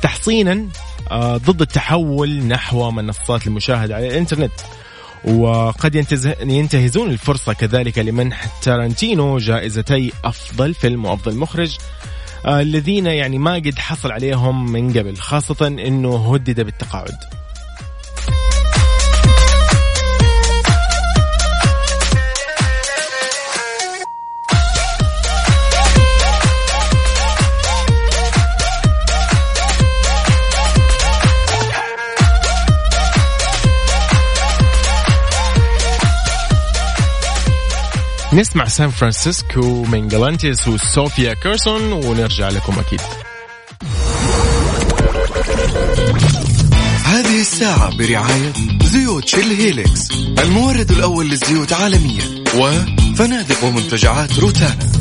تحصينا 0.03 0.69
ضد 1.13 1.61
التحول 1.61 2.31
نحو 2.31 2.91
منصات 2.91 3.47
المشاهدة 3.47 3.95
على 3.95 4.07
الإنترنت. 4.07 4.53
وقد 5.25 5.95
ينتهزون 6.41 7.11
الفرصة 7.11 7.53
كذلك 7.53 7.99
لمنح 7.99 8.47
تارانتينو 8.63 9.39
جائزتي 9.39 10.13
أفضل 10.25 10.75
فيلم 10.75 11.05
وأفضل 11.05 11.37
مخرج 11.37 11.77
آه، 12.47 12.61
الذين 12.61 13.07
يعني 13.07 13.39
ما 13.39 13.55
قد 13.55 13.79
حصل 13.79 14.13
عليهم 14.13 14.73
من 14.73 14.93
قبل 14.93 15.17
خاصة 15.17 15.67
أنه 15.67 16.35
هدد 16.35 16.61
بالتقاعد. 16.61 17.44
نسمع 38.35 38.65
سان 38.65 38.91
فرانسيسكو 38.91 39.85
من 39.85 40.09
جالانتيس 40.09 40.69
وصوفيا 40.69 41.35
كيرسون 41.35 41.93
ونرجع 41.93 42.49
لكم 42.49 42.79
أكيد. 42.79 43.01
هذه 47.05 47.41
الساعة 47.41 47.97
برعاية 47.97 48.53
زيوت 48.85 49.29
Shell 49.29 49.61
Helix 49.61 50.11
المورد 50.39 50.91
الأول 50.91 51.29
للزيوت 51.29 51.73
عالميا 51.73 52.45
وفنادق 52.55 53.65
ومنتجعات 53.65 54.39
روتانا. 54.39 54.93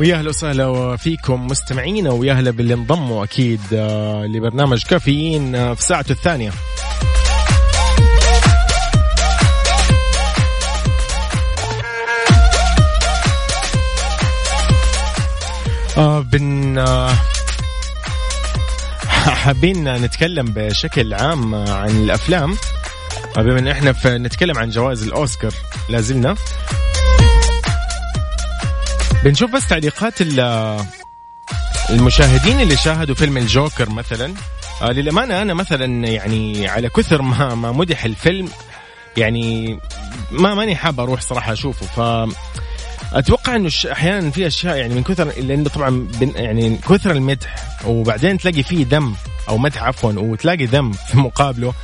ويا 0.00 0.14
أهلا 0.14 0.28
وسهلا 0.28 0.96
فيكم 0.96 1.46
مستمعينا 1.46 2.10
ويا 2.10 2.32
أهلا 2.32 2.50
باللي 2.50 2.74
انضموا 2.74 3.24
أكيد 3.24 3.60
آه، 3.72 4.26
لبرنامج 4.26 4.82
كافيين 4.82 5.54
آه، 5.54 5.74
في 5.74 5.82
ساعته 5.82 6.12
الثانية. 6.12 6.50
آه 15.96 16.20
بن 16.20 16.78
حابين 19.44 19.94
نتكلم 19.94 20.46
بشكل 20.46 21.14
عام 21.14 21.54
عن 21.54 21.90
الأفلام. 21.90 22.56
بما 23.36 23.58
إن 23.58 23.68
إحنا 23.68 23.94
نتكلم 24.18 24.58
عن 24.58 24.70
جوائز 24.70 25.02
الأوسكار 25.02 25.52
لازلنا. 25.88 26.36
بنشوف 29.24 29.50
بس 29.50 29.68
تعليقات 29.68 30.20
ال- 30.20 30.80
المشاهدين 31.90 32.60
اللي 32.60 32.76
شاهدوا 32.76 33.14
فيلم 33.14 33.36
الجوكر 33.36 33.90
مثلا. 33.90 34.34
آه 34.82 34.92
للأمانة 34.92 35.42
أنا 35.42 35.54
مثلا 35.54 36.08
يعني 36.08 36.68
على 36.68 36.88
كثر 36.88 37.22
ما 37.22 37.54
ما 37.54 37.72
مدح 37.72 38.04
الفيلم 38.04 38.48
يعني 39.16 39.78
ما 40.30 40.54
ماني 40.54 40.76
حاب 40.76 41.00
أروح 41.00 41.20
صراحة 41.20 41.52
أشوفه. 41.52 41.86
ف 41.86 42.30
أتوقع 43.12 43.56
إنه 43.56 43.70
أحيانا 43.92 44.30
في 44.30 44.46
أشياء 44.46 44.76
يعني 44.76 44.94
من 44.94 45.02
كثر 45.02 45.24
لأنه 45.40 45.68
طبعا 45.68 46.08
يعني 46.36 46.76
كثر 46.88 47.10
المدح 47.10 47.54
وبعدين 47.86 48.38
تلاقي 48.38 48.62
فيه 48.62 48.84
دم. 48.84 49.14
أو 49.48 49.58
مدح 49.58 49.82
عفوا 49.82 50.12
وتلاقي 50.12 50.66
دم 50.66 50.92
في 50.92 51.16
مقابله. 51.18 51.74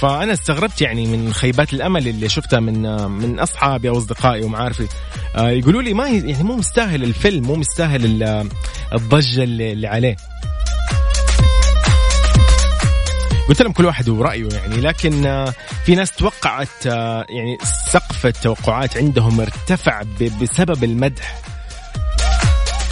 فأنا 0.00 0.32
استغربت 0.32 0.80
يعني 0.80 1.06
من 1.06 1.32
خيبات 1.32 1.72
الأمل 1.72 2.08
اللي 2.08 2.28
شفتها 2.28 2.60
من 2.60 2.82
من 3.10 3.38
أصحابي 3.40 3.88
أو 3.88 3.98
أصدقائي 3.98 4.42
ومعارفي 4.42 4.86
آه، 5.36 5.48
يقولوا 5.50 5.82
لي 5.82 5.94
ما 5.94 6.08
يعني 6.08 6.42
مو 6.42 6.56
مستاهل 6.56 7.04
الفيلم 7.04 7.44
مو 7.46 7.54
مستاهل 7.54 8.04
ال- 8.04 8.48
الضجة 8.92 9.42
اللي 9.42 9.86
عليه. 9.86 10.16
قلت 13.48 13.62
لهم 13.62 13.72
كل 13.72 13.84
واحد 13.86 14.08
ورأيه 14.08 14.48
يعني 14.52 14.76
لكن 14.76 15.26
آه، 15.26 15.54
في 15.84 15.94
ناس 15.94 16.12
توقعت 16.12 16.86
آه، 16.86 17.26
يعني 17.28 17.58
سقف 17.92 18.26
التوقعات 18.26 18.96
عندهم 18.96 19.40
ارتفع 19.40 20.02
بسبب 20.42 20.84
المدح. 20.84 21.38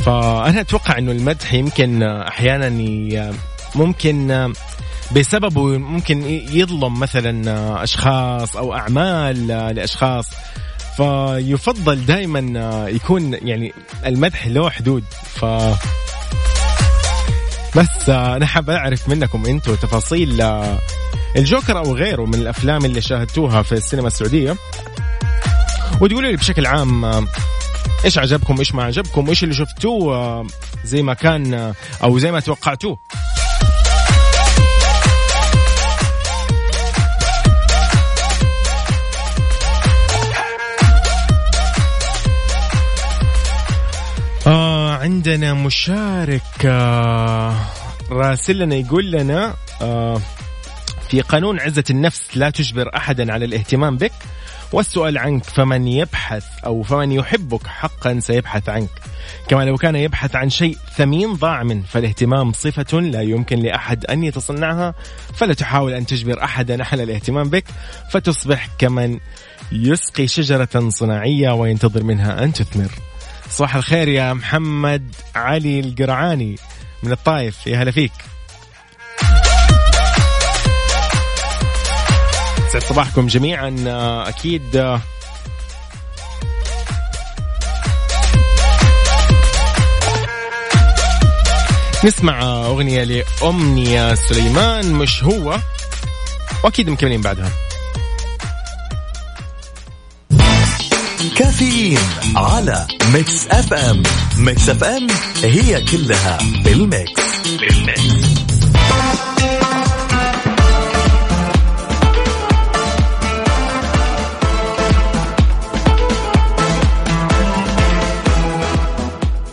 فأنا 0.04 0.60
أتوقع 0.60 0.98
إنه 0.98 1.12
المدح 1.12 1.54
يمكن 1.54 2.02
أحيانا 2.02 2.66
ي- 2.82 3.32
ممكن 3.74 4.30
آه، 4.30 4.52
بسببه 5.16 5.78
ممكن 5.78 6.22
يظلم 6.52 7.00
مثلا 7.00 7.50
آه، 7.50 7.82
أشخاص 7.82 8.56
أو 8.56 8.74
أعمال 8.74 9.50
آه، 9.50 9.72
لأشخاص. 9.72 10.26
فيفضل 10.96 12.06
دائما 12.06 12.88
يكون 12.88 13.34
يعني 13.42 13.72
المدح 14.06 14.46
له 14.46 14.70
حدود. 14.70 15.04
ف 15.24 15.44
بس 17.76 18.08
أنا 18.08 18.46
حاب 18.46 18.70
أعرف 18.70 19.08
منكم 19.08 19.46
أنتم 19.46 19.74
تفاصيل 19.74 20.42
الجوكر 21.36 21.78
أو 21.78 21.94
غيره 21.94 22.24
من 22.24 22.34
الأفلام 22.34 22.84
اللي 22.84 23.00
شاهدتوها 23.00 23.62
في 23.62 23.72
السينما 23.72 24.06
السعودية. 24.06 24.56
وتقولوا 26.00 26.30
لي 26.30 26.36
بشكل 26.36 26.66
عام 26.66 27.04
إيش 28.04 28.18
عجبكم 28.18 28.58
إيش 28.58 28.74
ما 28.74 28.84
عجبكم 28.84 29.28
وايش 29.28 29.42
اللي 29.44 29.54
شفتوه 29.54 30.46
زي 30.84 31.02
ما 31.02 31.14
كان 31.14 31.74
أو 32.02 32.18
زي 32.18 32.32
ما 32.32 32.40
توقعتوه. 32.40 32.98
عندنا 44.98 45.54
مشارك 45.54 46.66
آه 46.66 47.54
راسل 48.10 48.58
لنا 48.58 48.74
يقول 48.74 49.10
لنا 49.10 49.54
آه 49.82 50.20
في 51.08 51.20
قانون 51.20 51.60
عزة 51.60 51.84
النفس 51.90 52.36
لا 52.36 52.50
تجبر 52.50 52.96
أحدا 52.96 53.32
على 53.32 53.44
الاهتمام 53.44 53.96
بك 53.96 54.12
والسؤال 54.72 55.18
عنك 55.18 55.44
فمن 55.44 55.88
يبحث 55.88 56.44
أو 56.66 56.82
فمن 56.82 57.12
يحبك 57.12 57.66
حقا 57.66 58.20
سيبحث 58.20 58.68
عنك. 58.68 58.90
كما 59.48 59.64
لو 59.64 59.76
كان 59.76 59.96
يبحث 59.96 60.36
عن 60.36 60.50
شيء 60.50 60.76
ثمين 60.96 61.32
ضاع 61.32 61.62
منه 61.62 61.82
فالاهتمام 61.82 62.52
صفة 62.52 63.00
لا 63.00 63.22
يمكن 63.22 63.58
لأحد 63.58 64.04
أن 64.06 64.24
يتصنعها 64.24 64.94
فلا 65.34 65.54
تحاول 65.54 65.92
أن 65.92 66.06
تجبر 66.06 66.42
أحدا 66.42 66.84
على 66.84 67.02
الاهتمام 67.02 67.50
بك 67.50 67.64
فتصبح 68.10 68.68
كمن 68.78 69.18
يسقي 69.72 70.26
شجرة 70.26 70.88
صناعية 70.88 71.50
وينتظر 71.50 72.02
منها 72.02 72.44
أن 72.44 72.52
تثمر. 72.52 72.90
صباح 73.50 73.76
الخير 73.76 74.08
يا 74.08 74.32
محمد 74.32 75.14
علي 75.34 75.80
القرعاني 75.80 76.56
من 77.02 77.12
الطايف 77.12 77.66
يا 77.66 77.82
هلا 77.82 77.90
فيك. 77.90 78.12
سعد 82.72 82.82
صباحكم 82.82 83.26
جميعا. 83.26 83.84
آه، 83.86 84.28
أكيد 84.28 84.76
آه، 84.76 85.00
نسمع 92.04 92.42
أغنية 92.42 93.04
لأمنية 93.04 94.14
سليمان 94.14 94.92
مش 94.92 95.24
هو 95.24 95.58
وأكيد 96.64 96.90
مكملين 96.90 97.20
بعدها. 97.20 97.50
كافيين 101.38 101.98
على 102.36 102.86
ميكس 103.14 103.46
اف 103.46 103.72
ام 103.72 104.02
ميكس 104.38 104.68
اف 104.68 104.84
ام 104.84 105.06
هي 105.42 105.84
كلها 105.84 106.38
بال 106.64 106.84
mix. 106.84 107.22
بالميكس 107.60 108.38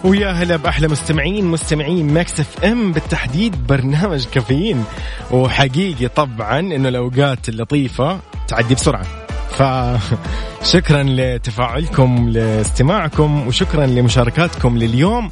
ويا 0.03 0.31
هلا 0.31 0.55
بأحلى 0.55 0.87
مستمعين 0.87 1.45
مستمعين 1.45 2.13
Mix 2.13 2.39
FM 2.39 2.91
بالتحديد 2.91 3.67
برنامج 3.67 4.25
كافيين. 4.25 4.83
وحقيقي 5.31 6.07
طبعا 6.07 6.59
إنه 6.59 6.89
الأوقات 6.89 7.49
اللطيفة 7.49 8.19
تعدي 8.47 8.75
بسرعة. 8.75 9.24
فشكرا 9.49 11.03
لتفاعلكم 11.03 12.29
لاستماعكم 12.29 13.47
وشكرا 13.47 13.85
لمشاركاتكم 13.85 14.77
لليوم 14.77 15.31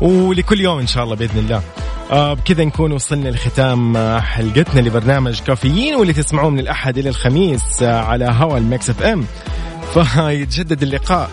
ولكل 0.00 0.60
يوم 0.60 0.78
إن 0.78 0.86
شاء 0.86 1.04
الله 1.04 1.16
بإذن 1.16 1.38
الله. 1.38 1.62
آه 2.10 2.34
بكذا 2.34 2.64
نكون 2.64 2.92
وصلنا 2.92 3.28
لختام 3.28 3.96
آه، 3.96 4.20
حلقتنا 4.20 4.80
لبرنامج 4.80 5.40
كافيين 5.40 5.94
واللي 5.94 6.12
تسمعوه 6.12 6.50
من 6.50 6.58
الأحد 6.58 6.98
إلى 6.98 7.08
الخميس 7.08 7.82
آه، 7.82 8.00
على 8.00 8.24
هوا 8.24 8.58
ال 8.58 8.90
Mix 8.90 9.02
FM. 9.02 9.24
فيتجدد 9.94 10.82
اللقاء 10.82 11.30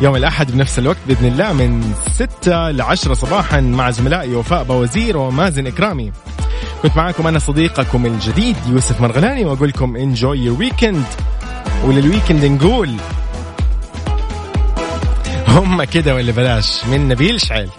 يوم 0.00 0.16
الأحد 0.16 0.52
بنفس 0.52 0.78
الوقت 0.78 0.98
بإذن 1.08 1.26
الله 1.26 1.52
من 1.52 1.94
6 2.12 2.70
ل 2.70 2.82
10 2.82 3.14
صباحا 3.14 3.60
مع 3.60 3.90
زملائي 3.90 4.34
وفاء 4.34 4.64
بوزير 4.64 5.16
ومازن 5.16 5.66
إكرامي. 5.66 6.12
كنت 6.82 6.96
معاكم 6.96 7.26
أنا 7.26 7.38
صديقكم 7.38 8.06
الجديد 8.06 8.56
يوسف 8.66 9.00
مرغلاني 9.00 9.44
وأقول 9.44 9.68
لكم 9.68 10.14
enjoy 10.14 10.36
your 10.36 10.62
weekend. 10.62 11.22
وللويكند 11.84 12.44
نقول 12.44 12.96
هم 15.48 15.84
كده 15.84 16.14
ولا 16.14 16.32
بلاش؟ 16.32 16.84
من 16.84 17.08
نبيل 17.08 17.40
شعيل. 17.40 17.70